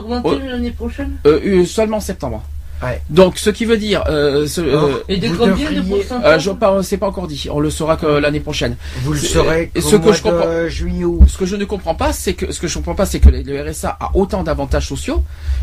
[0.47, 0.51] Oh.
[0.53, 2.43] l'année prochaine euh, euh, seulement en septembre.
[2.83, 3.01] Ouais.
[3.09, 6.99] Donc, ce qui veut dire, euh, ce, euh, Et de combien de pourcentage euh, c'est
[6.99, 7.47] pas encore dit.
[7.51, 8.77] On le saura que l'année prochaine.
[9.03, 11.95] Vous le saurez qu'au ce que je comprends- juillet ou Ce que je ne comprends
[11.95, 14.89] pas, c'est que ce que je comprends pas, c'est que le RSA a autant d'avantages
[14.89, 15.23] sociaux,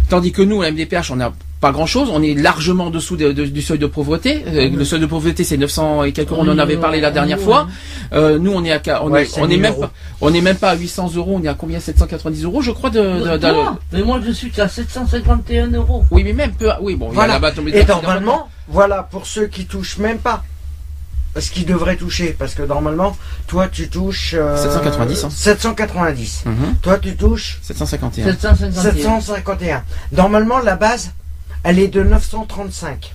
[0.09, 1.31] tandis que nous, à MDPH, on n'a
[1.61, 2.09] pas grand chose.
[2.11, 4.43] On est largement en dessous de- de- du seuil de pauvreté.
[4.47, 6.41] Euh, Le seuil de pauvreté, c'est 900 et quelques euros.
[6.43, 7.67] On en avait parlé la dernière fois.
[8.13, 9.81] Euh, nous, on est à, on Ouais, est, on est 1000 même euros.
[9.83, 9.91] pas,
[10.21, 11.37] on est même pas à 800 euros.
[11.39, 12.89] On est à combien 790 euros, je crois.
[12.89, 16.03] De, de- de- Moi, Mais moi, je suis qu'à 751 euros.
[16.11, 16.69] oui, mais même peu.
[16.81, 17.51] Oui, bon, il y a Voilà.
[17.51, 20.43] tombé Et normalement, voilà, pour ceux qui touchent même pas
[21.39, 23.15] ce qu'ils devraient toucher, parce que normalement,
[23.47, 25.29] toi tu touches euh, 790, hein.
[25.29, 26.43] 790.
[26.45, 26.75] Mhm.
[26.81, 28.25] Toi tu touches 751.
[28.33, 28.81] 751.
[28.91, 29.83] 751.
[30.11, 31.11] Normalement, la base,
[31.63, 33.13] elle est de 935.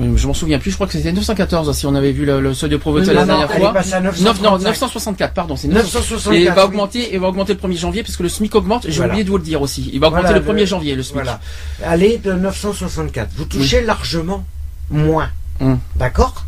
[0.00, 0.70] Euh, Je m'en souviens plus.
[0.70, 3.20] Je crois que c'était 914 si on avait vu le, le seuil de Oui, la
[3.20, 3.72] non, dernière elle est fois.
[3.72, 4.68] passée à 9, non, 935.
[4.68, 6.10] 964, pardon, c'est 964.
[6.28, 6.34] 964.
[6.36, 8.84] Et il va augmenter, il va augmenter le 1er janvier parce que le SMIC augmente.
[8.86, 9.12] J'ai Voilà.
[9.12, 9.90] oublié de vous le dire aussi.
[9.92, 11.14] Il va augmenter Voilà, le 1er le- janvier le SMIC.
[11.24, 11.40] Voilà.
[11.82, 13.30] Elle est de 964.
[13.36, 14.44] Vous touchez largement
[14.90, 15.30] moins.
[15.60, 15.78] Hum.
[15.96, 16.44] D'accord?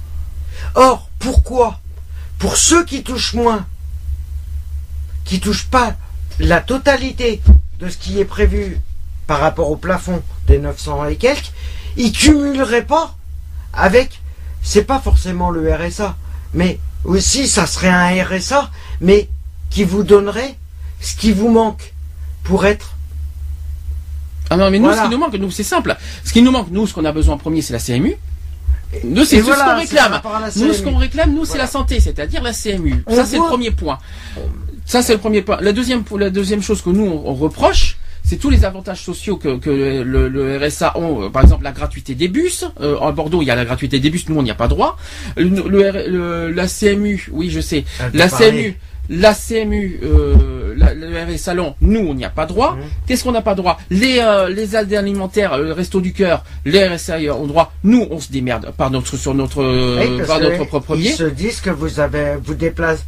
[0.74, 1.80] Or, pourquoi?
[2.38, 3.64] Pour ceux qui touchent moins,
[5.24, 5.94] qui touchent pas
[6.38, 7.40] la totalité
[7.80, 8.78] de ce qui est prévu
[9.28, 11.52] par rapport au plafond des 900 et quelques,
[11.96, 13.14] ils cumuleraient pas
[13.74, 14.20] avec,
[14.62, 16.16] c'est pas forcément le RSA,
[16.54, 18.70] mais aussi ça serait un RSA,
[19.02, 19.28] mais
[19.70, 20.56] qui vous donnerait
[21.00, 21.92] ce qui vous manque
[22.42, 22.96] pour être
[24.48, 25.02] Ah non, mais nous, Voilà.
[25.02, 25.94] ce qui nous manque, nous, c'est simple.
[26.24, 28.16] Ce qui nous manque, nous, ce qu'on a besoin en premier, c'est la CMU.
[29.04, 30.20] Nous, c'est voilà, ce qu'on réclame.
[30.56, 33.04] Nous, ce qu'on réclame, nous, c'est la santé, c'est-à-dire la CMU.
[33.06, 33.98] On ça, c'est le premier point.
[34.86, 35.58] Ça, c'est le premier point.
[35.60, 37.98] La deuxième, la deuxième chose que nous, on, on reproche,
[38.28, 41.22] c'est tous les avantages sociaux que, que le, le RSA ont.
[41.24, 42.64] Euh, Par exemple, la gratuité des bus.
[42.80, 44.28] Euh, à Bordeaux, il y a la gratuité des bus.
[44.28, 44.98] Nous, on n'y a pas droit.
[45.36, 47.84] Le, la CMU, oui, je sais.
[48.12, 48.28] La.
[48.28, 48.76] CMU,
[49.10, 52.74] la CMU, euh, la- le RSA Salon, nous, on n'y a pas droit.
[52.76, 52.82] Mhm.
[53.06, 53.78] Qu'est-ce qu'on n'a pas droit?
[53.90, 57.72] Les euh, les aides alimentaires, euh, le resto du cœur, les RSA ont droit.
[57.84, 61.12] Nous, on se démerde par notre sur notre Oui, par notre propre Ils biais.
[61.12, 63.02] se disent que vous avez, vous déplacez,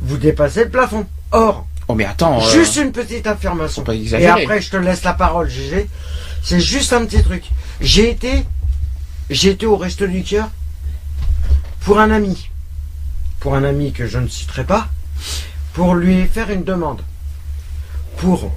[0.00, 1.04] vous dépassez le plafond.
[1.32, 3.82] Or, Oh mais attends, euh, juste une petite affirmation.
[3.82, 5.88] faut pas Et après, je te laisse la parole, GG.
[6.42, 7.44] C'est juste un petit truc.
[7.80, 8.44] J'ai été,
[9.28, 10.48] j'ai été au resto du cœur
[11.80, 12.50] pour un ami,
[13.40, 14.88] pour un ami que je ne citerai pas,
[15.74, 17.02] pour lui faire une demande.
[18.16, 18.50] Pour,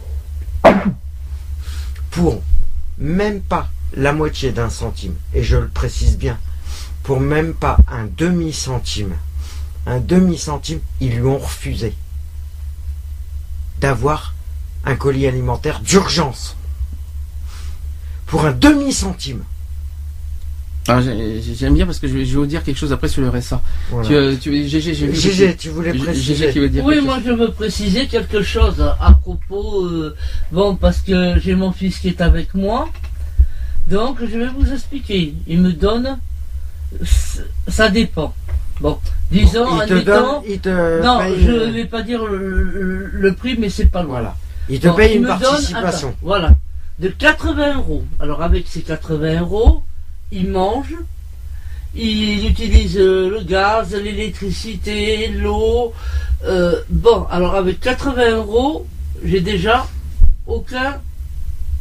[2.12, 2.42] pour
[2.98, 6.38] même pas la moitié d'un centime, et je le précise bien,
[7.04, 9.16] pour même pas un demi-centime,
[9.86, 11.94] un demi-centime, ils lui ont refusé
[13.80, 14.34] d'avoir
[14.86, 16.56] un colis alimentaire d'urgence.
[18.26, 19.44] Pour un demi-centime.
[20.90, 23.28] Ah, j'ai- J'aime bien parce que je vais, vous dire quelque chose après sur le
[23.30, 23.62] RSA.
[23.90, 24.08] Voilà.
[24.08, 25.12] Tu, euh, tu, GG, j'ai vu.
[25.12, 26.50] que GG, tu- voulais préciser.
[26.52, 27.26] qui veut dire Oui, quelque moi chose.
[27.28, 29.86] je veux préciser quelque chose à propos.
[29.86, 30.16] euh,
[30.52, 32.88] bon, parce que j'ai mon fils qui est avec moi.
[33.90, 35.34] Donc je vais vous expliquer.
[35.48, 36.18] Il me donne.
[37.68, 38.34] Ça dépend.
[38.80, 39.00] Bon,
[39.32, 40.12] disons, il te admettons.
[40.12, 43.56] donne, il te non, paye, je euh, ne vais pas dire le, le- le prix,
[43.58, 44.12] mais c'est pas loin.
[44.20, 44.36] voilà.
[44.70, 46.10] Il te Bon, paye il une me donne- participation.
[46.10, 46.52] attends, voilà.
[47.00, 48.04] de 80 euros.
[48.20, 49.84] Alors avec ces 80 euros,
[50.32, 50.94] il mange,
[51.96, 55.94] il utilise euh, le gaz, l'électricité, l'eau.
[56.46, 58.86] Euh, bon, alors avec 80 euros,
[59.24, 59.88] j'ai déjà
[60.46, 61.02] aucun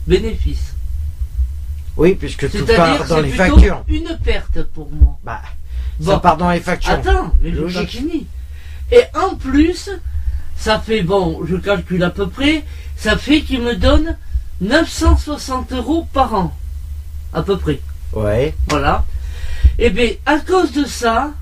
[0.07, 0.75] bénéfice.
[1.99, 3.83] Oui, puisque tout part dans c'est les factures.
[3.89, 5.19] une perte pour moi.
[5.25, 5.41] Bah,
[6.01, 6.13] Bon.
[6.13, 6.93] ça part dans les factures.
[6.93, 8.27] Attends, mais pas fini.
[8.93, 9.91] Et en plus,
[10.57, 12.65] ça fait, bon, je calcule à peu près,
[12.97, 14.17] ça fait qu'il me donne
[14.61, 16.57] 960 euros par an.
[17.33, 17.81] À peu près.
[18.13, 18.55] Ouais.
[18.69, 19.05] Voilà.
[19.79, 21.33] Et bien, à cause de ça,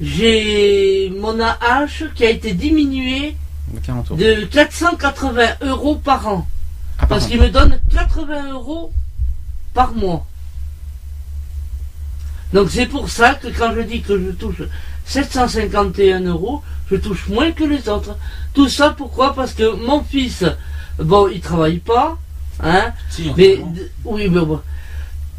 [0.00, 3.36] j'ai mon AH qui a été diminué
[3.84, 4.20] 40 euros.
[4.20, 6.46] de 480 euros par an.
[6.98, 8.92] Ah, Parce qu'il me donne 80 euros
[9.72, 10.26] par mois.
[12.52, 14.62] Donc c'est pour ça que quand je dis que je touche
[15.06, 18.16] 751 euros, je touche moins que les autres.
[18.54, 19.34] Tout ça pourquoi?
[19.34, 20.44] Parce que mon fils,
[20.98, 22.18] bon, il travaille pas,
[22.62, 23.60] hein, Si, mais
[24.04, 24.60] oui, mais bon.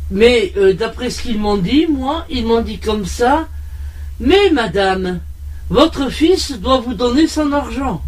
[0.10, 3.48] Mais euh, d'après ce qu'ils m'ont dit, moi, ils m'ont dit comme ça.
[4.20, 5.20] Mais madame,
[5.70, 8.02] votre fils doit vous donner son argent.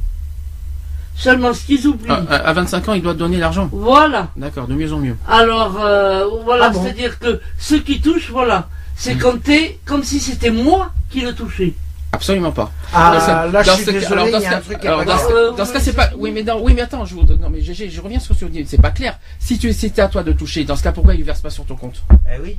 [1.16, 2.10] Seulement ce qu'ils oublient.
[2.10, 3.70] Ah, à 25 ans, il doit donner l'argent.
[3.72, 4.30] Voilà.
[4.36, 5.16] D'accord, de mieux en mieux.
[5.28, 10.20] Alors euh, voilà, Ah bon c'est-à-dire que ceux qui touchent, voilà, c'est compté comme si
[10.20, 11.74] c'était moi qui le touchais.
[12.12, 12.72] Absolument pas.
[12.94, 14.58] Ah, Dans ce- là, je dans suis désolé, alors, dans il y ce a cas-
[14.58, 15.24] un truc alors, dans ce-.
[15.34, 16.10] Euh, dans ce cas, oui, c'est pas.
[16.16, 18.42] Oui, mais non, oui, mais attends, je vous- non, mais GG, je reviens sur ce
[18.42, 18.70] que tu dis.
[18.70, 19.18] C'est pas clair.
[19.40, 21.66] Si tu, c'est à toi de toucher, dans ce cas, pourquoi il verse pas sur
[21.66, 22.04] ton compte?
[22.32, 22.56] Eh oui.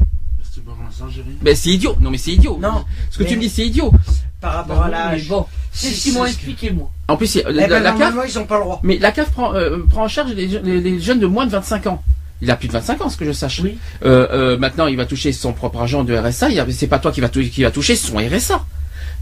[1.43, 1.97] Ben c'est idiot.
[2.01, 2.59] Non, mais c'est idiot.
[2.61, 3.93] Non, Ce que mais- tu me dis, c'est idiot.
[4.41, 5.28] par rapport à Mais l'âge.
[5.28, 6.91] bon, c'est Si, ce qu'ils m'ont expliqué moi.
[7.09, 8.80] En plus, Eh la, ben, la CAF, normalement, ils ont pas le droit.
[8.82, 11.51] mais la CAF prend, euh, prend en charge les, les- les jeunes de moins de
[11.51, 12.03] 25 ans.
[12.43, 13.61] Il a plus de 25 ans, ce que je sache.
[13.62, 13.78] Oui.
[14.05, 16.51] Euh, euh, maintenant, il va toucher son propre argent de RSA.
[16.51, 18.64] il C'est pas toi qui va, tou- qui va toucher son RSA.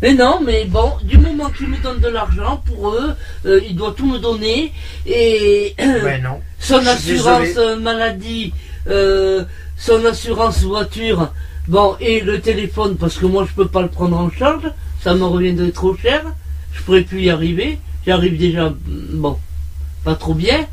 [0.01, 3.15] Mais non, mais bon, du moment qu'ils me donnent de l'argent pour eux,
[3.47, 4.73] euh, ils doivent tout me donner
[5.07, 6.41] et Ben non.
[6.59, 7.77] son assurance désolé.
[7.81, 8.53] maladie,
[8.89, 9.45] euh,
[9.77, 11.31] son assurance voiture,
[11.69, 14.65] bon et le téléphone parce que moi je peux pas le prendre en charge,
[15.01, 16.25] ça me reviendrait trop cher,
[16.73, 18.75] je pourrais plus y arriver, j'arrive déjà mm,
[19.13, 19.39] bon,
[20.03, 20.67] pas trop bien,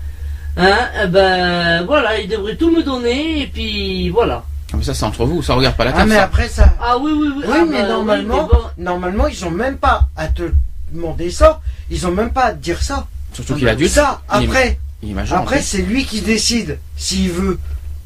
[0.57, 4.43] hein, eh ben voilà, ils devraient tout me donner et puis voilà.
[4.71, 5.41] Ah, mais ça, c'est entre vous.
[5.41, 6.07] Ça regarde pas la Ah, CAF.
[6.07, 6.23] mais ça.
[6.23, 6.75] après ça.
[6.81, 7.43] Ah oui oui oui.
[7.47, 8.63] Oui, ah, mais bah, normalement, mais bon.
[8.77, 10.43] normalement, ils ont même pas à te
[10.91, 11.61] demander ça.
[11.89, 13.07] Ils ont même pas à te dire ça.
[13.33, 13.91] Surtout qu'il est adulte.
[13.91, 17.57] Ça, Il est- après, Il est c'est lui qui décide s'il veut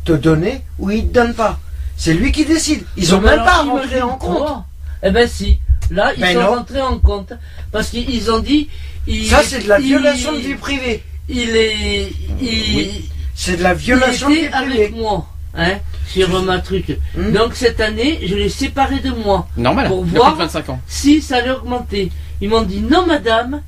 [0.06, 1.60] te donner ou il te donne pas.
[1.98, 2.86] C'est lui qui décide.
[2.98, 4.64] Ils ont Mais même alors, pas à rentrer en compte.
[5.02, 5.60] Eh ben si.
[5.92, 6.56] Là, ils Ben sont non.
[6.56, 7.34] rentrés en compte.
[7.72, 8.70] Parce qu'ils ont dit.
[9.06, 11.04] il- Ça, c'est de la il- violation de vie privée.
[11.30, 12.12] Il est.
[12.42, 13.10] Il, Oui.
[13.36, 15.28] C'est de la il violation était avec moi.
[15.56, 16.98] Hein, sur ma truc.
[17.16, 17.32] Hmm.
[17.32, 19.48] Donc cette année, je l'ai séparé de moi.
[19.56, 19.88] Normal.
[19.88, 20.82] Pour il voir- plus de 25 ans.
[20.88, 22.12] Si ça allait augmenter.
[22.42, 23.62] Ils m'ont dit non, madame,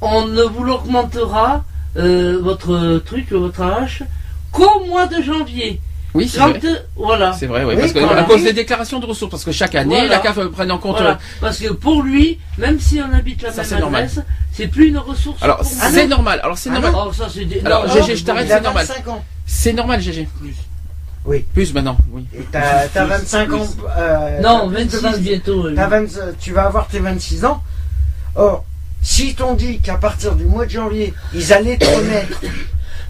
[0.00, 1.64] on ne vous l'augmentera,
[1.96, 4.02] euh, votre truc, votre H,
[4.50, 5.80] qu'au mois de janvier.
[6.14, 6.60] Oui, c'est vrai.
[6.96, 7.32] voilà.
[7.32, 7.74] C'est vrai, oui.
[7.74, 8.22] Oui, parce que, voilà.
[8.22, 10.08] à cause des déclarations de ressources, parce que chaque année, Voilà.
[10.16, 10.96] la CAF euh, prenne en compte.
[10.96, 11.10] Voilà.
[11.12, 14.18] euh, Parce que pour lui, même si on habite la Ça, c'est même adresse,
[14.52, 15.40] c'est plus une ressource.
[15.42, 16.40] Alors, c'est normal.
[16.42, 16.92] Alors, c'est Ah normal.
[17.08, 18.86] Oh, ça, c'est des- Alors, non, GG, je t'arrête, c'est normal.
[18.86, 19.24] 25 ans.
[19.46, 20.28] C'est normal, GG.
[20.40, 20.54] Plus.
[21.26, 21.44] Oui.
[21.54, 22.24] Plus maintenant, oui.
[22.34, 23.66] Et t'as t'as 25 ans.
[23.96, 25.66] euh, Non, t'as plus de 26 bientôt.
[25.68, 25.74] oui.
[25.76, 27.62] T'as 20 euh, tu vas avoir tes 26 ans.
[28.34, 28.64] Or,
[29.02, 32.40] si t'ont dit qu'à partir du mois de janvier, ils allaient te remettre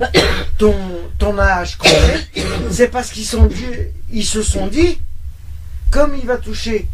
[0.58, 3.48] ton, âge complet, c'est parce qu'ils sont
[4.10, 4.98] ils se sont dit,
[5.90, 6.88] comme il va toucher,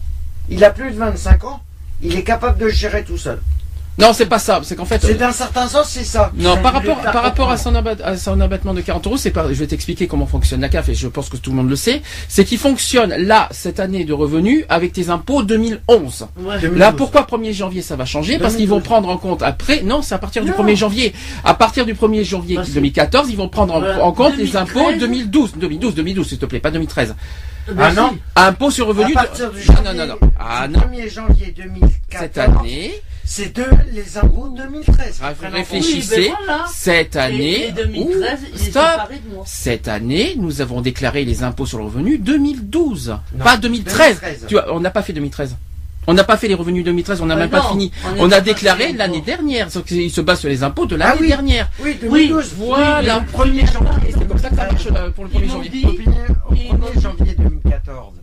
[0.49, 1.63] il a plus de 25 ans,
[2.03, 3.41] il est capable de gérer tout seul.
[3.99, 4.61] Non, c'est pas ça.
[4.63, 5.01] C'est qu'en fait.
[5.01, 6.31] C'est d'un certain sens, c'est ça.
[6.37, 9.31] Non, par rapport, par rapport à son, abat- à son abattement de 40 euros, c'est
[9.31, 11.71] pas, je vais t'expliquer comment fonctionne la CAF et je pense que tout le monde
[11.71, 12.03] le sait.
[12.29, 16.27] C'est qu'il fonctionne là, cette année de revenus, avec tes impôts 2011.
[16.39, 16.59] Ouais.
[16.61, 16.79] 2012.
[16.79, 18.39] Là, pourquoi 1er janvier ça va changer?
[18.39, 18.83] Parce qu'ils vont 2012.
[18.89, 19.83] prendre en compte après.
[19.83, 20.57] Non, c'est à partir du Non.
[20.57, 21.15] 1er janvier.
[21.45, 24.57] À partir du 1er janvier Parce que- 2014, ils vont prendre en, compte les 2013.
[24.57, 25.53] impôts 2012.
[25.57, 27.15] 2012, 2012, s'il te plaît, pas 2013.
[27.69, 27.97] Ben Ah si.
[27.97, 29.07] non Impôts sur revenu.
[29.07, 30.29] à de- partir du Ah, janvier, non, non, non.
[30.39, 30.81] Ah du non.
[30.81, 32.93] 1er janvier 2014, Cette année,
[33.27, 35.21] c'est de les impôts 2013.
[35.23, 36.17] Ah, réfléchissez.
[36.17, 36.65] Oui, ben voilà.
[36.73, 38.83] cette année, Et, et 2013, Ouh, il est stop.
[39.11, 39.43] de moi.
[39.47, 44.21] Cette année, nous avons déclaré les impôts sur le revenu 2012, Non, pas 2013.
[44.21, 44.45] 2013.
[44.49, 45.57] Tu vois, on n'a pas fait 2013.
[46.09, 47.91] On n'a pas fait les revenus 2013, on n'a même pas non, fini.
[48.19, 51.21] on a pas déclaré l'année dernière, qu'il se base sur les impôts de l'année Ah
[51.21, 51.27] oui.
[51.29, 51.69] dernière.
[51.83, 52.55] Oui, Oui, 2012.
[52.59, 53.03] voilà.
[53.19, 54.13] Le 1er janvier.
[54.17, 55.71] C'est comme ça que ça marche euh, pour le Ils 1er m'ont janvier.
[55.71, 58.15] dit- Au 1er Ils m'ont dit- janvier 2014,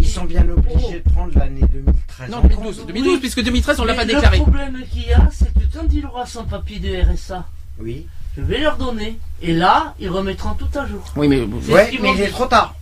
[0.00, 2.30] ils sont bien obligés de prendre l'année 2013.
[2.30, 2.76] Non, en 2012.
[2.78, 2.86] compte.
[2.86, 4.38] 2012, puisque 2013, on l'a Mais pas déclaré.
[4.38, 7.46] Le problème qu'il y a, c'est que quand il aura son papier de RSA,
[7.78, 8.06] Oui.
[8.36, 9.18] je vais leur donner.
[9.42, 11.02] Et là, ils remettront tout à jour.
[11.16, 12.74] Oui, mais C'est Ouais, mais il est trop tard.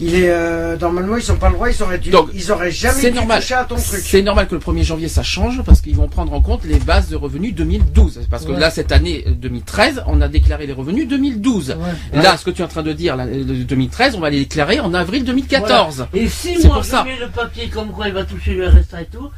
[0.00, 2.70] Il est euh, normalement ils sont pas le droit, ils auraient dû, Donc, ils auraient
[2.70, 3.40] jamais c'est dû normal.
[3.40, 4.00] toucher à ton truc.
[4.04, 6.78] C'est normal que le 1er janvier ça change parce qu'ils vont prendre en compte les
[6.78, 8.22] bases de revenus 2012.
[8.30, 8.58] Parce que Ouais.
[8.60, 11.76] là, cette année euh, 2013, on a déclaré les revenus 2012.
[12.12, 12.22] Ouais.
[12.22, 14.30] Là, ce que tu es en train de dire, là, euh, de 2013, on va
[14.30, 16.06] les déclarer en avril 2014.
[16.14, 17.04] Et si C'est moi pour je ça.
[17.04, 19.30] mets le papier comme quoi il va toucher le RSA et tout,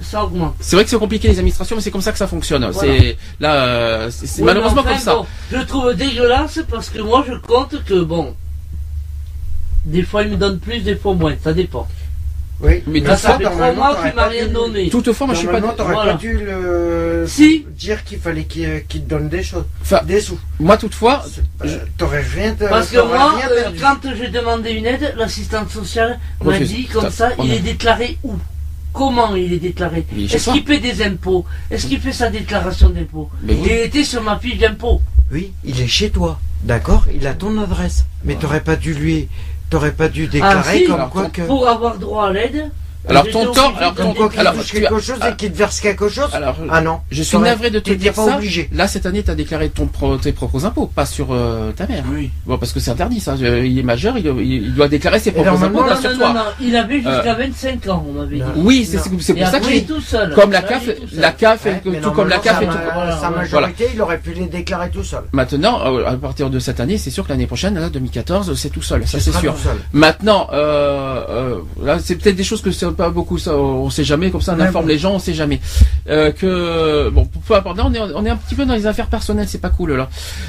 [0.00, 0.54] ça augmente.
[0.60, 2.68] C'est vrai que c'est compliqué les administrations, mais c'est comme ça que ça fonctionne.
[2.70, 2.92] Voilà.
[2.98, 5.14] C'est là, euh, c'est Oui, malheureusement enfin, comme ça.
[5.14, 8.34] bon, je le trouve dégueulasse parce que moi je compte que bon.
[9.86, 11.86] Des fois il me donne plus, des fois moins, ça dépend.
[12.60, 12.82] Oui.
[12.86, 14.88] Mais Là, ça toutefois, fait trois mois qu'il m'a rien donné.
[14.88, 15.60] toutefois, moi je suis pas.
[15.60, 16.12] T'aurais voilà.
[16.12, 17.66] pas dû le Si.
[17.76, 20.38] dire qu'il fallait qu'il te donne des choses, Enfin, des sous.
[20.58, 21.22] moi toutefois,
[21.58, 21.66] pas-
[21.98, 26.58] T'aurais rien, te- Parce que moi, euh, quand j'ai demandé une aide, l'assistante sociale m'a
[26.58, 28.32] dit comme Ça, ça, il est déclaré où?
[28.94, 30.06] Comment il est déclaré?
[30.18, 31.44] Est-ce qu'il paie des impôts?
[31.70, 33.28] Est-ce qu'il fait sa déclaration d'impôts?
[33.46, 33.58] Oui.
[33.66, 35.02] Il était sur ma fiche d'impôts.
[35.30, 39.28] Oui, il est chez toi, d'accord Il a ton adresse, mais t'aurais pas dû lui,
[39.70, 40.86] t'aurais pas dû déclarer si.
[40.86, 42.70] comme quoi que, Pour avoir droit à l'aide.
[43.08, 45.30] Alors, ton tort- alors, ton- alors, quelque chose ah.
[45.30, 46.28] et qu'il te verse quelque chose.
[46.34, 48.36] alors, Ah non, je suis navré de te dire pas ça.
[48.36, 48.68] obligé.
[48.72, 51.86] Là, cette année, tu as déclaré ton pro- tes propres impôts, pas sur euh, ta
[51.86, 52.04] mère.
[52.12, 52.30] Oui.
[52.46, 53.34] Bon, parce que c'est interdit, ça.
[53.40, 56.28] Euh, Il est majeur, il, doit déclarer ses propres impôts, Non, pas sur non, toi.
[56.28, 58.42] non, non, il avait jusqu'à 25 ans, on m'avait dit.
[58.56, 60.34] Oui, c'est pour ça que il est tout seul.
[60.34, 61.66] comme la CAF, la CAF,
[62.02, 62.72] tout comme la CAF sa, et tout.
[63.20, 65.22] sa majorité, il aurait pu les déclarer tout seul.
[65.32, 68.70] Maintenant, euh, à partir de cette année, c'est sûr que l'année prochaine, là, 2014, c'est
[68.70, 69.54] tout seul, ça c'est sûr.
[69.92, 74.30] Maintenant, euh, euh, là, c'est peut-être des choses que pas beaucoup, ça, on sait jamais,
[74.30, 75.60] comme ça, on informe les gens, on sait jamais.
[76.08, 78.86] Euh, que bon, peu importe, là, on est, on est un petit peu dans les
[78.86, 80.08] affaires personnelles, c'est pas cool là.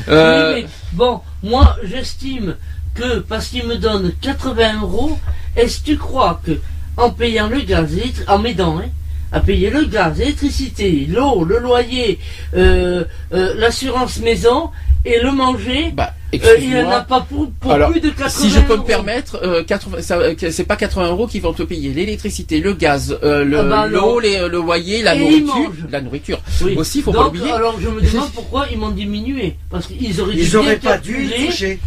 [0.09, 2.55] Euh, Oui, mais bon, moi j'estime
[2.95, 5.19] que parce qu'il me donne 80 euros,
[5.55, 6.53] est-ce que tu crois que
[6.97, 7.95] en payant le gaz,
[8.27, 8.89] en m'aidant, hein,
[9.31, 12.19] à payer le gaz, l'électricité, l'eau, le loyer,
[12.55, 13.03] euh,
[13.33, 14.71] euh, l'assurance maison
[15.07, 16.99] et le manger, bah, euh, il n'en a excuse-moi.
[17.07, 20.17] pas pour, pour Alors, plus de 80 Si je peux me permettre, euh, 80, ça,
[20.17, 23.59] euh, que c'est pas 80 euros qui vont te payer l'électricité, le gaz, euh, le-
[23.59, 26.39] Ah bah l'eau, les- le loyer, la Et nourriture, la nourriture.
[26.61, 26.75] Oui.
[26.75, 27.51] Aussi, faut pas Donc, l'oublier.
[27.51, 29.55] alors je me demande pourquoi ils m'ont diminué.
[29.69, 31.45] Parce qu'ils auraient dû Ils bien auraient pas dû y calculer.
[31.47, 31.79] toucher.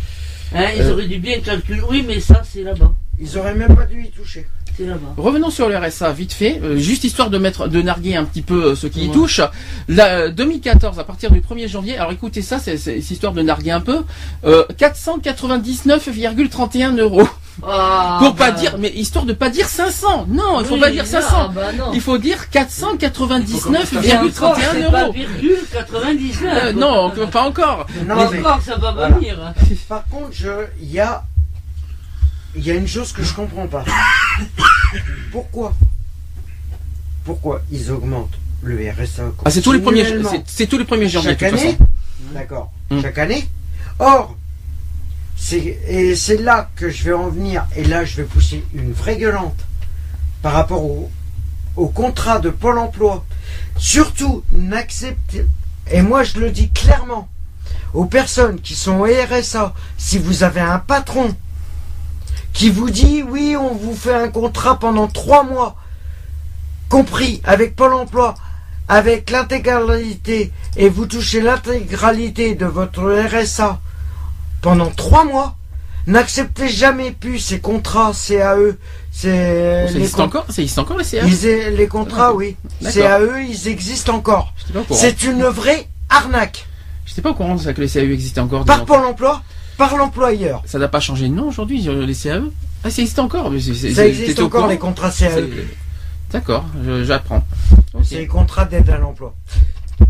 [0.55, 0.93] hein, ils Euh.
[0.95, 1.81] auraient dû bien calculer.
[1.89, 2.93] Oui, mais ça, c'est là-bas.
[3.23, 4.47] Ils auraient même pas dû y toucher.
[5.17, 8.43] Revenons sur le RSA vite fait, euh, juste histoire de mettre, de narguer un petit
[8.43, 9.41] peu euh, ce qui y touche.
[9.89, 13.71] La, euh, 2014, à partir du 1er janvier, alors écoutez ça, c'est histoire de narguer
[13.73, 14.05] un peu,
[14.45, 17.29] euh, 499,31 euros.
[17.63, 18.59] Ah, Pour pas bah.
[18.59, 20.27] dire, mais histoire de pas dire 500.
[20.31, 21.51] Non, il faut Oui, pas dire non, 500.
[21.55, 21.91] bah non.
[21.93, 24.91] Il faut dire Et 499,31 encore, c'est euros.
[24.91, 26.43] pas virgule 99.
[26.65, 27.87] Euh, non, pas encore.
[28.07, 29.17] Non, mais mais encore, ça va Voilà.
[29.17, 29.37] venir.
[29.89, 30.49] par contre, je,
[30.81, 31.23] il y a,
[32.57, 33.85] il y a une chose que je comprends pas.
[35.33, 35.75] Pourquoi?
[37.25, 40.05] Pourquoi ils augmentent le RSA Ah, c'est tous les premiers,
[40.47, 41.79] c'est- tous les premiers janvier chaque année?
[42.35, 42.73] D'accord.
[42.91, 43.01] Hmm.
[43.01, 43.49] Chaque année?
[43.99, 44.37] Or,
[45.37, 45.59] c'est
[45.89, 47.67] et c'est là que je vais en venir.
[47.77, 49.59] Et là, je vais pousser une vraie gueulante
[50.43, 51.11] par rapport au,
[51.77, 53.25] au contrat de Pôle Emploi.
[53.77, 55.47] Surtout, n'acceptez.
[55.91, 57.29] Et moi, je le dis clairement
[57.95, 59.75] aux personnes qui sont au RSA.
[59.99, 61.35] Si vous avez un patron
[62.53, 65.77] qui vous dit oui, on vous fait un contrat pendant trois mois,
[66.89, 68.35] compris avec Pôle Emploi,
[68.89, 73.81] avec l'intégralité et vous touchez l'intégralité de votre RSA
[74.61, 75.57] pendant trois mois,
[76.07, 78.77] n'acceptez jamais plus ces contrats CAE.
[79.13, 82.57] C'est Ça les, existe encore, ça existe encore les CA ils les contrats, oui.
[82.81, 83.03] D'accord.
[83.03, 84.53] CAE, ils existent encore.
[84.91, 86.67] C'est une vraie arnaque.
[87.07, 88.65] J'étais pas au courant de ça que les CAE existaient encore.
[88.65, 88.85] Par.
[88.85, 89.43] Pôle emploi,
[89.81, 90.63] par l'employeur.
[90.67, 92.43] Ça n'a pas changé de nom aujourd'hui, euh, les CAE
[92.85, 95.31] Ah, ça existe encore mais Ça existe encore courant les contrats CAE.
[95.31, 95.49] C'est-
[96.33, 96.65] D'accord,
[97.03, 97.43] j'apprends.
[98.05, 99.35] C'est les contrats d'aide à l'emploi.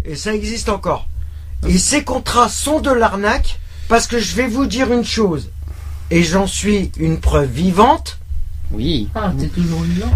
[0.05, 1.07] Et ça existe encore.
[1.69, 5.51] Et ces contrats sont de l'arnaque parce que je vais vous dire une chose.
[6.11, 8.19] Et j'en suis une preuve vivante.
[8.73, 9.09] Oui.
[9.15, 10.11] Ah, t'es toujours vivant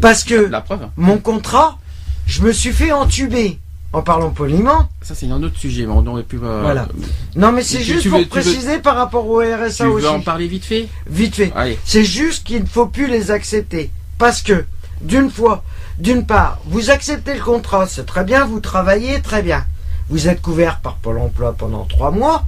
[0.00, 0.86] Parce que La preuve.
[0.96, 1.78] mon contrat,
[2.26, 3.58] je me suis fait entuber.
[3.92, 4.88] En parlant poliment.
[5.02, 6.38] Ça, c'est un autre sujet, mais on aurait pu.
[6.42, 6.86] euh, Voilà.
[7.34, 9.84] Non mais c'est Tu- juste tu pour veux- tu veux- préciser par rapport au RSA
[9.84, 10.04] Tu aussi.
[10.04, 10.86] veux en parler vite fait?
[11.08, 11.52] Vite fait.
[11.84, 13.90] C'est juste qu'il ne faut plus les accepter.
[14.16, 14.64] Parce que,
[15.00, 15.64] d'une fois,
[15.98, 19.64] d'une part, vous acceptez le contrat, c'est très bien, vous travaillez, très bien.
[20.08, 22.44] Vous êtes couvert par Pôle emploi pendant trois mois,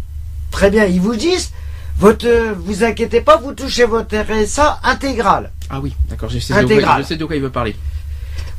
[0.53, 0.85] très bien.
[0.85, 1.51] Ils vous disent,
[1.99, 5.51] votre, euh, vous inquiétez pas, vous touchez votre RSA intégral.
[5.71, 7.03] Ah oui, d'accord, je sais, de quoi, Intégral.
[7.03, 7.75] je sais de quoi il veut parler.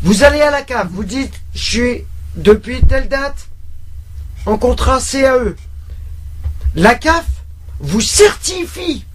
[0.01, 2.03] Vous allez à la cave, vous dites, je suis
[2.35, 3.47] depuis telle date
[4.45, 5.55] en contrat CAE.
[6.75, 7.25] La CAF
[7.79, 9.05] vous certifie.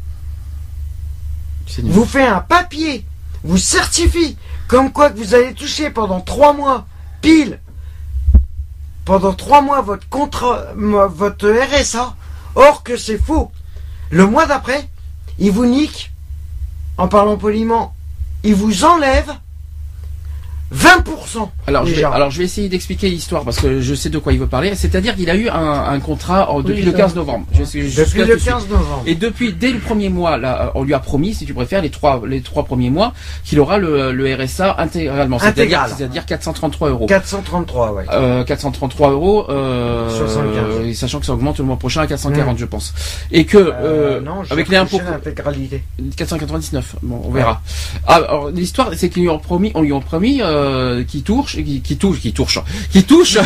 [1.82, 3.04] Vous fait un papier,
[3.44, 4.36] vous certifie
[4.68, 6.86] comme quoi que vous allez toucher pendant trois mois,
[7.20, 7.60] pile,
[9.04, 12.14] pendant trois mois votre contrat, votre RSA,
[12.54, 13.50] or que c'est faux.
[14.10, 14.88] Le mois d'après,
[15.38, 16.12] il vous nique.
[16.96, 17.94] En parlant poliment,
[18.42, 19.32] il vous enlève
[20.74, 21.48] 20%.
[21.66, 24.32] Alors je, vais, alors je vais essayer d'expliquer l'histoire parce que je sais de quoi
[24.32, 24.74] il veut parler.
[24.74, 25.54] C'est-à-dire qu'il a eu un,
[25.84, 26.98] un contrat en- depuis Oui, le ça.
[26.98, 27.46] 15 novembre.
[27.52, 28.52] Je jusqu'à Depuis le de suite.
[28.52, 29.02] 15 novembre.
[29.06, 31.90] Et depuis, dès le premier mois, là, on lui a promis, si tu préfères, les
[31.90, 33.12] trois, les trois premiers mois,
[33.44, 35.38] qu'il aura le, le RSA intégralement.
[35.38, 35.90] C'est-à-dire, Intégral.
[35.96, 37.06] c'est-à-dire 433 euros.
[37.06, 38.04] 433, ouais.
[38.12, 40.86] Euh, 433 euros, euh, 75.
[40.86, 42.94] et sachant que ça augmente le mois prochain à 440, je pense.
[43.32, 45.82] Et que, euh, Euh, non, je avec les impôts, toucher l'intégralité.
[46.16, 46.96] 499.
[47.02, 47.62] Bon, on verra.
[48.06, 51.56] Ah, alors l'histoire, c'est qu'ils lui ont promis, on lui ont promis euh, qu'il touche,
[51.56, 52.58] qu'il touche, qu'il touche,
[52.90, 53.38] qu'il touche,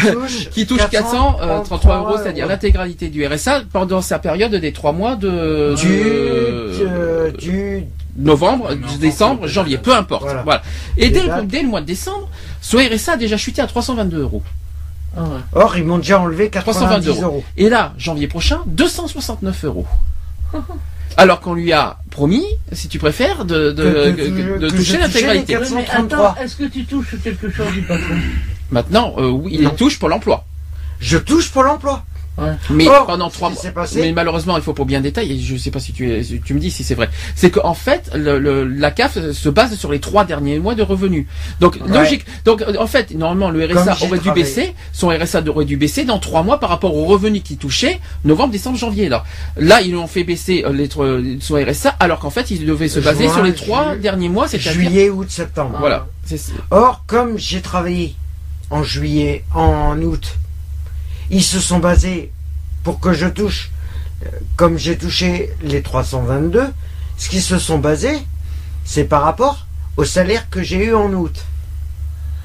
[0.51, 5.75] qui touche 433 euros, c'est-à-dire l'intégralité du RSA pendant sa période des trois mois de,
[5.77, 7.85] du, du,
[8.17, 10.25] novembre, Non, décembre, janvier, peu importe.
[10.25, 10.43] Voilà.
[10.43, 10.63] Voilà.
[10.97, 12.29] Et dès le, dès le mois de décembre,
[12.61, 14.43] son RSA a déjà chuté à 322 euros.
[15.17, 15.29] Ah ouais.
[15.53, 17.45] Or, ils m'ont déjà enlevé 322 90 euros.
[17.57, 19.87] Et là, janvier prochain, 269 euros.
[21.17, 24.77] Alors qu'on lui a promis, si tu préfères, de, de, Que- de- que- de que
[24.77, 25.55] toucher l'intégralité.
[25.55, 26.31] Mais 433.
[26.31, 28.15] attends, est-ce que tu touches quelque chose du patron?
[28.71, 30.45] Maintenant, euh, oui, il touche pour l'emploi.
[31.01, 32.05] Je touche pour l'emploi.
[32.71, 33.63] Mais Or, pendant ce trois qui mois.
[33.63, 35.39] s'est passé- Mais malheureusement, il faut pour bien détailler.
[35.39, 37.09] Je sais pas si tu, es- si tu me dis si c'est vrai.
[37.37, 40.83] C'est qu'en fait, le, le- la CAF se base sur les trois derniers mois de
[40.83, 41.27] revenus.
[41.61, 41.99] Donc Ouais.
[41.99, 42.25] logique.
[42.45, 44.75] Donc en fait, normalement, le RSA aurait dû baisser.
[44.93, 48.53] Son RSA aurait dû baisser dans trois mois par rapport aux revenus qu'il touchait novembre,
[48.53, 49.09] décembre, janvier.
[49.09, 49.25] Là,
[49.57, 50.89] là, ils ont fait baisser euh, les,
[51.41, 54.49] son RSA alors qu'en fait, il devait se baser Juin, sur les trois derniers mois,
[54.49, 55.77] c'est-à-dire Juillet, août, septembre.
[55.79, 56.07] voilà.
[56.25, 56.41] C'est-
[56.71, 58.15] Or, comme j'ai travaillé
[58.71, 60.37] en juillet, en août,
[61.33, 62.31] ils se sont basés
[62.85, 63.71] pour que je touche,
[64.25, 66.67] euh, comme j'ai touché les 322,
[67.17, 68.19] ce qu'ils se sont basés,
[68.85, 71.45] c'est par rapport au salaire que j'ai eu en août.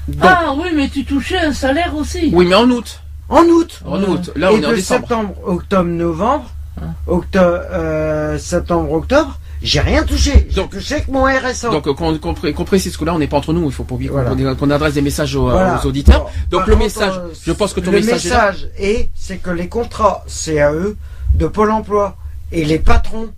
[0.08, 2.30] Donc, Ah oui, mais tu touchais un salaire aussi.
[2.32, 3.00] oui, mais en août.
[3.28, 4.30] En août En août.
[4.36, 5.00] Là, Et en de décembre.
[5.00, 6.50] septembre, octobre, novembre,
[6.80, 6.84] Ah.
[7.06, 10.46] octobre, euh, septembre, octobre, j'ai rien touché.
[10.48, 11.70] J'ai Donc- touché que mon RSA.
[11.70, 13.64] Donc, qu'on qu'on pré- précise que là, on n'est pas entre nous.
[13.66, 14.54] Il faut pas oublier qu'on Voilà.
[14.54, 15.80] qu'on adresse des messages aux, Voilà.
[15.82, 16.30] aux auditeurs.
[16.50, 18.50] Donc, le contre, message, euh, je pense que ton le message est là.
[18.52, 20.94] message est, c'est que les contrats CAE
[21.34, 22.16] de Pôle Emploi
[22.52, 23.28] et les patrons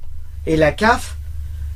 [0.46, 1.16] et la CAF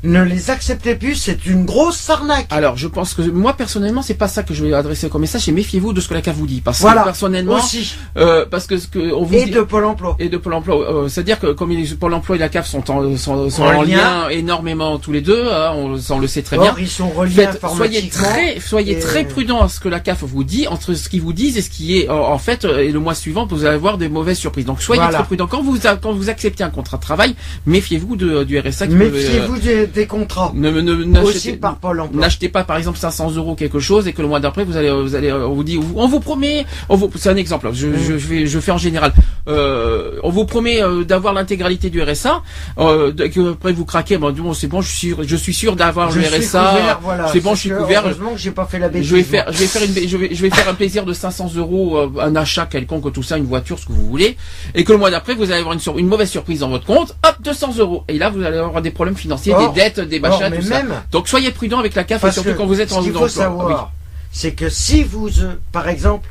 [0.04, 1.14] ne les acceptaient plus.
[1.16, 2.46] C'est une grosse arnaque.
[2.50, 5.48] Alors, je pense que moi personnellement, c'est pas ça que je vais adresser comme message.
[5.48, 7.00] Et méfiez-vous de ce que la CAF vous dit, parce Voilà.
[7.02, 7.94] que personnellement, Aussi.
[8.16, 9.50] euh, parce que ce que on vous Et dit.
[9.50, 10.16] de Pôle Emploi.
[10.18, 12.90] Et de Pôle Emploi, euh, c'est-à-dire que comme il, Pôle Emploi et la CAF sont
[12.90, 13.96] en, sont, sont En en lien.
[13.96, 14.28] lien.
[14.30, 16.74] énormément tous les deux, hein, on, le sait très bien.
[16.78, 20.22] Ils sont reliés Faites- soyez très, soyez et- très prudent à ce que la CAF
[20.22, 22.92] vous dit entre ce qu'ils vous disent et ce qui est en, fait euh, et
[22.92, 24.64] le mois suivant vous allez avoir des mauvaises surprises.
[24.66, 25.18] Donc soyez Voilà.
[25.18, 27.34] très prudent quand vous quand vous acceptez un contrat de travail,
[27.66, 28.84] méfiez-vous de- du RSA.
[28.86, 29.58] euh, Méfiez-vous
[29.94, 30.52] des, contrats.
[30.54, 30.92] ne, ne,
[31.22, 32.20] Aussi n'achetez- par Pôle Emploi.
[32.20, 34.90] N'achetez pas par exemple 500 euros quelque chose et que le mois d'après vous allez
[34.90, 37.96] vous allez on vous dit on vous promet on vous c'est un exemple je, Mm.
[37.96, 39.12] je, je fais je fais en général
[39.48, 42.42] euh, on vous promet euh, d'avoir l'intégralité du RSA
[42.78, 45.76] euh, que après vous craquez bon, bon c'est bon je suis sûr je suis sûr
[45.76, 47.28] d'avoir le RSA voilà.
[47.32, 49.08] c'est bon je suis couvert Heureusement que j'ai pas fait la bêtise.
[49.08, 51.12] je vais faire, je vais faire une, je vais, je vais faire un plaisir de
[51.12, 54.36] 500 euros, euh, un achat quelconque, tout ça, une voiture, ce que vous voulez,
[54.74, 56.86] et que le mois d'après vous allez avoir une, sur- une mauvaise surprise dans votre
[56.86, 59.83] compte, hop, 200 euros, et là vous allez avoir des problèmes financiers, Or- des dettes,
[59.90, 60.82] des machins, mais tout ça.
[60.82, 63.02] même- Donc soyez prudent avec la CAF, et surtout que quand vous êtes ce en
[63.02, 63.42] qu'il dans faut le plan.
[63.42, 63.92] Ah savoir,
[64.32, 66.28] c'est que si vous, euh, par exemple,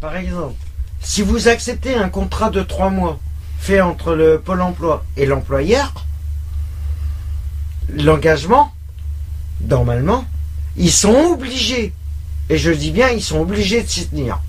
[0.00, 0.54] par exemple,
[1.00, 3.18] si vous acceptez un contrat de trois mois
[3.58, 5.92] fait entre le Pôle Emploi et l'employeur,
[7.94, 8.72] l'engagement,
[9.66, 10.24] normalement,
[10.76, 11.92] ils sont obligés,
[12.48, 14.40] et je dis bien, ils sont obligés de s'y tenir,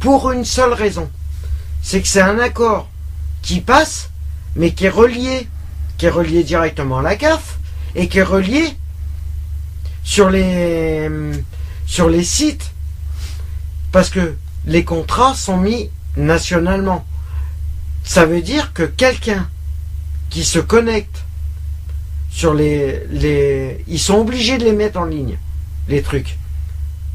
[0.00, 1.08] pour une seule raison,
[1.82, 2.88] c'est que c'est un accord
[3.42, 4.10] qui passe,
[4.56, 5.48] mais qui est relié,
[5.98, 7.58] qui est relié directement à la CAF,
[7.94, 8.64] et qui est relié
[10.02, 11.08] sur les
[11.86, 12.72] sur les sites
[13.92, 14.34] parce que
[14.66, 17.04] les contrats sont mis nationalement.
[18.02, 19.48] Ça veut dire que quelqu'un
[20.30, 21.24] qui se connecte
[22.30, 25.38] sur les les ils sont obligés de les mettre en ligne
[25.88, 26.36] les trucs.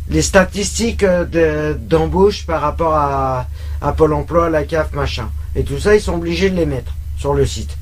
[0.10, 3.48] Les statistiques euh, de- d'embauche par rapport à,
[3.82, 5.30] à Pôle emploi, la CAF, machin.
[5.56, 7.78] Et tout ça, ils sont obligés de les mettre sur le site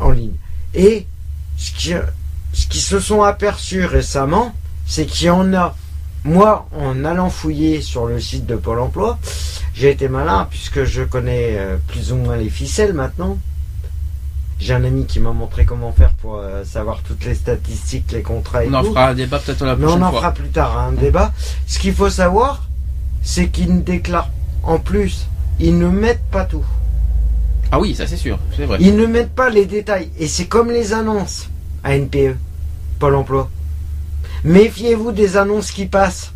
[0.00, 0.34] en ligne.
[0.74, 1.06] Et
[1.56, 1.94] ce qui,
[2.52, 4.54] ce qui se sont aperçus récemment,
[4.86, 5.74] c'est qu'il y en a.
[6.24, 9.18] Moi, en allant fouiller sur le site de Pôle emploi,
[9.74, 13.38] j'ai été malin puisque je connais euh, plus ou moins les ficelles maintenant.
[14.58, 18.22] J'ai un ami qui m'a montré comment faire pour euh, savoir toutes les statistiques, les
[18.22, 20.20] contrats et On en fera un débat peut-être la Mais prochaine on en fois.
[20.20, 21.32] fera plus tard un débat.
[21.68, 22.64] Ce qu'il faut savoir,
[23.22, 24.30] c'est qu'ils ne déclarent
[24.64, 25.28] en plus,
[25.60, 26.64] ils ne mettent pas tout.
[27.70, 28.78] Ah oui, ça c'est sûr, c'est vrai.
[28.80, 30.10] Ils ne mettent pas les détails.
[30.18, 31.48] Et c'est comme les annonces
[31.84, 32.36] à NPE,
[32.98, 33.48] Pôle emploi.
[34.44, 36.32] Méfiez-vous des annonces qui passent.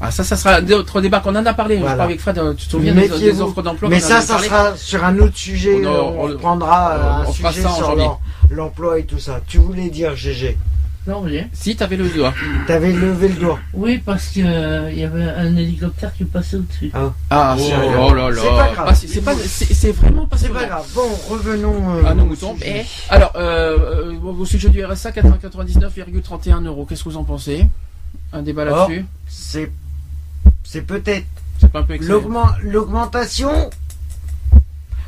[0.00, 1.76] Ah ça, ça sera d'autres débats qu'on en a parlé.
[1.76, 1.94] Je Voilà.
[1.94, 5.02] crois avec Fred, euh, tu te souviens des, offres d'emploi Mais ça, ça sera sur
[5.02, 5.80] un autre sujet.
[5.86, 8.18] On On, en- on- prendra euh, on- un sujet sur
[8.50, 9.40] l'emploi et tout ça.
[9.46, 10.58] Tu voulais dire GG.
[11.06, 11.46] Non, rien.
[11.52, 12.34] Si, t'avais le doigt.
[12.66, 13.58] T'avais levé le doigt.
[13.74, 16.90] Oui, parce qu'il y avait un hélicoptère qui passait au-dessus.
[17.30, 17.62] Ah, Oh.
[17.62, 18.36] c'est- oh là là.
[18.42, 18.86] C'est pas grave.
[18.88, 20.84] Ah, c'est- pas, c'est c'est vraiment pas C'est pas grave.
[20.94, 21.96] Bon, revenons.
[21.96, 22.54] euh, Ah non, au mouton.
[22.56, 22.84] sujet.
[22.84, 26.86] Eh, Alors, euh, euh, au sujet du RSA, 499,31 euros.
[26.86, 27.66] Qu'est-ce que vous en pensez?
[28.32, 28.74] Un débat Oh.
[28.74, 29.04] là-dessus?
[29.28, 29.70] C'est,
[30.64, 31.26] c'est peut-être
[31.60, 31.96] C'est pas un peu
[32.62, 33.70] l'augmentation.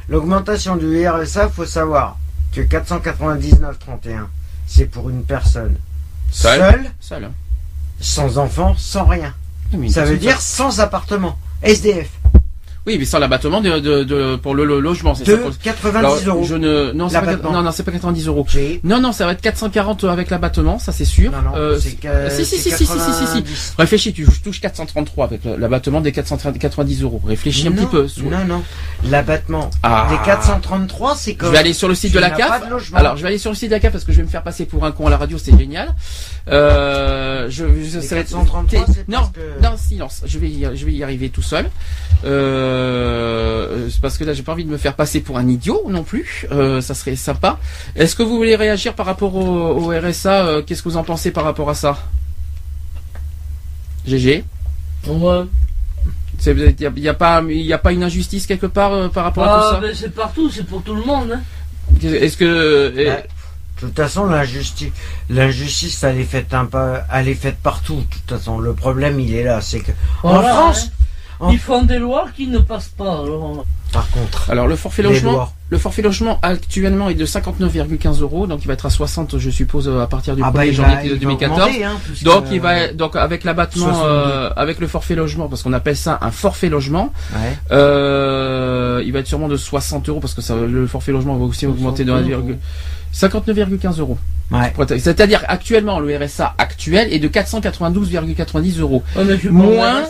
[0.08, 2.16] L'augmentation du RSA, faut savoir
[2.52, 4.28] que 499,31,
[4.66, 5.76] c'est pour une personne
[6.30, 6.84] Seul.
[7.24, 7.32] hein.
[8.00, 9.34] sans enfant, sans rien.
[9.72, 11.38] Une Ça veut dire sans appartement.
[11.62, 12.08] SDF.
[12.88, 15.32] Oui, mais sans l'abattement de, de, de- pour le, le logement, c'est ça.
[15.32, 16.44] De pour- 90 Alors, euros.
[16.44, 17.52] Je ne, non, c'est pas, L'abattement.
[17.52, 18.46] non, non, c'est pas 90 euros.
[18.48, 21.30] J'ai- Non, non, ça va être 440 avec l'abattement, ça c'est sûr.
[21.30, 23.42] Non, non, Euh, c'est que- si, si, c'est si, si, si, si, si, si.
[23.42, 23.74] 90.
[23.78, 27.20] Réfléchis, tu touches 433 avec le- l'abattement des 490 euros.
[27.26, 28.06] Réfléchis un Non, petit peu.
[28.24, 28.62] Non, non.
[29.10, 30.06] L'abattement Ah.
[30.10, 31.48] des 433, c'est comme.
[31.48, 32.48] Je vais aller sur le site tu de la n'as CAF.
[32.60, 32.96] pas de logement.
[32.98, 34.28] Alors, je vais aller sur le site de la CAF parce que je vais me
[34.30, 35.94] faire passer pour un con à la radio, c'est génial.
[36.48, 40.22] Euh, je, je- Les ça va être- 433, c'est non, parce que- non, silence.
[40.24, 41.68] Je vais, y, je vais y arriver tout seul.
[42.24, 42.77] Euh,
[43.90, 46.02] c'est parce que là, j'ai pas envie de me faire passer pour un idiot non
[46.04, 46.46] plus.
[46.52, 47.58] Euh, ça serait sympa.
[47.96, 51.04] Est-ce que vous voulez réagir par rapport au, au RSA euh, Qu'est-ce que vous en
[51.04, 51.98] pensez par rapport à ça?
[54.06, 54.44] GG.
[55.06, 55.44] Ouais.
[56.46, 59.24] Il n'y a, y a pas, y a pas une injustice quelque part euh, par
[59.24, 61.32] rapport à Ah, tout mais c'est partout, c'est pour tout le monde.
[61.32, 61.40] Hein.
[62.00, 63.22] ça Est-ce que Bah,
[63.80, 64.90] de toute façon, l'injustice,
[65.30, 67.96] l'injustice, elle est faite un peu, elle est faite partout.
[67.96, 69.92] De toute façon, le problème, il est là, c'est que
[70.22, 71.04] Voilà, en France, hein.
[71.50, 73.20] Ils font des lois qui ne passent pas.
[73.22, 73.64] alors.
[73.92, 75.52] par contre, alors le forfait logement lois.
[75.70, 79.50] Le forfait logement actuellement est de 59,15 euros, donc il va être à 60, je
[79.50, 81.60] suppose, à partir du Ah 1er bah, il janvier va, il va 2014.
[81.60, 81.92] augmenter, hein,
[82.22, 84.04] Donc il va donc avec l'abattement 62.
[84.08, 87.56] euh, avec le forfait logement parce qu'on appelle ça un forfait logement Ouais.
[87.72, 91.44] euh, il va être sûrement de 60 euros parce que ça, le forfait logement va
[91.44, 92.56] aussi augmenter de 60 1,-
[93.12, 94.18] 59,15 euros.
[94.50, 94.72] Ouais.
[94.98, 99.02] C'est-à-dire actuellement le RSA actuel est de 492,90 euros.
[99.14, 100.02] Ouais, Moins-.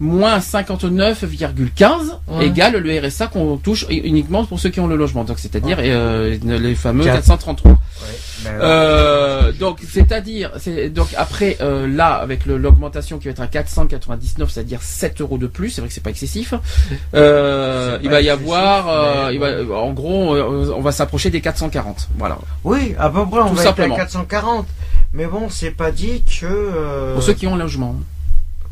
[0.00, 2.46] Moins 59,15 Ouais.
[2.46, 5.24] égale le RSA qu'on touche uniquement pour ceux qui ont le logement.
[5.24, 7.16] Donc c'est-à-dire euh, les fameux Quatre.
[7.16, 7.78] 433.
[8.44, 13.46] Ben, Euh, donc c'est-à-dire c'est donc après euh, là avec l'augmentation qui va être à
[13.46, 16.54] 499 c'est-à-dire 7 euros de plus c'est vrai que c'est pas excessif
[17.14, 21.40] euh, il va y avoir euh, il va en gros euh, on va s'approcher des
[21.40, 23.94] 440 voilà oui, à peu près, on Tout va simplement.
[23.96, 24.66] être à 440.
[25.12, 27.96] Mais bon, c'est pas dit que euh, pour ceux qui ont un logement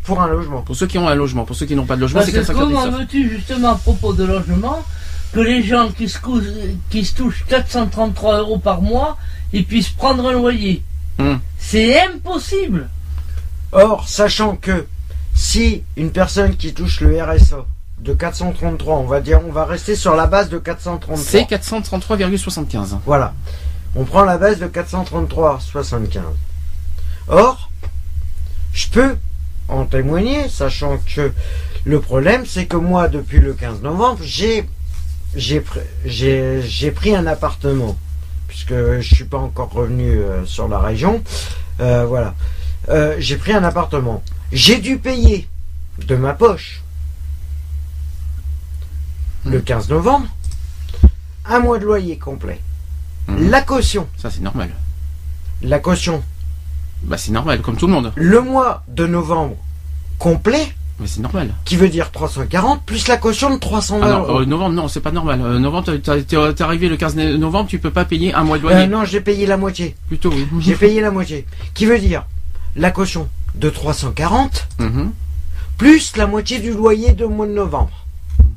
[0.04, 0.62] pour un logement.
[0.62, 2.38] pour ceux qui ont un logement pour ceux qui n'ont pas de logement c'est que
[2.52, 4.82] comment 499 veux-tu justement à propos de logement
[5.32, 6.42] que les gens qui se, cou-
[6.90, 9.16] qui se touchent 433 euros par mois
[9.52, 10.82] ils puissent prendre un loyer
[11.18, 11.40] Hum.
[11.58, 12.88] C'est impossible.
[13.70, 14.86] Or, sachant que
[15.34, 17.66] si une personne qui touche le RSA
[17.98, 21.16] de 433, on va dire, on va rester sur la base de 433.
[21.22, 23.34] c'est 433,75 Voilà.
[23.94, 26.20] On prend la base de 433,75.
[27.28, 27.70] Or,
[28.72, 29.16] je peux
[29.68, 31.32] en témoigner, sachant que
[31.84, 34.66] le problème, c'est que moi, depuis le 15 novembre, j'ai
[35.34, 37.96] j'ai pr- j'ai j'ai pris un appartement,
[38.48, 41.22] puisque je suis pas encore revenu euh, sur la région.
[41.80, 42.34] Euh, voilà.
[42.88, 44.22] Euh, j'ai pris un appartement.
[44.52, 45.48] J'ai dû payer
[46.06, 46.82] de ma poche
[49.44, 50.26] le 15 novembre
[51.44, 52.60] un mois de loyer complet.
[53.28, 53.50] Mhm.
[53.50, 54.70] La caution, ça c'est normal
[55.64, 56.24] la caution,
[57.04, 59.54] bah c'est normal comme tout le monde le mois de novembre
[60.18, 64.18] complet, mais c'est normal qui veut dire 340, plus la caution de 320 ah non,
[64.28, 64.40] euros.
[64.40, 67.90] euh, novembre non c'est pas normal Euh, novembre t'es- arrivé le 15 novembre tu peux
[67.90, 69.94] pas payer un mois de Euh, loyer non, j'ai payé la moitié.
[70.08, 71.46] plutôt oui J'ai payé la moitié.
[71.74, 72.24] Qui veut dire
[72.76, 75.12] la caution de 340, Mhm.
[75.76, 78.06] plus la moitié du loyer de mois de novembre.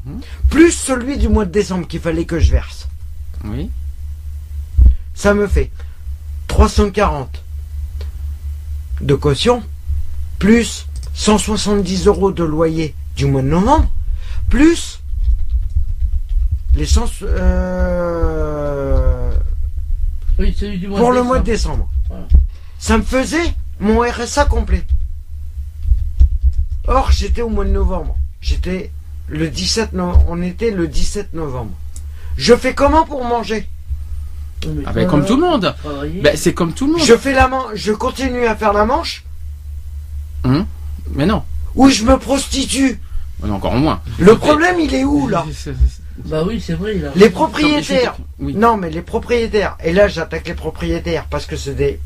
[0.05, 0.21] Mhm.
[0.49, 2.87] Plus celui du mois de décembre qu'il fallait que je verse.
[3.43, 3.69] oui
[5.13, 5.71] Ça me fait
[6.47, 7.41] 340
[9.01, 9.61] de caution,
[10.39, 10.85] plus
[11.15, 13.89] 170 euros de loyer du mois de novembre,
[14.49, 14.99] plus
[16.75, 19.31] les 100, euh,
[20.39, 21.89] Oui, celui du mois pour de le mois de décembre.
[22.09, 22.27] Voilà.
[22.77, 24.83] Ça me faisait mon RSA complet.
[26.87, 28.15] Or, j'étais au mois de novembre.
[28.41, 28.91] J'étais
[29.27, 30.25] le 17 novembre.
[30.27, 31.71] On était le 17 novembre.
[32.37, 33.67] Je fais comment pour manger?
[34.67, 35.73] Mais Ah ben, comme tout le monde.
[36.21, 37.01] Ben, c'est comme tout le monde.
[37.05, 39.23] Je fais la man- je continue à faire la manche
[41.15, 41.43] Mais non.
[41.75, 42.99] ou je me prostitue.
[43.47, 44.01] Encore en moins.
[44.19, 45.45] Le problème, il est où là?
[46.25, 46.93] Bah oui, c'est vrai.
[46.95, 47.11] Là.
[47.15, 48.15] Les propriétaires.
[48.39, 48.53] Oui.
[48.55, 49.77] Non, mais les propriétaires.
[49.83, 51.99] Et là, j'attaque les propriétaires parce que c'est des.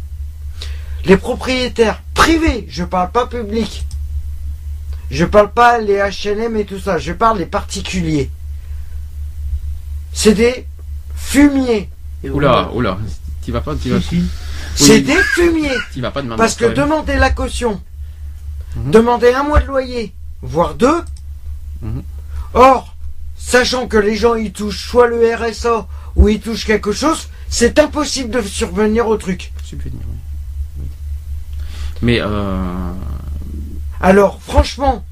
[1.06, 3.86] Les propriétaires privés, je parle pas public.
[5.12, 8.30] Je parle pas les HLM et tout ça, je parle les particuliers.
[10.14, 10.66] C'est des
[11.16, 11.90] fumiers.
[12.24, 12.98] Oula, oula.
[13.44, 14.24] Tu vas pas, tu vas, si.
[14.76, 15.02] C'est Oui.
[15.04, 15.78] des fumiers.
[15.94, 16.38] tu vas pas demander.
[16.38, 17.82] Parce que demander la caution,
[18.76, 18.92] Mhm.
[18.92, 21.04] demander un mois de loyer, voire deux.
[21.82, 22.04] Mhm.
[22.54, 22.96] Or,
[23.38, 27.80] sachant que les gens ils touchent soit le RSA ou ils touchent quelque chose, c'est
[27.80, 29.52] impossible de survenir au truc.
[29.64, 30.18] Subvenir, oui.
[30.80, 30.88] Oui.
[32.02, 32.92] Mais euh,
[34.02, 35.04] Alors, franchement,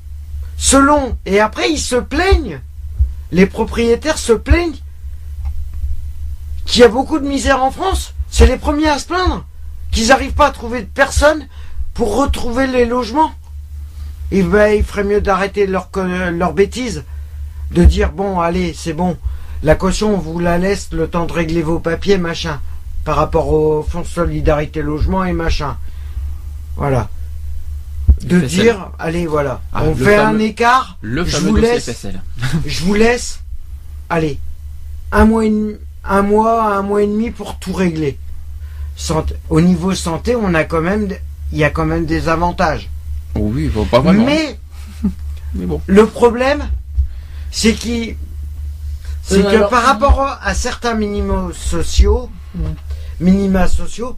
[0.57, 2.61] selon et après ils se plaignent,
[3.31, 4.77] les propriétaires se plaignent
[6.65, 8.13] qu'il y a beaucoup de misère en France.
[8.29, 9.45] C'est les premiers à se plaindre
[9.91, 11.47] qu'ils n'arrivent pas à trouver de personne
[11.93, 13.31] pour retrouver les logements.
[14.31, 15.89] Et ben, il ferait mieux d'arrêter leur,
[16.53, 17.03] bêtise,
[17.71, 19.17] de dire bon, allez, c'est bon,
[19.63, 22.59] la caution, on vous la laisse le temps de régler vos papiers, machin,
[23.05, 25.77] par rapport au fonds de solidarité logement et machin.
[26.75, 27.09] Voilà.
[28.23, 28.47] De FSL.
[28.47, 32.07] dire, allez, voilà, Ah, on fait fameux- un écart, le je vous laisse,
[32.65, 33.39] je vous laisse,
[34.09, 34.39] allez,
[35.11, 38.17] un mois, et demi- un mois, un mois et demi pour tout régler.
[39.49, 41.07] Au niveau santé, on a quand même,
[41.51, 42.89] il y a quand même des avantages.
[43.39, 44.25] Oh oui, bon, pas vraiment.
[44.25, 44.57] Mais
[45.55, 45.81] Mais bon.
[45.87, 46.67] le problème,
[47.51, 48.15] c'est qu'il,
[49.23, 52.29] c'est Oui, que alors- par rapport à certains minimums sociaux,
[53.19, 54.17] minima sociaux,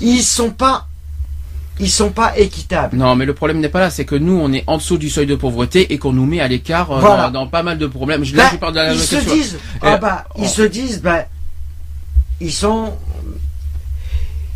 [0.00, 0.86] ils sont pas,
[1.80, 2.96] ils sont pas équitables.
[2.96, 5.08] Non, mais le problème n'est pas là, c'est que nous, on est en dessous du
[5.10, 7.24] seuil de pauvreté et qu'on nous met à l'écart euh, Voilà.
[7.30, 8.24] dans, dans pas mal de problèmes.
[8.24, 10.38] Je- Là, Bah, je parle de la ils se disent, ah Euh, bah, oh.
[10.42, 11.26] ils se disent, bah,
[12.40, 12.92] ils sont,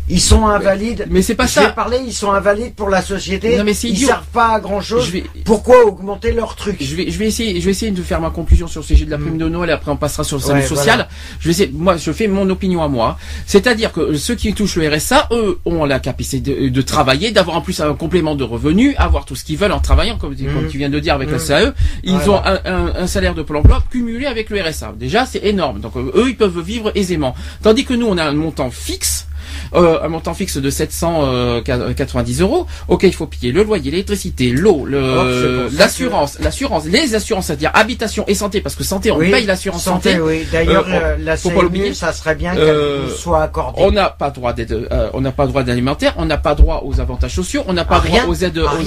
[0.09, 1.07] ils sont invalides.
[1.09, 1.69] Mais c'est pas ça.
[1.69, 3.57] parler, ils sont invalides pour la société.
[3.57, 5.09] Non, mais ils servent pas à grand chose.
[5.09, 6.77] Vais, Pourquoi augmenter leur truc?
[6.81, 9.05] Je vais, je vais essayer, je vais essayer de faire ma conclusion sur le sujet
[9.05, 9.37] de la prime Mm.
[9.39, 9.69] de Noël.
[9.69, 10.85] et Après, on passera sur le salut Ouais, social.
[10.97, 11.07] voilà.
[11.39, 11.71] Je vais essayer.
[11.73, 13.17] Moi, je fais mon opinion à moi.
[13.45, 17.57] C'est-à-dire que ceux qui touchent le RSA, eux, ont la capacité de, de travailler, d'avoir
[17.57, 20.65] en plus un complément de revenus, avoir tout ce qu'ils veulent en travaillant, comme, comme
[20.65, 20.69] Mm.
[20.69, 21.33] tu viens de dire avec Mm.
[21.33, 21.73] le CAE.
[22.03, 22.31] Ils Voilà.
[22.31, 24.93] ont un, un- un salaire de Pôle Emploi cumulé avec le RSA.
[24.99, 25.79] Déjà, c'est énorme.
[25.79, 27.33] Donc, euh, eux, ils peuvent vivre aisément.
[27.63, 29.27] Tandis que nous, on a un montant fixe.
[29.73, 34.79] Euh, un montant fixe de 790 euros, auquel il faut payer le loyer, l'électricité, l'eau,
[34.81, 39.11] Oh, le- pour ça l'assurance, l'assurance, les assurances, c'est-à-dire habitation et santé, parce que santé,
[39.11, 40.19] on Oui, paye l'assurance santé.
[40.19, 40.45] oui.
[40.51, 43.81] D'ailleurs, Euh, euh, la CMU, ça serait bien qu'elle Euh, soit accordée.
[43.83, 46.81] On n'a pas droit d'aide, euh, on n'a pas droit d'alimentaire, on n'a pas droit
[46.85, 48.79] aux avantages sociaux, on n'a pas À droit rien, aux aides, à aux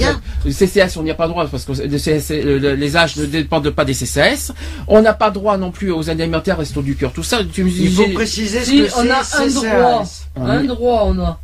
[0.49, 1.97] aides- CCAS, on n'y a pas droit parce que le
[2.31, 4.51] euh, les âges ne dépendent pas des CCAS.
[4.87, 7.39] On n'a pas droit non plus aux aides alimentaires, resto du cœur, tout ça.
[7.51, 10.03] Tu me Il faut préciser ce Si, que on a un droit.
[10.37, 11.39] Un droit, on a.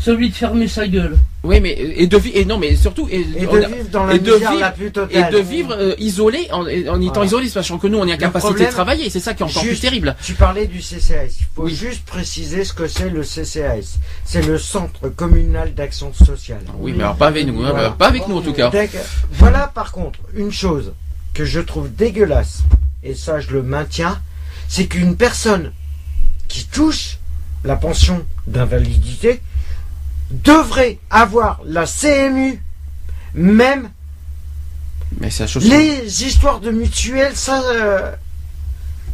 [0.00, 1.16] Celui de fermer sa gueule.
[1.42, 4.14] Oui, mais et de vivre et non, mais surtout et, de a- vivre dans la
[4.14, 7.24] et de misère vivre- la plus et de vivre euh, isolé en, en étant Voilà.
[7.26, 9.10] isolé, sachant que nous on est incapacité problème- de travailler.
[9.10, 10.14] C'est ça qui est encore plus Juste- terrible.
[10.22, 11.24] Tu parlais du CCAS.
[11.40, 11.74] Il faut Oui.
[11.74, 13.98] juste préciser ce que c'est le CCAS.
[14.24, 16.62] C'est le Centre communal d'action sociale.
[16.78, 17.90] Oui, mais alors pas avec nous, hein, Voilà.
[17.90, 18.70] pas avec nous en tout cas.
[19.32, 20.92] Voilà par contre une chose
[21.34, 22.60] que je trouve dégueulasse,
[23.02, 24.20] et ça je le maintiens,
[24.68, 25.72] c'est qu'une personne
[26.46, 27.17] qui touche
[27.64, 29.40] la pension d'invalidité
[30.30, 32.62] devrait avoir la CMU,
[33.34, 33.90] même
[35.20, 35.68] Mais c'est la chose.
[35.68, 37.62] les histoires de mutuelles, ça...
[37.62, 38.12] euh,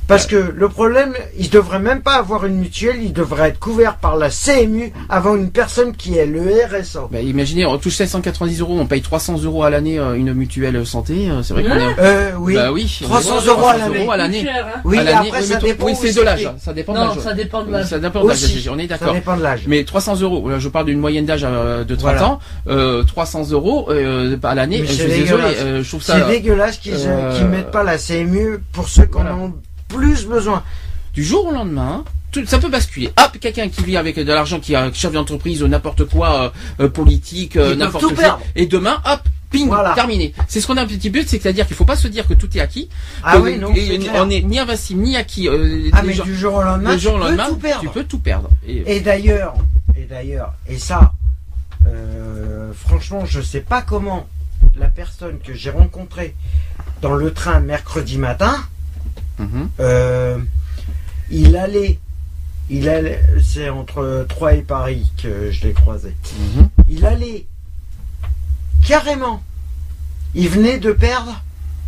[0.07, 3.97] parce que le problème, il devrait même pas avoir une mutuelle, il devrait être couvert
[3.97, 7.09] par la CMU avant une personne qui est le RSA.
[7.11, 10.85] Bah, imaginez, on touche 790 euros, on paye 300 euros à l'année euh, une mutuelle
[10.87, 11.31] santé.
[11.31, 11.95] euh, C'est vrai qu'on est.
[11.99, 12.55] Euh, oui.
[12.55, 12.99] Bah oui.
[13.03, 13.99] 300 on est- euros à 300 l'année.
[14.03, 14.39] euros à l'année.
[14.43, 14.81] Plus cher, hein.
[14.85, 16.51] Oui, À l'année, après oui, ça mais dépend Oui, c'est aussi de l'âge.
[16.59, 17.19] Ça dépend de Non, l'âge.
[17.21, 17.87] ça dépend de l'âge.
[17.87, 18.69] Ça dépend de l'âge.
[18.71, 19.15] On est Ça d'accord.
[19.15, 19.61] dépend de l'âge.
[19.67, 22.27] Mais 300 euros, là je parle d'une moyenne d'âge euh, de 30 Voilà.
[22.27, 26.19] ans, euh, 300 euros euh, à l'année, je c'est suis désolé, euh, je trouve ça
[26.19, 29.37] C'est dégueulasse qu'ils euh, qu'ils mettent pas la CMU pour ceux qui voilà.
[29.89, 30.63] Plus besoin.
[31.15, 33.07] du jour au lendemain, tout- ça peut basculer.
[33.17, 36.85] Hop, quelqu'un qui vit avec de l'argent, qui a chef d'entreprise ou n'importe quoi, euh,
[36.85, 38.41] euh, politique, euh, n'importe quoi, perdre.
[38.57, 39.95] et demain, hop, ping, Voilà.
[39.95, 40.35] terminé.
[40.49, 42.49] C'est ce qu'on a un petit but, c'est-à-dire qu'il faut pas se dire que tout
[42.57, 42.89] est acquis.
[43.23, 44.13] Ah oui, non, et clair.
[44.17, 45.49] on est ni invincible ni acquis.
[45.49, 47.83] euh, Ah mais gens- du jour au lendemain, tu jour au peux lendemain, tout perdre.
[47.83, 48.51] tu peux tout perdre.
[48.67, 49.55] Et- d'ailleurs,
[49.97, 51.13] et d'ailleurs, et ça,
[51.87, 54.27] euh, franchement, je sais pas comment
[54.77, 56.35] la personne que j'ai rencontrée
[57.03, 58.57] dans le train mercredi matin,
[59.39, 59.69] Mhm.
[59.81, 60.39] euh,
[61.31, 61.99] il allait,
[62.71, 66.15] il allait, c'est entre Troyes et Paris que je l'ai croisé.
[66.57, 66.69] Mhm.
[66.89, 67.47] Il allait
[68.87, 69.43] carrément,
[70.35, 71.43] il venait de perdre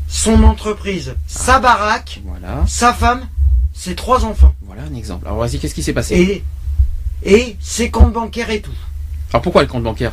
[0.09, 3.27] son entreprise, sa baraque, Voilà, sa femme,
[3.75, 5.27] ses trois enfants voilà un exemple.
[5.27, 6.45] Alors vas-y, qu'est-ce qui s'est passé et
[7.23, 8.71] et ses comptes bancaires et tout.
[9.33, 10.13] Alors pourquoi le compte bancaire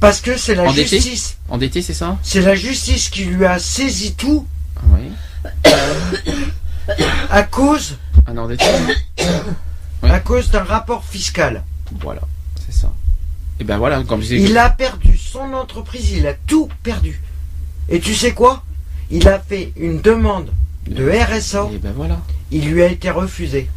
[0.00, 1.36] Parce que c'est la Endetté justice.
[1.48, 4.46] Endetté, c'est ça C'est la justice qui lui a saisi tout
[4.84, 5.10] Oui.
[7.30, 7.96] à cause,
[8.26, 8.46] Un.
[10.02, 10.10] Oui.
[10.10, 11.62] à cause d'un rapport fiscal.
[12.00, 12.20] Voilà,
[12.64, 12.92] c'est ça.
[13.60, 14.42] Et ben voilà, comme je disais.
[14.50, 17.20] Il a perdu son entreprise, il a tout perdu.
[17.88, 18.62] Et tu sais quoi?
[19.10, 20.50] Il a fait une demande
[20.88, 21.68] de RSA.
[21.72, 22.20] Et ben voilà.
[22.50, 23.68] Il lui a été refusé.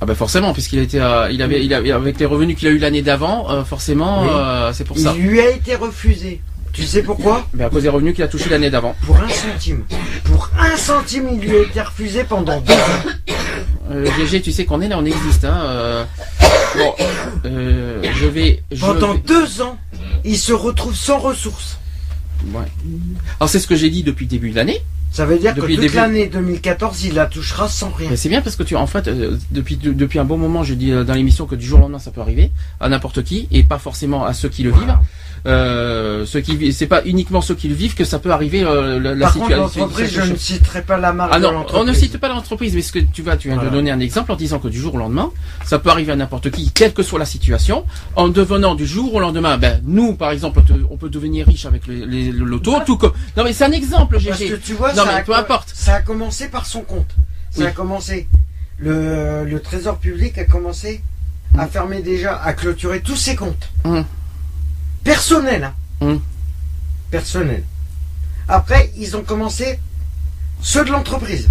[0.00, 2.66] Ah ben forcément, puisqu'il a été, euh, il avait, il avait- avec les revenus qu'il
[2.68, 4.28] a eu l'année d'avant, euh, forcément, Oui.
[4.32, 5.14] euh, c'est pour ça.
[5.16, 6.42] Il lui a été refusé.
[6.72, 8.94] Tu sais pourquoi Mais à cause des revenus qu'il a touché l'année d'avant.
[9.04, 9.84] Pour un centime.
[10.24, 13.36] Pour un centime, il lui a été refusé pendant deux ans.
[13.90, 15.44] Euh, GG, tu sais qu'on est là, on existe.
[15.44, 16.04] Hein, euh,
[16.78, 16.94] bon,
[17.44, 18.62] euh, je vais.
[18.70, 19.76] Je Pendant vais- deux ans,
[20.24, 21.78] il se retrouve sans ressources.
[22.54, 22.60] Ouais.
[23.38, 24.80] Alors c'est ce que j'ai dit depuis le début de l'année.
[25.12, 28.08] Ça veut dire Depuis que toute l'année 2014, il la touchera sans rien.
[28.10, 30.62] Mais c'est bien parce que tu, en fait, euh, depuis de- depuis un bon moment,
[30.64, 33.22] je dis euh, dans l'émission que du jour au lendemain, ça peut arriver à n'importe
[33.22, 34.96] qui et pas forcément à ceux qui le vivent.
[35.44, 39.00] Euh, ceux qui, c'est pas uniquement ceux qui le vivent que ça peut arriver euh,
[39.00, 39.80] la, Par contre, situation.
[39.82, 42.82] l'entreprise, je ne citerai pas la marque Ah non, on ne cite pas l'entreprise, mais
[42.82, 43.70] ce que tu vas, tu viens Voilà.
[43.70, 45.30] de donner un exemple en disant que du jour au lendemain,
[45.64, 47.84] ça peut arriver à n'importe qui, quelle que soit la situation,
[48.14, 50.60] en devenant du jour au lendemain, ben nous par exemple,
[50.90, 53.12] on peut- devenir riche avec les, les- le loto, tout comme.
[53.36, 54.48] Non mais c'est un exemple, Parce GG.
[54.50, 55.70] que tu vois, Non ça, mais a, peu importe.
[55.74, 57.14] ça a commencé par son compte.
[57.50, 57.66] Ça Oui.
[57.66, 58.28] a commencé.
[58.78, 61.02] Le, le trésor public a commencé
[61.56, 63.70] à fermer déjà, à clôturer tous ses comptes.
[63.84, 64.04] Hum.
[65.04, 65.64] Personnels.
[65.64, 65.74] hein.
[66.00, 66.20] Hum.
[67.10, 67.64] Personnels.
[68.48, 69.78] Après, ils ont commencé
[70.62, 71.48] ceux de l'entreprise.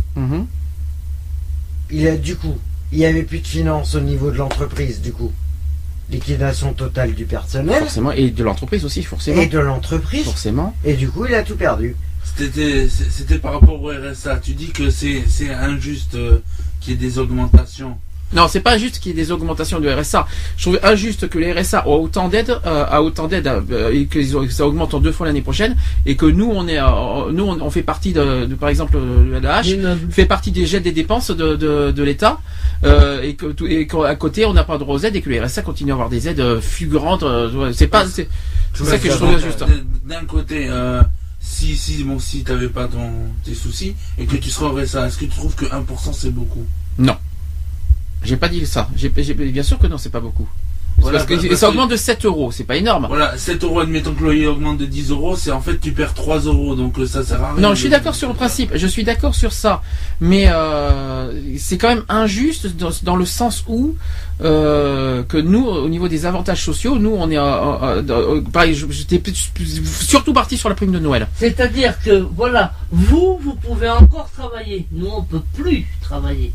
[1.90, 2.58] Il a du coup,
[2.92, 5.32] il n'y avait plus de finances au niveau de l'entreprise, du coup.
[6.10, 9.42] Liquidation totale du personnel Forcément, et de l'entreprise aussi, forcément.
[9.42, 10.26] et de l'entreprise.
[10.26, 10.76] Forcément.
[10.84, 11.96] Et du coup, il a tout perdu.
[12.38, 14.38] C'était c'était par rapport au RSA.
[14.38, 16.38] Tu dis que c'est c'est injuste euh,
[16.80, 17.98] qu'il y ait des augmentations.
[18.34, 20.26] Non, c'est pas juste qu'il y ait des augmentations de RSA.
[20.56, 24.06] Je trouve injuste que les RSA ont autant d'aide, euh, a autant d'aide, euh, et
[24.06, 25.76] que ça augmente en deux fois l'année prochaine,
[26.06, 28.96] et que nous, on est, euh, nous, on, on fait partie de, de, par exemple,
[28.96, 30.10] euh, la H L'immeuble.
[30.14, 32.40] fait partie des jets des dépenses de, de, de l'État,
[32.86, 35.22] euh, et que tout- et qu'à côté, on n'a pas de droit aux aides, et
[35.22, 37.24] que les RSA continuent à avoir des aides fulgurantes.
[37.24, 38.30] euh, c'est pas, c'est
[38.74, 39.66] c'est ça que je trouve injuste.
[40.06, 41.02] D'un côté, euh,
[41.42, 43.12] si si bon si t'avais pas ton
[43.44, 46.30] tes soucis et que tu serais au RSA, est-ce que tu trouves que 1% c'est
[46.32, 46.66] beaucoup?
[48.24, 48.88] J'ai pas dit ça.
[48.96, 50.48] J'ai- bien sûr que non, c'est pas beaucoup.
[51.02, 53.08] C'est Voilà, parce que bah, parce ça que- augmente de 7 euros, c'est pas énorme.
[53.08, 55.92] Voilà, 7 euros, admettons que le loyer augmente de 10 euros, c'est en fait tu
[55.92, 57.62] perds 3 euros, donc euh, ça sert à rien.
[57.62, 59.82] Non, je suis d'accord sur le principe, je suis d'accord sur ça,
[60.20, 63.96] mais euh, c'est quand même injuste dans, dans le sens où
[64.44, 69.22] euh, que nous, au niveau des avantages sociaux, nous, on est, euh, pareil, j'étais
[69.86, 71.28] surtout parti sur la prime de Noël.
[71.36, 74.88] C'est-à-dire que, voilà, vous, vous pouvez encore travailler.
[74.92, 76.54] Nous, on peut plus travailler.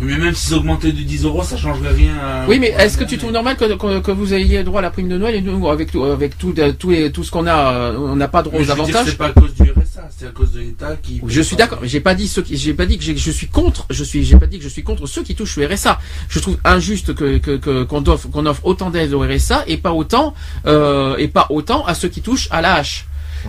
[0.00, 2.14] Mais même s'ils augmentaient de 10 euros, ça changerait rien.
[2.22, 4.82] à- Oui, mais est-ce que tu trouves normal que, que, que vous ayez droit à
[4.82, 7.46] la prime de Noël et nous, avec tout, avec tout, tout, les- tout ce qu'on
[7.46, 9.06] a, euh, on n'a pas droit Mais aux je avantages?
[9.06, 11.20] C'est pas à cause du RSA, c'est à cause de l'État qui.
[11.26, 11.80] Je suis d'accord.
[11.82, 13.86] J'ai pas dit ceux qui, j'ai pas dit que je suis contre.
[13.90, 15.98] Je suis, j'ai pas dit que je suis contre ceux qui touchent le RSA.
[16.28, 19.76] Je trouve injuste que que- que- qu'on offre qu'on offre autant d'aide au RSA et
[19.76, 20.34] pas autant
[20.66, 22.70] euh, et pas autant à ceux qui touchent à la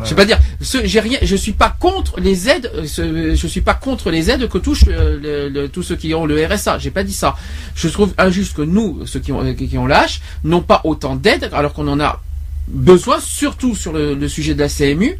[0.03, 0.39] Je sais pas dire.
[0.61, 1.17] Ce, j'ai rien.
[1.21, 2.71] Je suis pas contre les aides.
[2.75, 5.95] euh, ce- je suis pas contre les aides que touchent euh, le- le- tous ceux
[5.95, 6.79] qui ont le RSA.
[6.79, 7.35] J'ai pas dit ça.
[7.75, 11.15] Je trouve injuste que nous, ceux qui ont qui ont la H, n'ont pas autant
[11.15, 12.21] d'aide alors qu'on en a
[12.67, 15.17] besoin, surtout sur le, le sujet de la CMU,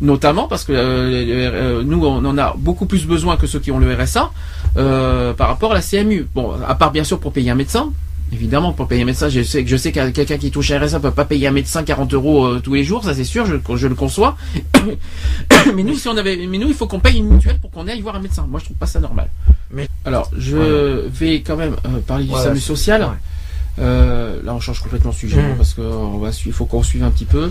[0.00, 3.70] notamment parce que euh, euh, nous on en a beaucoup plus besoin que ceux qui
[3.72, 4.30] ont le RSA
[4.76, 6.26] euh, par rapport à la CMU.
[6.34, 7.92] Bon, à part bien sûr pour payer un médecin.
[8.34, 10.80] Évidemment, pour payer un médecin, je sais que je sais que quelqu'un qui touche un
[10.84, 13.46] RSA peut pas payer un médecin 40 euros euh, tous les jours, ça c'est sûr,
[13.46, 14.36] je, je le conçois.
[15.74, 17.86] mais nous, si on avait, mais nous, il faut qu'on paye une mutuelle pour qu'on
[17.86, 18.44] aille voir un médecin.
[18.50, 19.28] Moi, je trouve pas ça normal.
[19.70, 21.08] Mais- alors, je Ouais.
[21.08, 23.02] vais quand même euh, parler du Voilà, SAMU social.
[23.02, 23.08] ouais.
[23.80, 25.44] Euh, là, on change complètement de sujet Mm.
[25.46, 27.50] hein, parce que on va il faut qu'on suive un petit peu.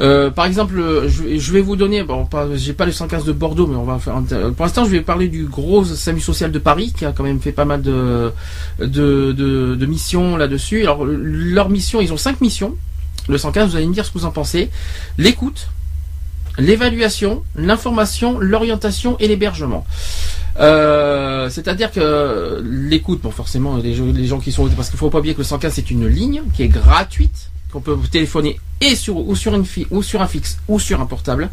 [0.00, 0.74] Euh, par exemple,
[1.06, 3.84] je, je vais vous donner, bon, pas, j'ai pas le 115 de Bordeaux, mais on
[3.84, 4.16] va faire.
[4.16, 4.22] un-
[4.52, 7.40] pour l'instant, je vais parler du gros SAMU social de Paris qui a quand même
[7.40, 8.32] fait pas mal de
[8.80, 8.86] de,
[9.32, 10.82] de, de missions là-dessus.
[10.82, 12.74] Alors, leur mission, ils ont cinq missions.
[13.28, 14.70] Le 115, vous allez me dire ce que vous en pensez.
[15.18, 15.68] L'écoute,
[16.58, 19.86] l'évaluation, l'information, l'orientation et l'hébergement.
[20.58, 25.10] Euh, C'est-à-dire que l'écoute, bon forcément les gens, les gens qui sont parce qu'il faut
[25.10, 28.94] pas oublier que le 115 c'est une ligne qui est gratuite qu'on peut téléphoner et
[28.96, 31.48] sur ou sur une fi- ou sur un fixe ou sur un portable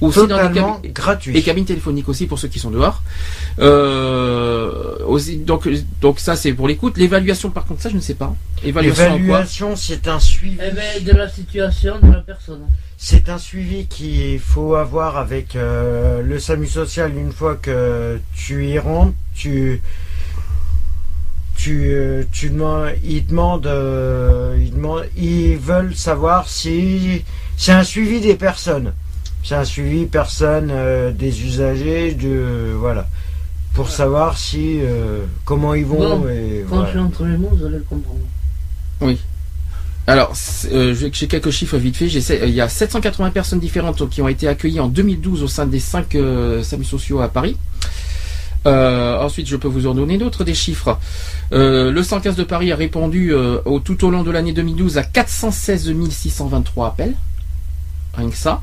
[0.00, 1.36] ou aussi dans cabines gratuit.
[1.36, 3.02] et cabines téléphoniques aussi pour ceux qui sont dehors.
[3.58, 5.68] Euh, aussi, donc
[6.00, 6.96] donc ça c'est pour l'écoute.
[6.96, 8.34] L'évaluation par contre ça je ne sais pas.
[8.64, 10.56] Évaluation L'évaluation, c'est un suivi.
[10.60, 12.62] Eh ben, de la situation de la personne.
[13.02, 18.66] C'est un suivi qu'il faut avoir avec euh, le SAMU social une fois que tu
[18.68, 19.14] y rentres.
[19.34, 19.80] Tu,
[21.56, 27.24] tu, euh, tu demandes, ils demandent, euh, ils demandent, ils veulent savoir si
[27.56, 28.92] c'est un suivi des personnes.
[29.42, 33.08] C'est un suivi personne euh, des usagers, de voilà,
[33.72, 36.84] pour savoir si euh, comment ils vont Bon, et Quand voilà.
[36.84, 38.20] je suis entre les mots, vous allez le comprendre.
[40.06, 40.32] Alors,
[40.72, 42.08] euh, j'ai quelques chiffres vite fait.
[42.08, 45.66] J'essaie- Il y a 780 personnes différentes qui ont été accueillies en 2012 au sein
[45.66, 46.16] des 5
[46.62, 47.56] SAMU sociaux à Paris.
[48.66, 50.98] Euh, ensuite, je peux vous en donner d'autres des chiffres.
[51.52, 54.98] Euh, le 115 de Paris a répondu euh, au, tout au long de l'année 2012
[54.98, 57.14] à 416 623 appels.
[58.14, 58.62] Rien que ça.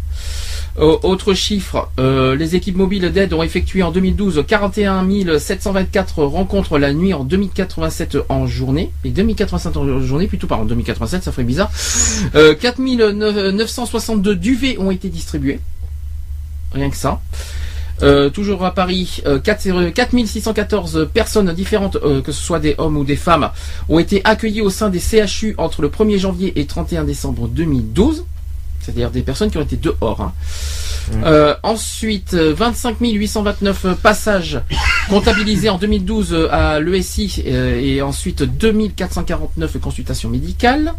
[0.80, 6.78] Euh, autre chiffre, euh, les équipes mobiles d'aide ont effectué en 2012 41 724 rencontres
[6.78, 8.92] la nuit en 2087 en journée.
[9.04, 11.72] Et 2087 en journée, plutôt pardon, 2087, ça ferait bizarre.
[12.36, 15.60] Euh, 4962 duvets ont été distribués.
[16.74, 17.22] Rien que ça.
[18.32, 23.16] Toujours à Paris, euh, 4 4614 personnes différentes, que ce soit des hommes ou des
[23.16, 23.50] femmes,
[23.90, 28.26] ont été accueillies au sein des CHU entre le 1er janvier et 31 décembre 2012.
[28.82, 30.22] C'est-à-dire des personnes qui ont été dehors.
[30.22, 30.34] hein.
[31.24, 34.62] Euh, ensuite, euh, 25 829 passages
[35.10, 40.94] comptabilisés en 2012 euh, à l'ESI euh, et ensuite 2449 consultations médicales.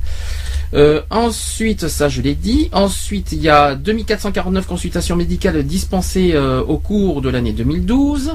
[0.75, 2.69] Euh, ensuite, ça je l'ai dit.
[2.73, 8.33] Ensuite, il y a 2449 consultations médicales dispensées euh, au cours de l'année 2012.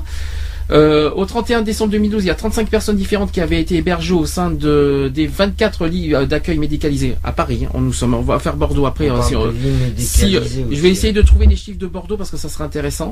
[0.72, 4.14] Euh, au 31 décembre 2012, il y a 35 personnes différentes qui avaient été hébergées
[4.14, 7.66] au sein de, des 24 lits euh, d'accueil médicalisés à Paris.
[7.66, 7.72] hein.
[7.74, 9.10] On, nous sommes, on va faire Bordeaux après.
[9.10, 9.52] Hein, si, euh,
[9.98, 10.38] si,
[10.72, 13.12] je vais essayer de trouver les chiffres de Bordeaux parce que ça sera intéressant.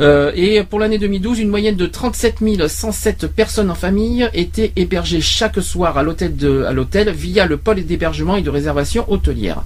[0.00, 2.36] Euh, et pour l'année 2012, une moyenne de 37
[2.68, 7.56] 107 personnes en famille étaient hébergées chaque soir à l'hôtel de, à l'hôtel via le
[7.56, 9.62] pôle d'hébergement et de réservation hôtelière.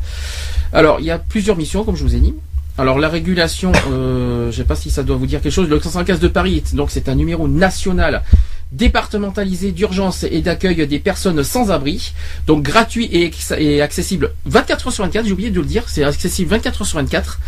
[0.73, 2.35] Alors, il y a plusieurs missions, comme je vous ai dit.
[2.79, 5.69] Alors la régulation, euh, je ne sais pas si ça doit vous dire quelque chose.
[5.69, 8.23] Le 115 de Paris, donc c'est un numéro national
[8.73, 12.13] départementalisé d'urgence et d'accueil des personnes sans abri,
[12.47, 15.27] donc gratuit et, accessible 24 heures sur 24.
[15.27, 17.41] J'ai oublié de le dire, c'est accessible 24 heures sur 24.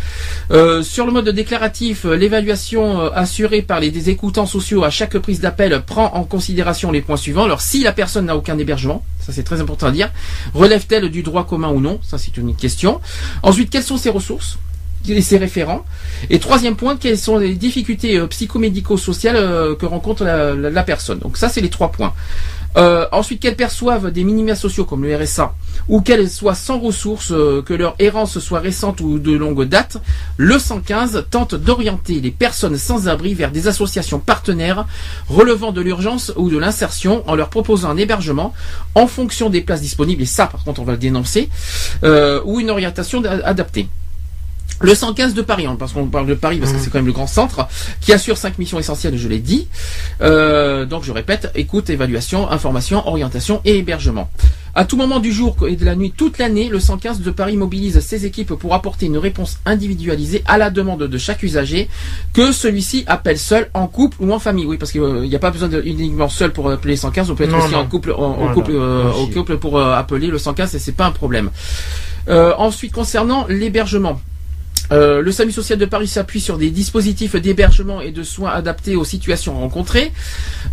[0.51, 5.39] Euh, sur le mode déclaratif, euh, l'évaluation assurée par les écoutants sociaux à chaque prise
[5.39, 7.45] d'appel prend en considération les points suivants.
[7.45, 10.11] Alors si la personne n'a aucun hébergement, ça c'est très important à dire,
[10.53, 11.99] relève-t-elle du droit commun ou non?
[12.03, 12.99] Ça c'est une question.
[13.43, 14.57] Ensuite, quelles sont ses ressources?
[15.09, 15.85] Et ses référents.
[16.29, 21.19] Et troisième point, quelles sont les difficultés euh, psychomédico-sociales euh, que rencontre la, personne.
[21.19, 22.13] Donc ça, c'est les trois points.
[22.75, 25.53] Euh, ensuite, qu'elles perçoivent des minima sociaux comme le RSA,
[25.87, 29.97] ou qu'elles soient sans ressources, euh, que leur errance soit récente ou de longue date,
[30.37, 34.87] le 115 tente d'orienter les personnes sans abri vers des associations partenaires
[35.29, 38.53] relevant de l'urgence ou de l'insertion en leur proposant un hébergement
[38.95, 41.49] en fonction des places disponibles, et ça par contre on va le dénoncer,
[42.03, 43.87] euh, ou une orientation da- adaptée.
[44.79, 47.05] Le 115 de Paris, hein, parce qu'on parle de Paris parce que c'est quand même
[47.05, 47.67] le grand centre,
[48.01, 49.67] qui assure cinq missions essentielles, je l'ai dit.
[50.21, 54.29] Euh, donc je répète, écoute, évaluation, information, orientation et hébergement.
[54.75, 57.57] À tout moment du jour et de la nuit, toute l'année, le 115 de Paris
[57.57, 61.87] mobilise ses équipes pour apporter une réponse individualisée à la demande de chaque usager,
[62.33, 64.65] que celui-ci appelle seul, en couple ou en famille.
[64.65, 67.43] Oui, parce qu'il n'y a pas besoin de uniquement seul pour appeler 115, on peut
[67.43, 67.79] être Non, aussi non.
[67.81, 71.05] en couple, en, couple, euh, au couple pour euh, appeler le 115 et c'est pas
[71.05, 71.51] un problème.
[72.27, 74.19] Euh, ensuite, concernant l'hébergement.
[74.91, 78.95] Euh, le SAMU social de Paris s'appuie sur des dispositifs d'hébergement et de soins adaptés
[78.95, 80.11] aux situations rencontrées.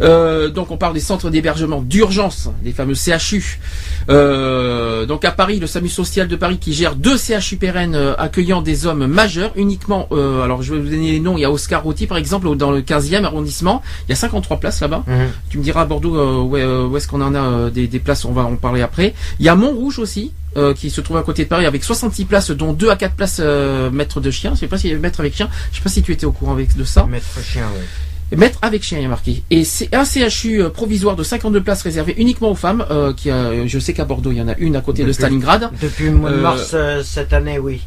[0.00, 3.60] Euh, donc on parle des centres d'hébergement d'urgence, les fameux CHU.
[4.08, 8.62] Euh, donc à Paris, le SAMU social de Paris qui gère deux CHU pérennes accueillant
[8.62, 10.08] des hommes majeurs uniquement.
[10.10, 11.36] alors je vais vous donner les noms.
[11.36, 13.82] Il y a Oscar Routy par exemple dans le 15e arrondissement.
[14.08, 15.04] Il y a 53 places là-bas.
[15.06, 15.28] Mhm.
[15.48, 18.42] Tu me diras à Bordeaux où, est-ce qu'on en a des, des places, on va
[18.42, 19.14] en parler après.
[19.38, 22.24] Il y a Montrouge aussi, euh, qui se trouve à côté de Paris avec 66
[22.24, 24.52] places, dont 2 à 4 places euh, maître de chien.
[24.54, 25.48] Je sais pas si maître avec chien.
[25.70, 27.06] Je sais pas si tu étais au courant avec de ça.
[27.06, 28.36] Maître chien, ouais.
[28.36, 29.42] Maître avec chien, il y a marqué.
[29.50, 32.84] Et c'est un CHU euh, provisoire de 52 places réservé uniquement aux femmes.
[32.90, 35.12] euh, qui a, je sais qu'à Bordeaux, il y en a une à côté de
[35.12, 35.70] Stalingrad.
[35.80, 36.74] Depuis le mois de mars
[37.04, 37.80] cette année, oui.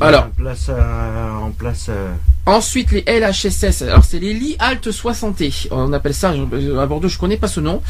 [0.00, 0.24] Alors.
[0.26, 2.12] En place, euh, en place euh,
[2.44, 3.82] Ensuite, les LHSS.
[3.82, 5.52] Alors, c'est les lits halte soins santé.
[5.70, 7.80] On appelle ça, à Bordeaux, je connais pas ce nom.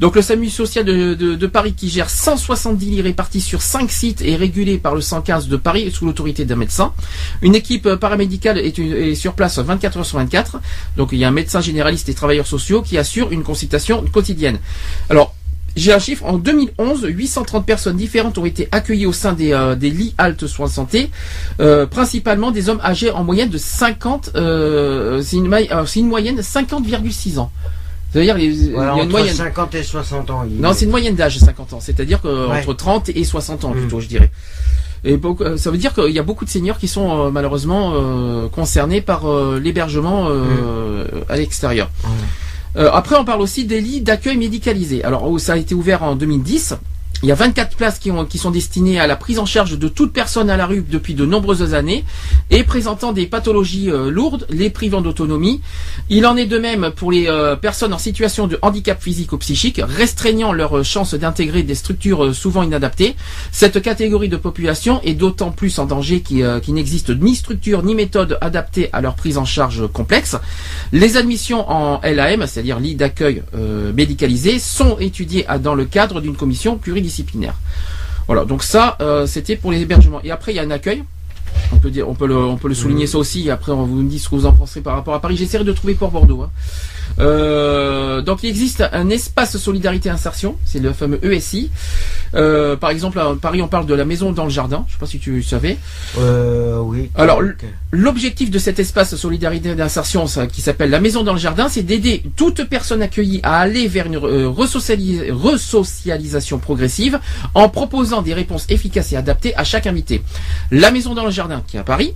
[0.00, 3.88] Donc, le SAMU social de, de- de Paris qui gère 170 lits répartis sur 5
[3.88, 6.92] sites et régulé par le 115 de Paris sous l'autorité d'un médecin.
[7.40, 10.58] Une équipe euh, paramédicale est, une- est sur place 24 heures sur 24.
[10.96, 14.58] Donc, il y a un médecin généraliste et travailleurs sociaux qui assurent une consultation quotidienne.
[15.08, 15.36] Alors,
[15.76, 16.24] j'ai un chiffre.
[16.24, 20.46] En 2011, 830 personnes différentes ont été accueillies au sein des, euh, des lits halte
[20.46, 21.10] soins santé,
[21.60, 24.30] euh, principalement des hommes âgés en moyenne de 50.
[24.36, 25.46] Euh, c'est une,
[25.96, 27.50] une moyenne de 50,6 ans.
[28.12, 29.34] C'est-à-dire il y a une entre moyenne.
[29.36, 30.42] 50 et 60 ans.
[30.50, 31.80] Non, c'est une moyenne d'âge 50 ans.
[31.80, 32.58] C'est-à-dire que Ouais.
[32.58, 33.78] entre 30 et 60 ans Mm.
[33.78, 34.30] plutôt, je dirais.
[35.04, 37.30] Et beaucoup- euh, ça veut dire qu'il y a beaucoup de seniors qui sont euh,
[37.30, 41.88] malheureusement euh, concernés par euh, l'hébergement euh, à l'extérieur.
[42.76, 45.04] Euh, après, on parle aussi des lits d'accueil médicalisés.
[45.04, 46.74] Alors, oh, ça a été ouvert en 2010.
[47.22, 49.78] Il y a 24 places qui, ont, qui sont destinées à la prise en charge
[49.78, 52.02] de toute personne à la rue depuis de nombreuses années
[52.50, 55.60] et présentant des pathologies euh, lourdes, les privant d'autonomie.
[56.08, 59.38] Il en est de même pour les euh, personnes en situation de handicap physique ou
[59.38, 63.16] psychique, restreignant leur euh, chance d'intégrer des structures souvent inadaptées.
[63.52, 68.38] Cette catégorie de population est d'autant plus en danger qu'il n'existe ni structure ni méthode
[68.40, 70.36] adaptée à leur prise en charge complexe.
[70.92, 73.42] Les admissions en LAM, c'est-à-dire lit d'accueil
[73.94, 77.09] médicalisé, sont étudiées dans le cadre d'une commission pluridisciplinaire.
[78.26, 80.20] Voilà, donc ça, euh, c'était pour les hébergements.
[80.22, 81.02] Et après, il y a un accueil.
[81.72, 83.46] On peut dire, on peut le, on peut le souligner ça aussi.
[83.46, 85.36] Et après, on vous me dit ce que vous en pensez par rapport à Paris.
[85.36, 86.42] J'essaierai de trouver pour Bordeaux.
[86.42, 86.50] hein.
[87.18, 90.56] Euh, donc, il existe un espace solidarité insertion.
[90.64, 91.70] C'est le fameux ESI.
[92.34, 94.84] Euh, par exemple, à Paris, on parle de la maison dans le jardin.
[94.88, 95.76] Je sais pas si tu savais.
[96.18, 97.10] Euh, oui.
[97.16, 97.40] Alors.
[97.92, 102.22] L'objectif de cet espace solidarité d'insertion, qui s'appelle la Maison dans le Jardin, c'est d'aider
[102.36, 107.18] toute personne accueillie à aller vers une resocialis- resocialisation progressive
[107.54, 110.22] en proposant des réponses efficaces et adaptées à chaque invité.
[110.70, 112.14] La Maison dans le Jardin, qui est à Paris,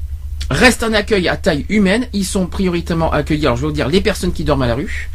[0.50, 2.06] reste un accueil à taille humaine.
[2.12, 4.74] Ils sont prioritairement accueillis, alors je vais vous dire, les personnes qui dorment à la
[4.74, 5.10] rue,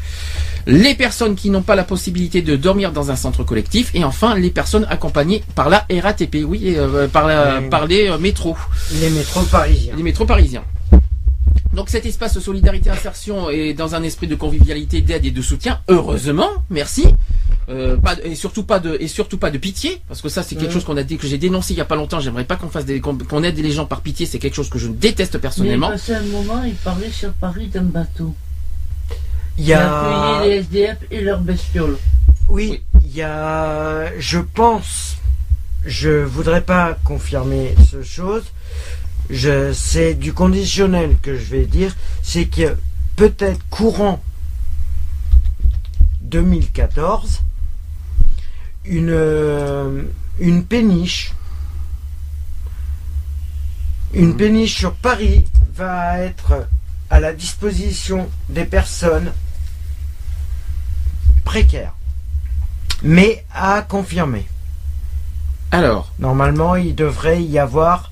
[0.67, 4.35] les personnes qui n'ont pas la possibilité de dormir dans un centre collectif, et enfin
[4.35, 7.69] les personnes accompagnées par la RATP, oui, et, euh, par, la, Oui.
[7.69, 8.57] par les euh, métros
[9.01, 9.93] Les métros parisiens.
[9.95, 10.63] les métros parisiens.
[11.73, 15.41] Donc cet espace de solidarité insertion est dans un esprit de convivialité, d'aide et de
[15.41, 15.79] soutien.
[15.87, 17.05] Heureusement, merci.
[17.69, 20.41] Euh, pas de- et surtout pas de et surtout pas de pitié parce que ça
[20.41, 20.73] c'est quelque Mhm.
[20.73, 22.19] chose qu'on a dit que j'ai dénoncé il y a pas longtemps.
[22.19, 24.25] J'aimerais pas qu'on fasse des qu'on aide les gens par pitié.
[24.25, 25.89] C'est quelque chose que je déteste Mais personnellement.
[25.89, 28.33] passé un moment, il parlait sur Paris d'un bateau.
[29.57, 30.41] Il y Il a.
[30.45, 31.97] les SDF et leurs bestioles.
[32.47, 34.09] Oui, il y a.
[34.17, 35.17] Je pense.
[35.85, 38.43] Je voudrais pas confirmer ce chose.
[39.29, 41.95] Je, c'est du conditionnel que je vais dire.
[42.23, 42.75] C'est que
[43.15, 44.21] peut-être courant
[46.29, 47.41] 2014,
[48.85, 50.03] une, euh,
[50.39, 51.33] une péniche,
[54.13, 55.45] une péniche sur Paris
[55.75, 56.67] va être
[57.09, 59.33] à la disposition des personnes
[61.43, 61.95] précaires,
[63.03, 64.47] mais à confirmer.
[65.71, 68.11] Alors, Normalement, il devrait y avoir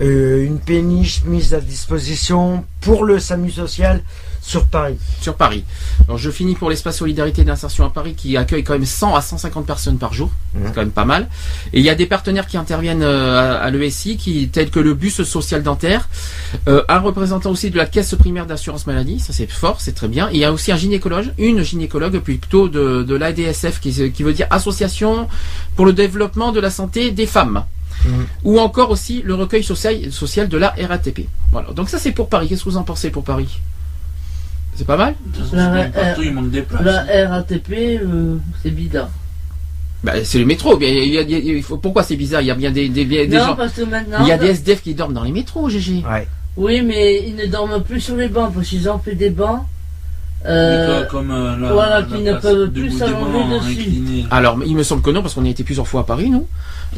[0.00, 4.02] euh, une péniche mise à disposition pour le SAMU social
[4.42, 4.96] sur Paris.
[5.20, 5.64] sur Paris.
[6.08, 9.20] Alors je finis pour l'espace solidarité d'insertion à Paris qui accueille quand même 100 à
[9.22, 10.30] 150 personnes par jour.
[10.54, 10.62] Mhm.
[10.66, 11.28] C'est quand même pas mal.
[11.72, 14.80] Et il y a des partenaires qui interviennent euh, à, à l'ESI, qui tels que
[14.80, 16.08] le bus social dentaire,
[16.68, 20.08] euh, un représentant aussi de la caisse primaire d'assurance maladie, ça c'est fort, c'est très
[20.08, 20.28] bien.
[20.30, 24.22] Et il y a aussi un gynécologue, une gynécologue plutôt de, de l'ADSF qui, qui
[24.24, 25.28] veut dire Association
[25.76, 27.64] pour le développement de la santé des femmes.
[28.04, 28.26] Mhm.
[28.44, 31.28] Ou encore aussi le recueil social, social de la RATP.
[31.52, 31.70] Voilà.
[31.72, 32.48] Donc ça c'est pour Paris.
[32.48, 33.60] Qu'est-ce que vous en pensez pour Paris?
[34.74, 36.82] C'est pas mal De toute façon, La- c'est même partout, il manque des places.
[36.84, 39.10] La RATP, euh, c'est bidard.
[40.02, 40.76] Bah, c'est le métro.
[40.78, 42.40] mais il y a- il y a- il faut- pourquoi c'est bizarre?
[42.40, 43.56] Il y a bien des, des, des non, gens.
[43.56, 44.18] parce que maintenant.
[44.22, 46.02] Il y a des SDF qui dorment dans les métros, GG.
[46.10, 46.26] Ouais.
[46.56, 49.62] Oui, mais ils ne dorment plus sur les bancs parce qu'ils ont fait des bancs.
[50.44, 54.24] Mais Euh, comme euh, la, voilà, la qui ne peuvent plus s'allonger dessus.
[54.30, 56.30] Alors, il me semble que non, parce qu'on y a été plusieurs fois à Paris,
[56.30, 56.48] nous.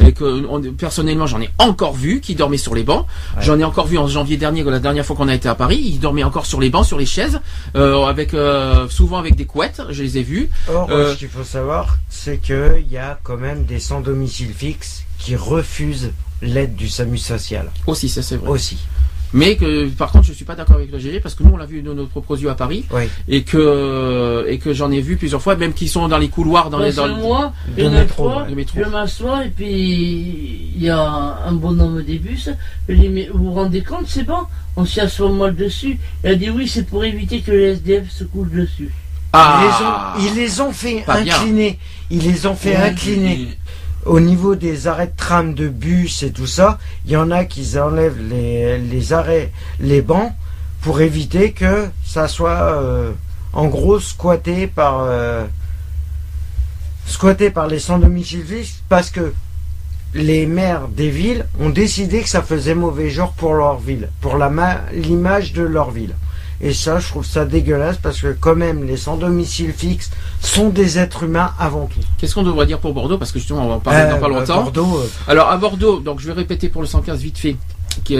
[0.05, 3.07] Et que on- personnellement, j'en ai encore vu qui dormaient sur les bancs.
[3.37, 3.43] Ouais.
[3.45, 5.81] J'en ai encore vu en janvier dernier, la dernière fois qu'on a été à Paris.
[5.85, 7.39] Ils dormaient encore sur les bancs, sur les chaises,
[7.77, 9.83] euh, avec euh, souvent avec des couettes.
[9.91, 10.49] Je les ai vus.
[10.73, 14.53] Or, Euh, ce qu'il faut savoir, c'est qu'il y a quand même des sans domicile
[14.53, 16.11] fixe qui refusent
[16.43, 18.49] l'aide du SAMU social Aussi, ça c'est vrai.
[18.51, 18.79] aussi.
[19.33, 21.57] Mais que, par contre, je suis pas d'accord avec le GG parce que nous, on
[21.57, 23.05] l'a vu de nos propres yeux à Paris Oui.
[23.29, 26.71] et que et que j'en ai vu plusieurs fois, même qui sont dans les couloirs,
[26.71, 28.79] dans les dans que moi, de une métro, fois, de métro.
[28.85, 31.01] je m'assois et puis il y a
[31.47, 32.49] un bonhomme des bus.
[32.89, 34.39] Je dis, mais vous vous rendez compte, c'est bon?
[34.77, 35.99] On s'y assoit mal dessus.
[36.23, 38.91] Il a dit, oui, c'est pour éviter que les SDF se couchent dessus.
[39.33, 41.35] Ah, Ils, les ont, ils les ont fait bien.
[41.35, 41.79] incliner.
[42.11, 43.49] Ils les ont fait incliner.
[44.07, 47.45] Au niveau des arrêts de tram, de bus et tout ça, il y en a
[47.45, 49.51] qui enlèvent les, arrêts,
[49.81, 50.33] les bancs,
[50.83, 53.13] pour éviter que ça soit euh,
[53.55, 55.47] en gros squatté par euh,
[57.07, 59.33] squatté par les sans domicile fixe parce que
[60.15, 64.37] les maires des villes ont décidé que ça faisait mauvais genre pour leur ville, pour
[64.93, 66.15] l'image de leur ville.
[66.61, 70.11] Et ça, je trouve ça dégueulasse parce que quand même, les sans domicile fixe
[70.41, 72.01] sont des êtres humains avant tout.
[72.19, 73.19] Qu'est-ce qu'on devrait dire pour Bordeaux?
[73.19, 74.63] Parce que justement, on va en parler Euh, dans pas bah, longtemps.
[74.63, 77.57] Bordeaux, euh, Alors à Bordeaux, donc je vais répéter pour le 115 vite fait.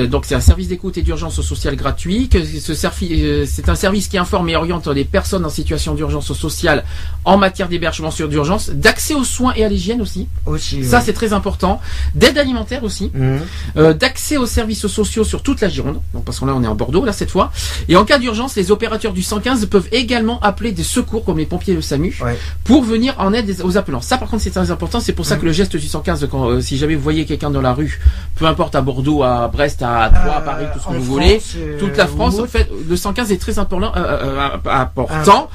[0.09, 2.29] Donc c'est un service d'écoute et d'urgence sociale gratuit.
[2.33, 6.85] Ce euh, c'est un service qui informe et oriente les personnes en situation d'urgence sociale
[7.25, 10.29] en matière d'hébergement sur d'urgence, d'accès aux soins et à l'hygiène aussi.
[10.47, 10.85] Aussi.
[10.85, 11.81] Ça c'est très important.
[12.15, 13.11] D'aide alimentaire aussi.
[13.15, 13.41] Mhm.
[13.77, 16.01] Euh, d'accès aux services sociaux sur toute la Gironde.
[16.13, 17.53] Donc parce que là on est en Bordeaux là cette fois.
[17.89, 21.47] Et en cas d'urgence, les opérateurs du 115 peuvent également appeler des secours comme les
[21.47, 22.39] pompiers le SAMU Ouais.
[22.65, 24.01] pour venir en aide aux appelants.
[24.01, 25.01] Ça par contre c'est très important.
[25.01, 25.41] C'est pour ça Mhm.
[25.41, 28.01] que le geste du 115, quand, euh, si jamais vous voyez quelqu'un dans la rue,
[28.37, 31.03] peu importe à Bordeaux, à Brest, à Troyes, à Euh, Paris, tout ce que vous
[31.05, 35.49] voulez, euh, toute la France, en fait, le 115 est très important, euh, important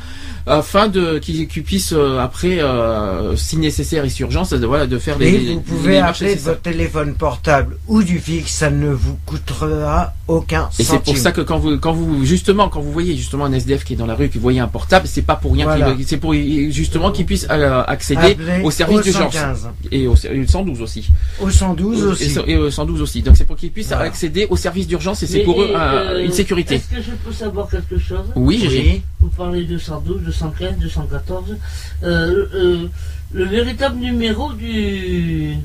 [0.47, 4.87] afin de qu'ils qu'ils puissent euh, après, euh, si nécessaire et si urgence, de, voilà,
[4.87, 5.27] de faire les.
[5.27, 9.17] Et les- vous pouvez appeler de votre téléphone portable ou du fixe, ça ne vous
[9.25, 13.15] coûtera aucun Et c'est pour ça que quand vous, quand vous, justement, quand vous voyez
[13.17, 15.53] justement un SDF qui est dans la rue, qui voyez un portable, c'est pas pour
[15.53, 15.93] rien Voilà.
[15.93, 20.15] qu'il, c'est pour justement qu'il puisse euh, accéder au service au d'urgence 115, et au,
[20.15, 21.09] et au 112 aussi.
[21.41, 22.35] au 112 aussi.
[22.47, 23.21] Et, au 112 aussi.
[23.23, 24.03] Donc c'est pour qu'ils puissent Voilà.
[24.03, 26.75] accéder au service d'urgence et c'est pour eux euh, une sécurité.
[26.75, 28.25] Est-ce que je peux savoir quelque chose?
[28.35, 28.65] Oui.
[28.69, 29.01] Oui.
[29.21, 31.57] Vous parlez de 112, 215, 214.
[32.03, 32.87] Euh, euh,
[33.33, 35.55] le véritable numéro du,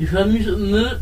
[0.00, 0.98] du fameux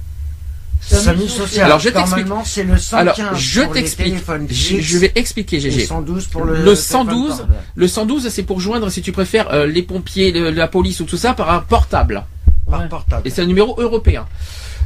[0.81, 1.66] SAMU social.
[1.66, 2.27] Alors, je t'explique.
[2.44, 4.07] C'est le 115 Alors, je pour les t'explique.
[4.09, 5.85] téléphones Je, fixes je vais expliquer, GG.
[5.86, 7.55] 112 pour le, Le téléphone 112, portable.
[7.74, 11.05] Le 112, c'est pour joindre, si tu préfères, euh, les pompiers, le- la police ou
[11.05, 12.24] tout ça par un portable.
[12.70, 12.89] par Ouais.
[12.89, 13.27] portable.
[13.27, 14.27] Et c'est un numéro européen.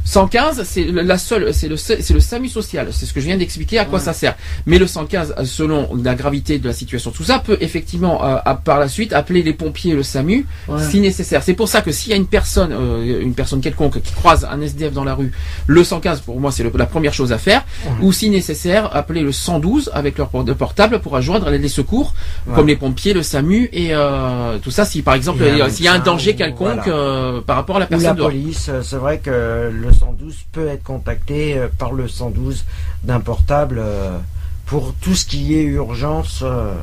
[0.03, 2.87] 115, c'est le- la seule, c'est le, c'est le SAMU social.
[2.91, 4.05] C'est ce que je viens d'expliquer à quoi Ouais.
[4.05, 4.35] ça sert.
[4.65, 8.37] Mais le 115, euh, selon la gravité de la situation, tout ça peut effectivement, euh,
[8.43, 10.81] à- par la suite, appeler les pompiers et le SAMU Ouais.
[10.89, 11.43] si nécessaire.
[11.43, 14.47] C'est pour ça que s'il y a une personne, euh, une personne quelconque qui croise
[14.51, 15.31] un SDF dans la rue,
[15.67, 17.63] le 115 pour moi c'est la première chose à faire.
[17.85, 17.91] Ouais.
[18.01, 22.13] Ou si nécessaire, appeler le 112 avec leur portable pour rejoindre les, secours,
[22.55, 24.83] comme les pompiers, le SAMU et euh, tout ça.
[24.85, 26.97] Si par exemple Il y a un s'il y a un danger ou- quelconque voilà.
[26.97, 28.29] euh, par rapport à la Ou la personne dehors.
[28.29, 32.65] police, euh, c'est vrai que le 112 peut être contacté euh, par le 112
[33.03, 34.17] d'un portable euh,
[34.65, 36.73] pour tout ce qui est urgence euh,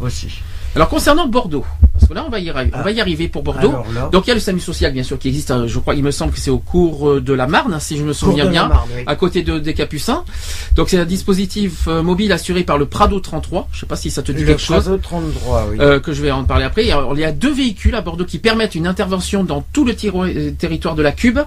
[0.00, 0.40] aussi.
[0.74, 1.64] Alors concernant Bordeaux,
[1.94, 2.82] parce que là on va y, on Ah.
[2.82, 3.72] va y arriver pour Bordeaux.
[3.94, 5.94] Là, Donc il y a le SAMU social bien sûr qui existe, euh, je crois,
[5.94, 8.12] il me semble que c'est au cours euh, de la Marne, hein, si je me
[8.12, 8.68] souviens bien.
[8.68, 9.02] Marne, oui.
[9.06, 10.24] à côté de, des Capucins.
[10.76, 13.68] Donc c'est un dispositif euh, mobile assuré par le Prado 33.
[13.72, 14.82] Je sais pas si ça te dit le quelque chose.
[14.84, 15.76] Prado 33, oui.
[15.80, 16.84] euh, que je vais en parler après.
[16.84, 20.94] Il y a deux véhicules à Bordeaux qui permettent une intervention dans tout le territoire
[20.96, 21.38] de la Cube,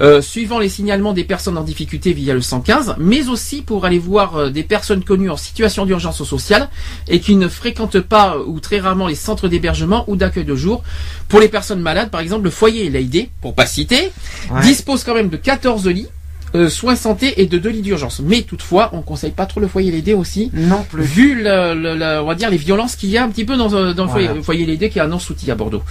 [0.00, 3.98] euh, suivant les signalements des personnes en difficulté via le 115, mais aussi pour aller
[3.98, 6.68] voir des personnes connues en situation d'urgence sociale
[7.08, 10.82] et qui ne fréquentent pas ou très rarement les centres d'hébergement ou d'accueil de jour.
[11.28, 14.10] Pour les personnes malades, par exemple, le foyer Lady, pour pas citer,
[14.50, 14.60] Ouais.
[14.62, 16.06] dispose quand même de 14 lits.
[16.54, 18.22] euh, soins santé et de deux lits d'urgence.
[18.24, 21.02] Mais toutefois, on conseille pas trop le foyer Lady aussi, Non plus.
[21.02, 23.58] vu le, le- le- on va dire les violences qu'il y a un petit peu
[23.58, 25.82] dans, euh, dans le foyer, le foyer qui est un non-souti à Bordeaux.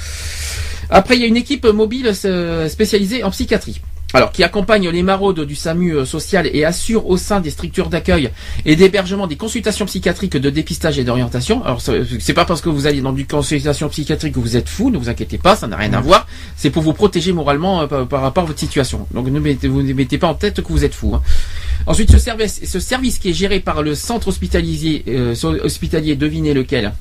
[0.90, 3.82] Après, il y a une équipe mobile euh, spécialisée en psychiatrie.
[4.14, 7.90] Alors, qui accompagne les maraudes du SAMU euh, social et assure au sein des structures
[7.90, 8.30] d'accueil
[8.66, 11.62] et d'hébergement des consultations psychiatriques de dépistage et d'orientation.
[11.66, 14.90] Alors, c'est pas parce que vous allez dans une consultation psychiatrique que vous êtes fou,
[14.92, 16.26] ne vous inquiétez pas, ça n'a rien à voir.
[16.56, 19.08] C'est pour vous protéger moralement euh, par, par rapport à votre situation.
[19.14, 21.14] Donc, ne mettez, vous ne mettez pas en tête que vous êtes fou.
[21.14, 21.22] hein.
[21.86, 26.54] Ensuite, ce service, ce service qui est géré par le centre hospitalier, euh, hospitalier, devinez
[26.54, 26.94] lequel?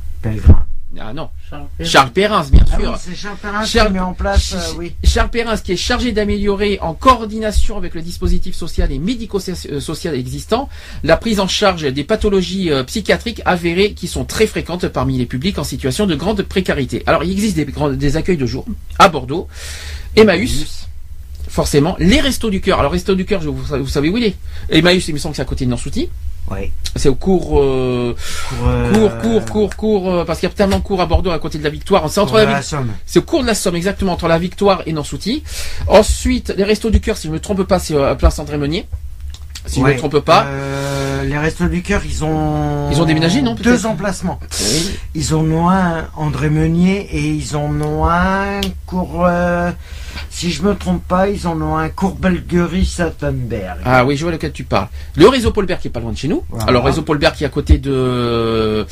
[0.99, 1.91] Ah non, Charles Perrin.
[1.91, 2.97] Charles Perrins, bien Ah oui, sûr.
[2.99, 4.95] c'est Charles Perrin qui met en place, euh, oui.
[5.05, 10.69] Charles Perrins qui est chargé d'améliorer en coordination avec le dispositif social et médico-social existant
[11.03, 15.27] la prise en charge des pathologies euh, psychiatriques avérées qui sont très fréquentes parmi les
[15.27, 17.03] publics en situation de grande précarité.
[17.07, 18.65] Alors il existe des, grands- des accueils de jour
[18.99, 19.49] à Bordeaux,
[20.15, 20.87] Emmaüs,
[21.49, 22.79] forcément, les Restos du Cœur.
[22.81, 24.37] Alors Restos du Cœur, vous, vous savez où il est?
[24.71, 26.09] Emmaüs, il me semble que c'est à côté de Nansouty.
[26.95, 28.17] C'est au cours, euh,
[28.65, 31.31] euh, cours, cours, cours, cours, euh, parce qu'il y a tellement de cours à Bordeaux
[31.31, 32.09] à côté de la Victoire.
[32.09, 32.91] C'est entre la, la Somme.
[33.05, 35.43] c'est au cours de la Somme, exactement, entre la Victoire et Nansouty.
[35.89, 38.57] Ensuite, les Restos du Cœur, si je me trompe pas, c'est euh, à Place André
[38.57, 38.87] Meunier.
[39.67, 39.95] Si je Ouais.
[39.95, 40.45] me trompe pas.
[40.47, 42.89] Euh, les Restos du Cœur, ils ont.
[42.91, 44.39] Ils ont déménagé, non, Deux emplacements.
[44.61, 44.91] Oui.
[45.17, 49.27] Ils en ont un André Meunier et ils en ont un cours.
[50.31, 53.79] Si je me trompe pas, ils en ont un cours Belguerie Sattenberg.
[53.85, 54.89] Ah oui, je vois lequel tu parles.
[55.17, 56.43] Le réseau Paulbert qui est pas loin de chez nous.
[56.51, 56.67] Voilà.
[56.67, 58.87] Alors réseau Paulbert qui est à côté de,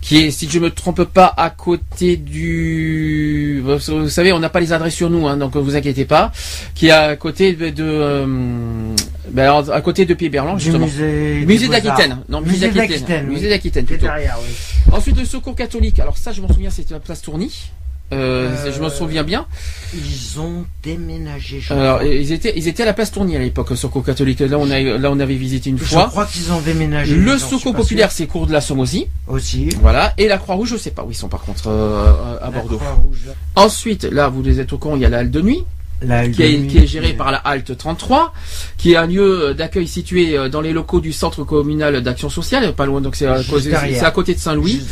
[0.00, 4.60] qui est, si je me trompe pas, à côté du, vous savez, on n'a pas
[4.60, 6.32] les adresses sur nous, hein, donc vous inquiétez pas.
[6.74, 8.26] Qui est à côté de, de, euh,
[9.30, 10.86] ben, alors, à côté de Pied Berland du justement.
[10.86, 11.68] musée.
[11.68, 12.18] D'Aquitaine.
[12.28, 13.26] Non, musée d'Aquitaine.
[13.28, 13.34] oui.
[13.34, 14.06] Musée d'Aquitaine C'est plutôt.
[14.06, 14.54] derrière, oui.
[14.92, 15.98] Ensuite, le secours catholique.
[16.00, 17.70] Alors ça, je m'en souviens, c'était la place Tourny.
[18.12, 19.46] Euh, je me souviens bien.
[19.94, 21.60] Ils ont déménagé.
[21.60, 22.08] Je Alors, crois.
[22.08, 24.40] ils étaient, ils étaient à la place Tourny à l'époque, secours catholique.
[24.40, 26.06] Là, on a, là, on avait visité une Je fois.
[26.08, 27.14] crois qu'ils ont déménagé.
[27.14, 29.06] Le secours populaire, c'est cours de la Somme aussi.
[29.80, 30.12] Voilà.
[30.18, 32.80] Et la Croix-Rouge, je sais pas où ils sont par contre, euh, à La Bordeaux.
[33.56, 35.64] Ensuite, là, vous les êtes au con, il y a la halle de nuit.
[36.02, 38.32] La qui est, Huguenote, qui est géré par la Halte 33,
[38.78, 42.72] qui est un lieu d'accueil situé euh, dans les locaux du Centre communal d'action sociale,
[42.74, 44.82] pas loin, donc c'est à, côté de Saint-Louis.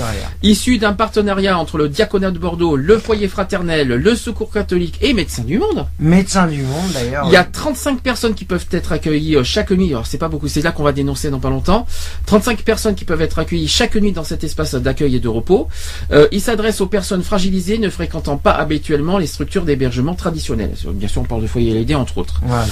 [0.43, 5.15] Issu d'un partenariat entre le diaconat de Bordeaux, le foyer fraternel, le secours catholique et
[5.15, 5.87] Médecins du Monde.
[5.99, 7.27] Médecin du monde d'ailleurs.
[7.27, 9.89] Il y a 35 personnes qui peuvent être accueillies euh, chaque nuit.
[9.89, 11.87] Alors c'est pas beaucoup, c'est là qu'on va dénoncer dans pas longtemps.
[12.27, 15.69] 35 personnes qui peuvent être accueillies chaque nuit dans cet espace d'accueil et de repos.
[16.13, 20.75] Euh, il s'adresse aux personnes fragilisées ne fréquentant pas habituellement les structures d'hébergement traditionnelles.
[20.99, 22.41] Bien sûr, on parle de foyer LED entre autres.
[22.45, 22.67] Voilà.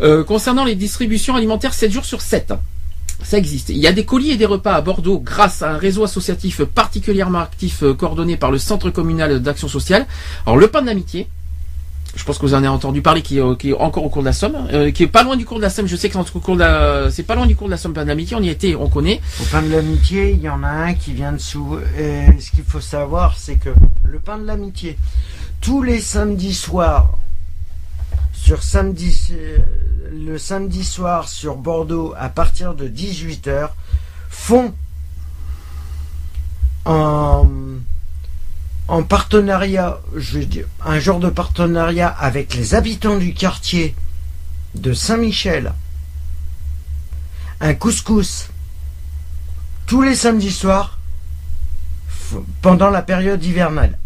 [0.00, 2.54] Euh, concernant les distributions alimentaires 7 jours sur 7.
[3.22, 3.70] Ça existe.
[3.70, 6.62] Il y a des colis et des repas à Bordeaux grâce à un réseau associatif
[6.64, 10.06] particulièrement actif euh, coordonné par le Centre communal d'action sociale.
[10.46, 11.28] Alors le pain d'amitié,
[12.16, 14.08] je pense que vous en avez entendu parler, qui est, euh, qui est encore au
[14.08, 15.86] cours de la Somme, euh, qui est pas loin du cours de la Somme.
[15.86, 18.36] Je sais que c'est de pas loin du cours de la Somme pain d'amitié.
[18.36, 19.20] On y était, on connaît.
[19.40, 21.78] Au pain de l'amitié, il y en a un qui vient dessous.
[21.98, 23.70] Et ce qu'il faut savoir, c'est que
[24.04, 24.98] le pain de l'amitié,
[25.60, 27.18] tous les samedis soirs,
[28.44, 29.56] sur samedi, euh,
[30.12, 33.70] le samedi soir sur Bordeaux, à partir de 18h,
[34.28, 34.74] font
[36.84, 37.48] en,
[38.86, 39.98] en partenariat,
[40.84, 43.94] un genre de partenariat avec les habitants du quartier
[44.74, 45.72] de Saint-Michel,
[47.60, 48.50] un couscous
[49.86, 50.98] tous les samedis soirs
[52.60, 53.96] pendant la période hivernale.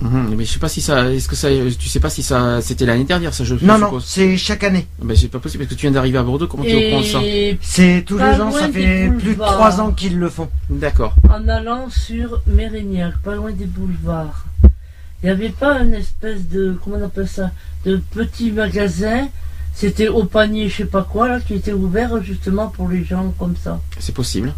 [0.00, 1.48] Mhm, mais je sais pas si ça, est-ce que ça,
[1.78, 4.86] tu sais pas si ça, c'était l'année dernière, ça je Non, non, c'est chaque année.
[5.02, 6.46] Ben, c'est pas possible parce que tu viens d'arriver à Bordeaux.
[6.46, 7.20] Comment tu es au courant de ça?
[7.60, 9.52] C'est tous les ans, ça fait plus de boulevards.
[9.52, 10.48] trois ans qu'ils le font.
[10.70, 11.14] D'accord.
[11.28, 14.46] en allant sur Mérignac, pas loin des boulevards,
[15.22, 17.50] il n'y avait pas une espèce de, comment on appelle ça,
[17.84, 19.28] de petit magasin,
[19.74, 23.34] c'était au panier, je sais pas quoi, là, qui était ouvert justement pour les gens
[23.38, 23.80] comme ça.
[23.98, 24.54] C'est possible.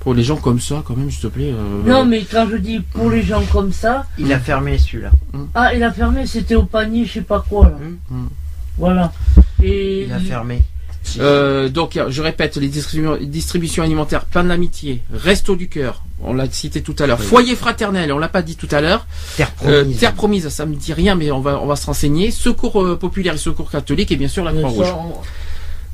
[0.00, 1.52] Pour les gens comme ça, quand même, s'il te plaît.
[1.54, 5.10] euh, Non, mais quand je dis pour les gens comme ça, Il a fermé celui-là.
[5.54, 7.76] ah, il a fermé, c'était au panier, je sais pas quoi, là.
[8.10, 8.26] Mm.
[8.78, 9.12] Voilà.
[9.62, 10.62] Et Il a fermé.
[11.18, 16.34] Euh, donc, je répète, les distribu- distributions alimentaires, pain de l'amitié, resto du cœur, on
[16.34, 19.06] l'a cité tout à l'heure, foyer fraternel, on l'a pas dit tout à l'heure,
[19.36, 19.98] Terre Euh, promise.
[19.98, 22.96] terre promise, ça me dit rien, mais on va, on va se renseigner, secours euh,
[22.98, 24.86] populaire et secours catholique, et bien sûr la Croix-Rouge.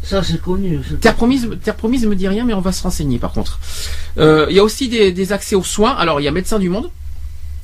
[0.09, 0.79] Ça, c'est connu.
[1.01, 3.59] Terre promise, terre promise me dit rien, mais on va se renseigner par contre.
[4.19, 5.95] Euh, Il y a aussi des, des accès aux soins.
[5.97, 6.91] Alors il y a médecins du monde,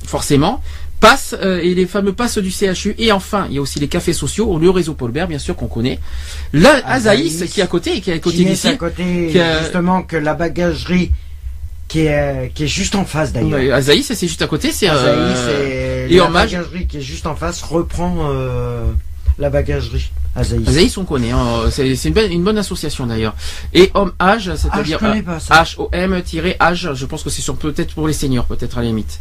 [0.05, 0.61] forcément.
[0.99, 2.95] Passe euh, et les fameux passes du CHU.
[2.97, 5.67] Et enfin, il y a aussi les cafés sociaux, le réseau Paulbert, bien sûr qu'on
[5.67, 5.99] connaît.
[6.85, 8.67] Azaïs, qui est à côté, qui est à côté d'ici.
[8.69, 11.11] à côté, qui a- justement, que la bagagerie
[11.89, 13.75] qui est, qui est juste en face d'ailleurs.
[13.75, 14.71] Azaïs, c'est juste à côté.
[14.71, 18.85] C'est Azaïs euh, et, et la hommage- bagagerie qui est juste en face reprend euh,
[19.39, 20.09] la bagagerie.
[20.35, 20.67] Azaïs.
[20.67, 21.31] Azaïs, on connaît.
[21.31, 21.69] hein.
[21.69, 23.35] C'est une, bonne- une bonne association d'ailleurs.
[23.73, 25.61] Et homme âge, Ah, je c'est-à-dire connais pas ça.
[25.63, 29.19] H-O-M-Âge, je pense que c'est sur peut-être pour les seniors, peut-être à la limite.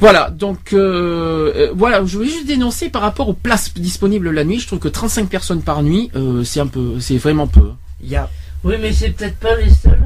[0.00, 4.44] Voilà, donc euh, euh, voilà, je voulais juste dénoncer par rapport aux places disponibles la
[4.44, 4.60] nuit.
[4.60, 7.72] Je trouve que 35 personnes par nuit, euh, c'est un peu, c'est vraiment peu.
[8.00, 8.30] Il y a,
[8.62, 9.98] Oui, mais c'est peut-être pas les seuls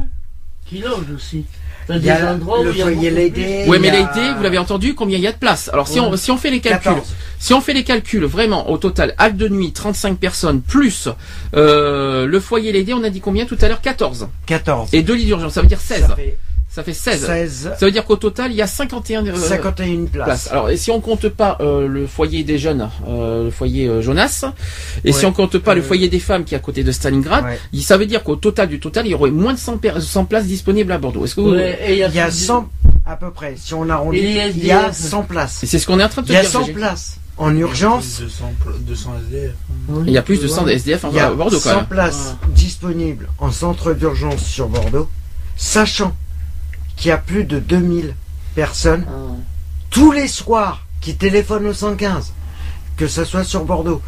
[0.64, 1.44] qui logent aussi.
[1.96, 3.42] Il y a endroits où le il y a foyer beaucoup l'aidé.
[3.62, 3.70] plus.
[3.70, 6.00] Ouais, il mais l'été, vous l'avez entendu, combien il y a de places Alors si
[6.00, 6.06] Ouais.
[6.10, 7.14] on si on fait les calculs, 14.
[7.38, 11.08] si on fait les calculs, vraiment au total, halte de nuit, 35 personnes plus
[11.54, 13.80] euh, le foyer l'aidé, on a dit combien tout à l'heure?
[13.80, 14.90] 14 14.
[14.92, 16.06] et deux lits d'urgence, ça veut dire 16.
[16.08, 16.38] Ça fait
[16.74, 17.26] Ça fait 16.
[17.26, 20.24] 16, Ça veut dire qu'au total, il y a 51 euh, 51 places.
[20.24, 20.48] places.
[20.50, 24.00] Alors, et si on compte pas euh, le foyer des jeunes, euh, le foyer euh,
[24.00, 24.46] Jonas,
[25.04, 27.44] et si on compte pas le foyer des femmes qui est à côté de Stalingrad,
[27.44, 27.58] Ouais.
[27.82, 30.24] ça veut dire qu'au total du total, il y aurait moins de 100, per- 100
[30.24, 31.26] places disponibles à Bordeaux.
[31.26, 31.50] Est-ce que vous...
[31.50, 32.68] Ouais, et Il y a plus de- 100
[33.04, 33.54] à peu près.
[33.58, 34.92] Si on arrondit, il y a SDF.
[35.10, 35.60] 100 places.
[35.66, 36.50] C'est ce qu'on est en train de Il y a dire.
[36.50, 36.72] 100 Gégé.
[36.72, 38.20] places en urgence.
[38.20, 39.50] 200, pl- 200 SDF.
[39.50, 41.76] Et Il y a plus de 100 SDF Il y a à Bordeaux quand 100
[41.76, 41.86] même.
[41.86, 45.08] places disponibles en centre d'urgence sur Bordeaux,
[45.56, 46.14] sachant
[46.96, 48.14] qu'il y a plus de 2000
[48.54, 49.34] personnes Ah.
[49.90, 52.32] tous les soirs qui téléphonent au 115,
[52.96, 54.00] que ce soit sur Bordeaux.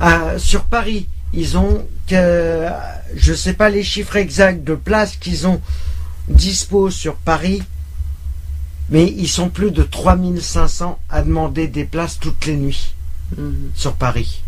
[0.00, 2.66] Euh, sur Paris, ils ont, que,
[3.14, 5.60] je ne sais pas les chiffres exacts de places qu'ils ont
[6.28, 7.62] dispo sur Paris,
[8.88, 12.94] mais ils sont plus de 3500 à demander des places toutes les nuits
[13.36, 13.70] Mhm.
[13.74, 14.42] sur Paris.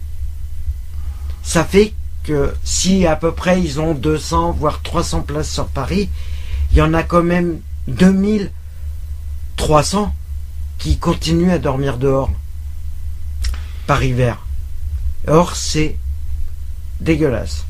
[1.44, 1.92] Ça fait
[2.24, 6.08] que si à peu près ils ont 200 voire 300 places sur Paris,
[6.72, 10.14] il y en a quand même 2300
[10.78, 12.30] qui continuent à dormir dehors
[13.86, 14.44] par hiver.
[15.26, 15.96] Or c'est
[17.00, 17.66] dégueulasse.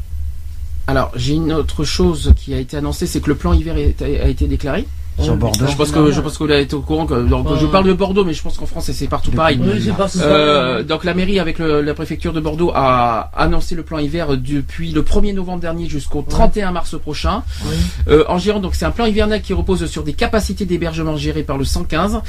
[0.87, 4.29] Alors, j'ai une autre chose qui a été annoncée, c'est que le plan hiver a
[4.29, 4.87] été déclaré.
[5.21, 5.67] Sur Bordeaux.
[5.69, 7.07] Je pense que je pense que vous avez été au courant.
[7.07, 9.59] Que, donc, je parle de Bordeaux, mais je pense qu'en France c'est partout pareil.
[10.25, 10.85] Euh, pareil.
[10.87, 14.91] donc la mairie avec le- la préfecture de Bordeaux a annoncé le plan hiver depuis
[14.91, 17.43] le 1er novembre dernier jusqu'au 31 mars prochain.
[17.67, 17.77] Oui.
[18.09, 21.43] Euh, en Gironde, donc c'est un plan hivernal qui repose sur des capacités d'hébergement gérées
[21.43, 22.21] par le 115,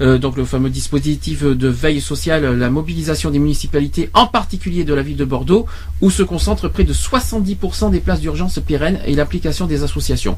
[0.00, 4.94] euh, donc le fameux dispositif de veille sociale, la mobilisation des municipalités, en particulier de
[4.94, 5.66] la ville de Bordeaux,
[6.00, 10.36] où se concentrent près de 70% des places d'urgence pérennes et l'application des associations.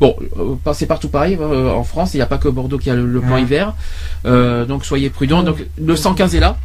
[0.00, 2.90] Bon, euh, c'est partout pareil euh, en France, il n'y a pas que Bordeaux qui
[2.90, 3.42] a le, le plan Ouais.
[3.42, 3.74] hiver,
[4.24, 5.42] Euh, donc soyez prudents.
[5.42, 6.56] Donc le 115 est là.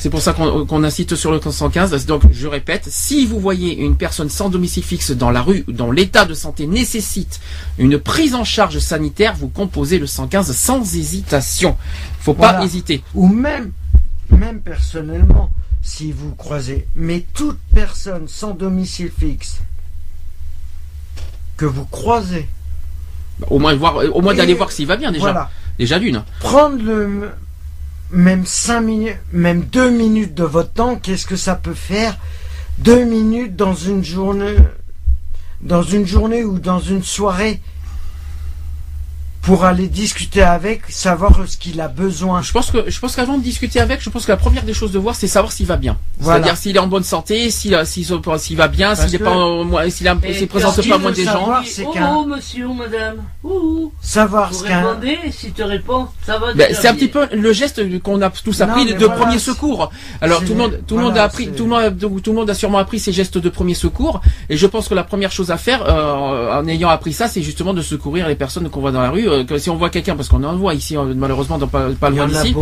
[0.00, 2.06] C'est pour ça qu'on qu'on incite sur le 115.
[2.06, 5.90] Donc, je répète, si vous voyez une personne sans domicile fixe dans la rue, dont
[5.90, 7.40] l'état de santé nécessite
[7.78, 11.76] une prise en charge sanitaire, vous composez le 115 sans hésitation.
[12.20, 13.02] Faut pas hésiter.
[13.16, 13.72] Ou même,
[14.30, 15.50] même personnellement,
[15.82, 19.62] si vous croisez, mais toute personne sans domicile fixe
[21.56, 22.46] que vous croisez,
[23.48, 25.20] Au moins voir, au moins Et d'aller voir s'il va bien déjà.
[25.22, 26.22] voilà, Déjà d'une.
[26.40, 27.30] prendre le
[28.10, 32.16] même 5 minutes, même 2 minutes de votre temps, qu'est-ce que ça peut faire
[32.78, 34.56] 2 minutes dans une journée,
[35.60, 37.60] dans une journée ou dans une soirée?
[39.42, 42.42] Pour aller discuter avec, savoir ce qu'il a besoin.
[42.42, 44.74] Je pense que je pense qu'avant de discuter avec, je pense que la première des
[44.74, 45.96] choses de voir, c'est savoir s'il va bien.
[46.18, 46.40] Voilà.
[46.40, 49.34] C'est-à-dire s'il est en bonne santé, s'il s'il va bien, s'il est pas
[49.88, 51.48] s'il s'il présente pas moins des gens.
[51.50, 53.16] oh, oh, monsieur ou madame.
[53.44, 53.92] Ouh.
[54.00, 57.26] Savoir Vous ce qu'un répondez, si tu réponds, ça va Ben, c'est un petit peu
[57.32, 59.90] le geste qu'on a tous Non, appris mais de voilà, premier secours.
[60.20, 62.50] Alors tout le monde, tout le monde a appris, tout le monde, tout le monde
[62.50, 64.20] a sûrement appris ces gestes de premier secours.
[64.50, 67.42] Et je pense que la première chose à faire, euh, en ayant appris ça, c'est
[67.42, 69.27] justement de secourir les personnes qu'on voit dans la rue.
[69.28, 71.88] Euh, que si on voit quelqu'un, parce qu'on en voit ici euh, malheureusement dans pas,
[72.00, 72.54] pas loin d'ici,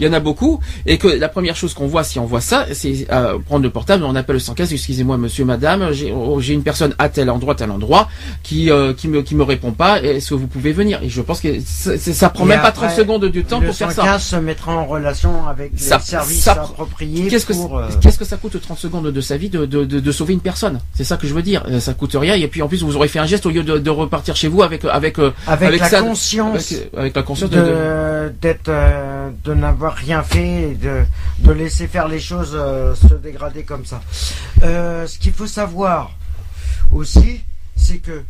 [0.00, 2.40] il y en a beaucoup, et que la première chose qu'on voit, si on voit
[2.40, 6.40] ça, c'est euh, prendre le portable, on appelle le 115, excusez-moi monsieur, madame, j'ai oh,
[6.40, 8.08] une personne à tel endroit, tel endroit,
[8.42, 11.00] qui euh, qui me qui me répond pas, est-ce que vous pouvez venir?
[11.02, 13.44] Et je pense que ça, ça- ça prend Et même pas après, 30 secondes du
[13.44, 14.02] temps le pour faire ça.
[14.02, 17.78] 115 se mettra en relation avec Ça- les services ça- appropriés Qu'est-ce que, pour...
[17.78, 20.34] euh, qu'est-ce que ça coûte 30 secondes de sa vie de, de, de, de sauver
[20.34, 20.80] une personne?
[20.94, 21.62] C'est ça que je veux dire.
[21.68, 22.34] Euh, Ça coûte rien.
[22.34, 24.48] Et puis en plus, vous aurez fait un geste au lieu de, de repartir chez
[24.48, 29.30] vous avec avec avec, avec la ça- conscience avec, avec la conscience de, d'être euh,
[29.44, 31.02] de n'avoir rien fait et de,
[31.40, 34.00] de laisser faire les choses euh, se dégrader comme ça.
[34.62, 36.12] Euh, ce qu'il faut savoir
[36.92, 37.42] aussi,
[37.76, 38.22] c'est que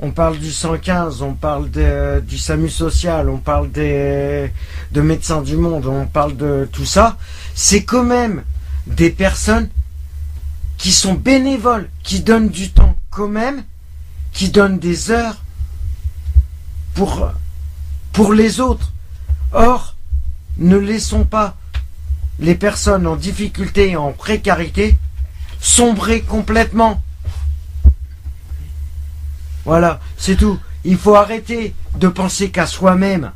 [0.00, 4.50] on parle du 115, on parle de- du SAMU social, on parle des
[4.92, 7.16] de médecins du monde, on parle de tout ça.
[7.54, 8.44] C'est quand même
[8.86, 9.68] des personnes
[10.76, 13.64] qui sont bénévoles, qui donnent du temps quand même,
[14.32, 15.38] qui donnent des heures
[16.98, 17.30] pour
[18.12, 18.92] pour les autres.
[19.52, 19.94] Or,
[20.56, 21.56] ne laissons pas
[22.40, 24.98] les personnes en difficulté et en précarité
[25.60, 27.00] sombrer complètement.
[29.64, 30.58] Voilà, c'est tout.
[30.84, 33.30] Il faut arrêter de penser qu'à soi-même,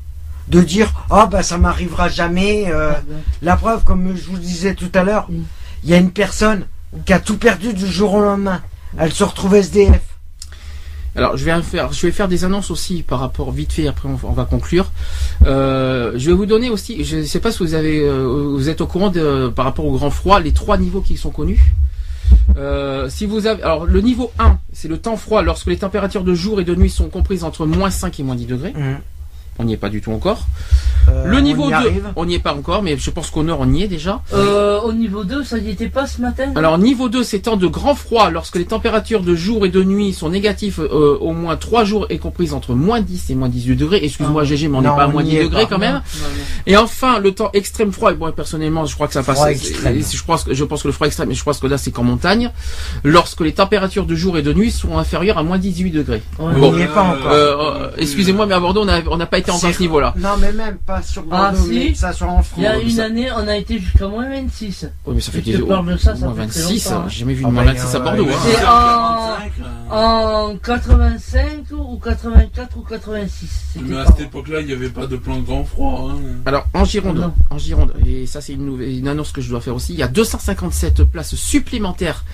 [0.49, 2.65] de dire ah bah ça m'arrivera jamais.
[2.69, 3.21] euh, Ah ben.
[3.43, 5.43] la preuve, comme je vous disais tout à l'heure, Mm.
[5.85, 6.67] il y a une personne
[7.07, 8.61] qui a tout perdu du jour au lendemain.
[8.99, 10.01] Elle se retrouve SDF.
[11.15, 13.87] Alors je vais faire, je vais faire des annonces aussi par rapport vite fait.
[13.87, 14.91] Après on, va conclure.
[15.47, 17.05] Euh, je vais vous donner aussi.
[17.05, 20.11] Je ne sais pas si euh, vous êtes au courant de par rapport au grand
[20.11, 21.75] froid, les trois niveaux qui sont connus.
[22.57, 26.25] Euh, si vous avez, alors le niveau 1, c'est le temps froid lorsque les températures
[26.25, 28.73] de jour et de nuit sont comprises entre moins 5 et moins 10 degrés.
[29.59, 30.47] On n'y est pas du tout encore.
[31.09, 32.09] Euh, le niveau y 2, arrive.
[32.17, 34.23] on n'y est pas encore, mais je pense qu'au nord on y est déjà.
[34.33, 36.53] Euh, au niveau 2, ça y était pas ce matin?
[36.55, 39.83] Alors niveau 2, c'est temps de grand froid lorsque les températures de jour et de
[39.85, 43.49] nuit sont négatives euh, au moins 3 jours et comprises entre moins 10 et moins
[43.49, 44.01] 18 degrés.
[44.03, 44.47] Excuse-moi Ah.
[44.47, 45.69] GG, mais on n'est pas à moins n'y 10 est degrés pas.
[45.71, 45.95] quand même.
[45.95, 46.45] Non, non.
[46.67, 49.39] Et enfin, le temps extrême froid, et bon, personnellement, je crois que ça passe.
[49.53, 51.91] Je pense, que, je pense que le froid extrême, mais je pense que là, c'est
[51.91, 52.51] qu'en montagne,
[53.05, 56.23] lorsque les températures de jour et de nuit sont inférieures à moins 18 degrés.
[56.39, 57.91] On n'y est pas encore.
[57.99, 60.15] Excusez-moi, mais à Bordeaux, on n'a on n'a pas été encore à ce niveau-là.
[60.19, 61.75] Non, mais même pas sur Ah, Bordeaux, si.
[61.79, 62.83] mais que ça soit en Il y a France.
[62.85, 64.89] une ça- année, on a été jusqu'à moins 26.
[65.07, 67.05] Oui, mais ça fait des parle de ça, ça moins fait très 26, longtemps, hein.
[67.09, 68.25] j'ai jamais vu Ah une moins bah, 26 à Bordeaux.
[68.25, 68.33] ouais.
[68.33, 68.39] hein.
[68.45, 69.53] C'est en, 45,
[69.91, 69.97] là.
[69.97, 73.49] en 85 ou 84 ou 86.
[73.73, 76.11] C'était Mais à cette époque-là, il n'y avait pas de plan grand froid.
[76.13, 76.19] hein.
[76.47, 79.61] Alors en Gironde, en Gironde, et ça c'est une, nouvelle- une annonce que je dois
[79.61, 82.25] faire aussi, il y a 257 places supplémentaires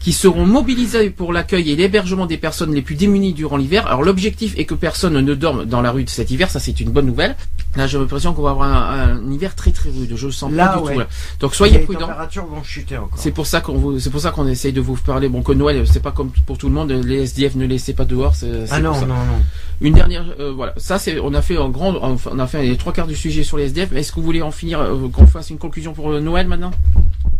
[0.00, 3.86] qui seront mobilisées pour l'accueil et l'hébergement des personnes les plus démunies durant l'hiver.
[3.86, 6.78] Alors l'objectif est que personne ne dorme dans la rue de cet hiver, ça c'est
[6.80, 7.34] une bonne nouvelle.
[7.76, 10.52] Là j'ai l'impression qu'on va avoir un, un hiver très très rude, je le sens
[10.52, 10.98] Là, pas du tout.
[11.00, 11.06] là.
[11.40, 12.00] Donc soyez les prudents.
[12.06, 13.18] températures vont chuter encore.
[13.18, 15.28] C'est pour ça qu'on vous, c'est pour ça qu'on essaye de vous parler.
[15.28, 16.90] Bon, que Noël, c'est pas comme pour tout le monde.
[16.92, 18.34] Les SDF ne laissez pas dehors.
[18.70, 19.06] Ah non, pour ça.
[19.06, 19.42] non, non.
[19.80, 20.72] Une dernière, euh, voilà.
[20.78, 23.42] Ça, c'est, on a fait un grand, on a fait les trois quarts du sujet
[23.42, 23.92] sur les SDF.
[23.92, 26.70] Est-ce que vous voulez en finir, euh, qu'on fasse une conclusion pour euh, Noël maintenant?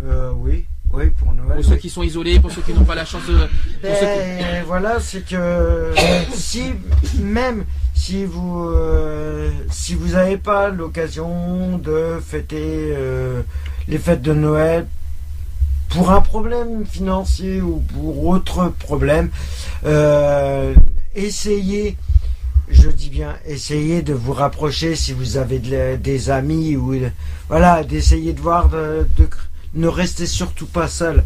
[0.05, 0.65] Euh, oui.
[0.93, 1.57] Oui, pour Noël.
[1.57, 1.79] Pour ceux oui.
[1.79, 3.35] qui sont isolés, pour ceux qui n'ont pas la chance de.
[3.37, 3.47] pour
[3.83, 5.93] ceux qui- Ben, voilà, c'est que
[6.35, 6.73] si
[7.21, 7.65] même
[7.95, 13.43] si vous euh, si vous n'avez pas l'occasion de fêter euh,
[13.89, 14.87] les fêtes de Noël
[15.91, 19.31] pour un problème financier ou pour autre problème,
[19.85, 20.75] euh,
[21.15, 21.97] essayez,
[22.69, 26.95] je dis bien, essayez de vous rapprocher si vous avez de des amis ou
[27.49, 29.29] voilà, d'essayer de voir de, de-
[29.77, 31.23] ne restez surtout pas seul.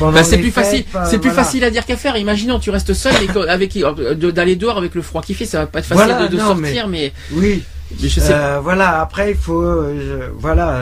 [0.00, 1.44] Bah, c'est plus fêtes, facile, c'est plus voilà.
[1.44, 2.16] facile à dire qu'à faire.
[2.16, 5.60] Imaginons, tu restes seul et avec euh, d'aller dehors avec le froid qu'il fait, ça
[5.60, 7.62] va pas être facile Voilà, de, de non, sortir, mais, Oui,
[8.02, 8.32] mais je sais.
[8.32, 9.62] euh, voilà, après il faut.
[9.62, 10.80] euh, voilà,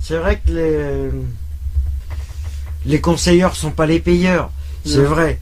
[0.00, 1.10] c'est vrai que les,
[2.86, 4.50] les conseilleurs sont pas les payeurs,
[4.86, 5.38] c'est vrai.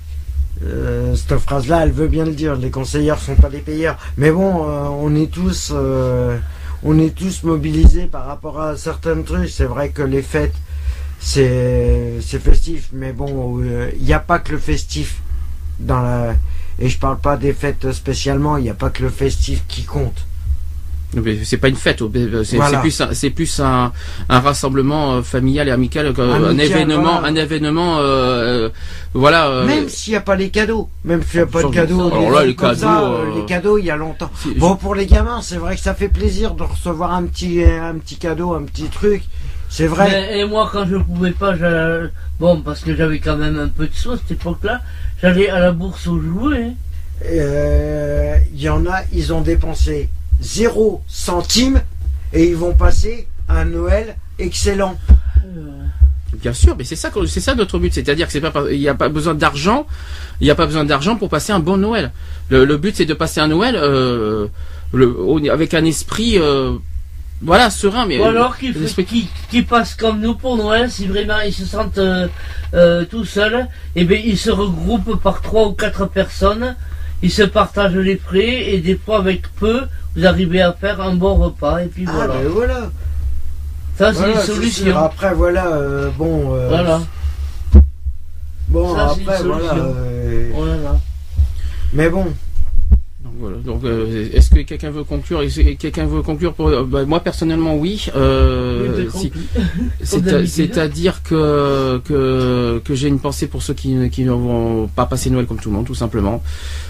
[1.15, 3.97] Cette phrase-là, elle veut bien le dire, les conseilleurs sont pas les payeurs.
[4.17, 4.65] Mais bon,
[5.01, 5.73] on est tous.
[6.85, 9.49] Euh, on est tous mobilisés par rapport à certains trucs.
[9.49, 10.55] C'est vrai que les fêtes,
[11.21, 15.21] c'est festif, mais bon, euh, il n'y a pas que le festif
[15.79, 16.35] dans la.
[16.81, 19.83] Et je parle pas des fêtes spécialement, il n'y a pas que le festif qui
[19.83, 20.28] compte.
[21.43, 22.13] C'est pas une fête, oh,
[22.45, 22.81] c'est Voilà.
[22.81, 23.93] plus, un- c'est plus un,
[24.29, 27.27] un rassemblement euh, familial et amical, euh, un événement, voilà.
[27.29, 28.69] un événement, euh, euh,
[29.15, 29.49] voilà.
[29.49, 32.09] euh, Même s'il n'y a pas les cadeaux, même s'il n'y a pas de cadeaux,
[32.13, 34.31] alors là, les cadeaux, ça, euh, euh, les cadeaux, il y a longtemps.
[34.59, 37.95] Bon, pour les gamins, c'est vrai que ça fait plaisir de recevoir un petit, un
[37.95, 39.23] petit cadeau, un petit truc.
[39.71, 40.09] C'est vrai.
[40.11, 41.55] Mais- et moi, quand je pouvais pas,
[42.39, 44.83] bon, parce que j'avais quand même un peu de sous à cette époque-là,
[45.23, 46.73] j'allais à la bourse aux jouets.
[47.25, 50.09] Euh, Il y en a, ils ont dépensé
[50.41, 51.81] 0 centime
[52.33, 54.99] et ils vont passer un Noël excellent.
[55.45, 55.71] Euh,
[56.43, 58.79] Bien sûr, mais c'est ça, c'est ça notre but, c'est-à-dire que c'est pas, par- il
[58.79, 59.87] n'y a pas besoin d'argent,
[60.41, 62.13] il n'y a pas besoin d'argent pour passer un bon Noël.
[62.51, 64.47] Le, le but c'est de passer un Noël euh,
[64.93, 66.75] le, avec un esprit, euh,
[67.41, 68.75] voilà, serein, mais Ou alors qu'ils
[69.07, 72.29] qui, qui passent comme nous pour Noël, si vraiment ils se sentent euh,
[72.75, 73.67] euh, tout seuls,
[73.97, 76.77] et bien ils se regroupent par trois ou quatre personnes,
[77.23, 79.83] ils se partagent les frais, et des fois avec peu,
[80.17, 82.35] vous arrivez à faire un bon repas, et puis Ah, voilà.
[82.35, 82.91] ben voilà.
[83.97, 84.97] Ça c'est Voilà, une solution.
[84.97, 86.55] Après, voilà, euh, bon.
[86.55, 87.01] euh, Voilà.
[88.69, 89.75] Bon, Ça, après, voilà.
[89.75, 91.01] euh, voilà.
[91.93, 92.27] mais bon.
[93.39, 93.57] Donc voilà.
[93.59, 95.43] Donc, euh, est-ce que quelqu'un veut conclure?
[95.79, 98.07] Quelqu'un veut conclure pour euh, bah, moi personnellement oui.
[98.17, 99.33] Euh, Oui.
[100.03, 105.31] C'est-à-dire que que que j'ai une pensée pour ceux qui qui ne vont pas passer
[105.31, 106.43] Noël comme tout le monde, tout simplement.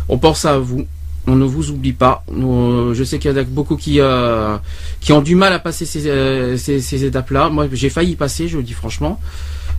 [0.09, 0.87] On pense à vous.
[1.27, 2.25] On ne vous oublie pas.
[2.33, 4.57] Nous, je sais qu'il y en a beaucoup qui euh,
[5.01, 7.51] qui ont du mal à passer ces ces, ces étapes-là.
[7.51, 9.21] Moi, j'ai failli y passer, je le dis franchement.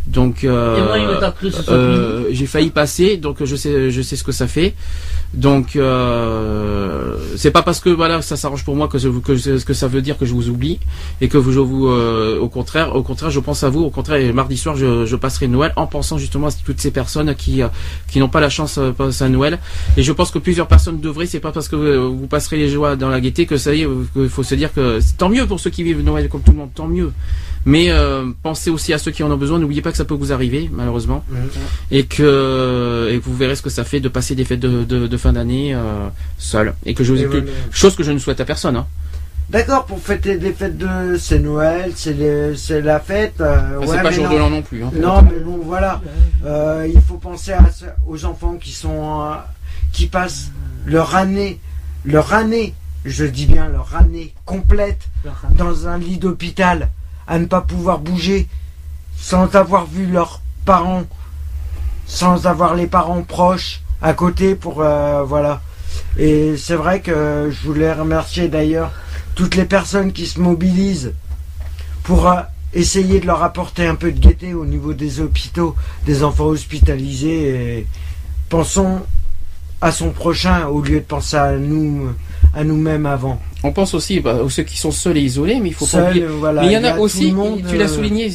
[0.09, 1.19] Donc, euh,
[1.69, 4.73] euh, j'ai failli passer, donc je sais, je sais ce que ça fait.
[5.35, 9.87] Donc, euh, c'est pas parce que voilà, ça s'arrange pour moi que, que, que ça
[9.87, 10.79] veut dire que je vous oublie
[11.21, 13.81] et que vous, je vous, euh, au contraire, au contraire, je pense à vous.
[13.83, 17.35] Au contraire, mardi soir, je, je passerai Noël en pensant justement à toutes ces personnes
[17.35, 17.61] qui,
[18.09, 19.59] qui n'ont pas la chance de passer à Noël.
[19.95, 21.27] Et je pense que plusieurs personnes devraient.
[21.27, 23.87] C'est pas parce que vous passerez les joies dans la gaieté que ça y est,
[24.13, 26.57] qu'il faut se dire que tant mieux pour ceux qui vivent Noël comme tout le
[26.57, 27.11] monde, tant mieux.
[27.65, 29.59] Mais euh, pensez aussi à ceux qui en ont besoin.
[29.59, 31.23] N'oubliez pas que ça peut vous arriver, malheureusement,
[31.91, 34.83] et que et que vous verrez ce que ça fait de passer des fêtes de,
[34.83, 36.07] de, de fin d'année euh,
[36.37, 36.73] seul.
[36.85, 37.45] Et que je Et que- voilà.
[37.71, 38.75] chose que je ne souhaite à personne.
[38.77, 38.87] Hein.
[39.49, 41.17] D'accord, pour fêter des fêtes de.
[41.17, 43.41] C'est Noël, c'est la fête.
[43.41, 44.33] euh, ouais, c'est pas mais jour non.
[44.33, 44.83] de l'an non plus.
[44.83, 44.91] Hein.
[44.95, 46.01] Non, mais bon, voilà.
[46.45, 47.61] Euh, il faut penser à,
[48.07, 49.21] aux enfants qui sont.
[49.23, 49.33] euh,
[49.91, 50.51] qui passent
[50.85, 51.59] leur année.
[52.05, 52.73] Leur année,
[53.05, 55.09] je dis bien leur année complète
[55.57, 56.89] dans un lit d'hôpital,
[57.29, 58.47] à ne pas pouvoir bouger,
[59.15, 61.03] sans avoir vu leurs parents,
[62.07, 65.61] sans avoir les parents proches à côté pour euh, voilà.
[66.17, 68.91] Et c'est vrai que je voulais remercier d'ailleurs
[69.35, 71.13] toutes les personnes qui se mobilisent
[72.03, 72.41] pour euh,
[72.73, 75.75] essayer de leur apporter un peu de gaieté au niveau des hôpitaux,
[76.07, 77.85] des enfants hospitalisés.
[78.49, 79.01] Pensons
[79.81, 82.09] à son prochain au lieu de penser à nous,
[82.53, 83.39] à nous-mêmes avant.
[83.63, 85.91] On pense aussi bah, aux ceux qui sont seuls et isolés, mais il faut pas
[85.91, 86.25] Seul, oublier.
[86.27, 88.31] voilà, mais il y en a, aussi, monde, tu l'as euh, souligné,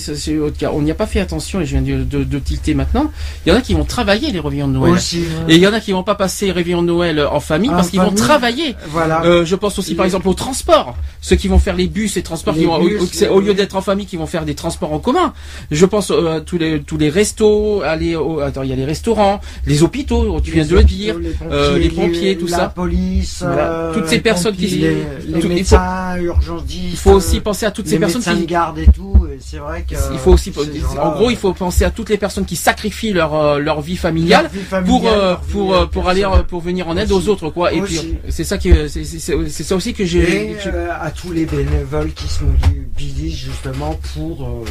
[0.71, 3.11] on n'y a pas fait attention et je viens de, de, de tilter maintenant.
[3.47, 4.93] Il y en a qui vont travailler les réveillons de Noël.
[4.93, 7.41] Aussi, Et il y en a qui vont pas passer les réveillons de Noël en
[7.41, 8.77] famille En parce qu'ils vont travailler.
[8.91, 9.25] voilà.
[9.25, 10.95] Euh, je pense aussi par exemple au transport.
[11.23, 13.29] Ceux qui vont faire les bus et transports, Les qui vont, au- bus, au, c'est-
[13.29, 15.33] au lieu d'être en famille, qui vont faire des transports en commun.
[15.71, 18.77] Je pense euh, à tous les tous les restos, aller au, attends, il y a
[18.77, 21.19] les restaurants, les hôpitaux, tu viens de le dire.
[21.19, 22.69] Les pompiers, euh, les pompiers, tout la ça.
[22.69, 23.71] police, Voilà.
[23.71, 26.91] euh, Toutes ces personnes qui- les, les médecins, urgentistes.
[26.93, 29.27] Il faut aussi penser à toutes ces les personnes qui garde et tout.
[29.41, 29.95] C'est vrai que.
[30.13, 33.13] il faut aussi, ces en gros, il faut penser à toutes les personnes qui sacrifient
[33.13, 36.25] leur euh, leur vie familiale leur vie familiale, pour euh, pour euh, euh, pour aller
[36.25, 37.29] euh, pour venir en aide Aussi.
[37.29, 37.73] aux autres quoi.
[37.73, 38.19] Et puis Aussi.
[38.29, 42.45] c'est ça qui c'est ça aussi que j'ai euh, à tous les bénévoles qui se
[42.45, 44.65] mobilisent justement pour, euh,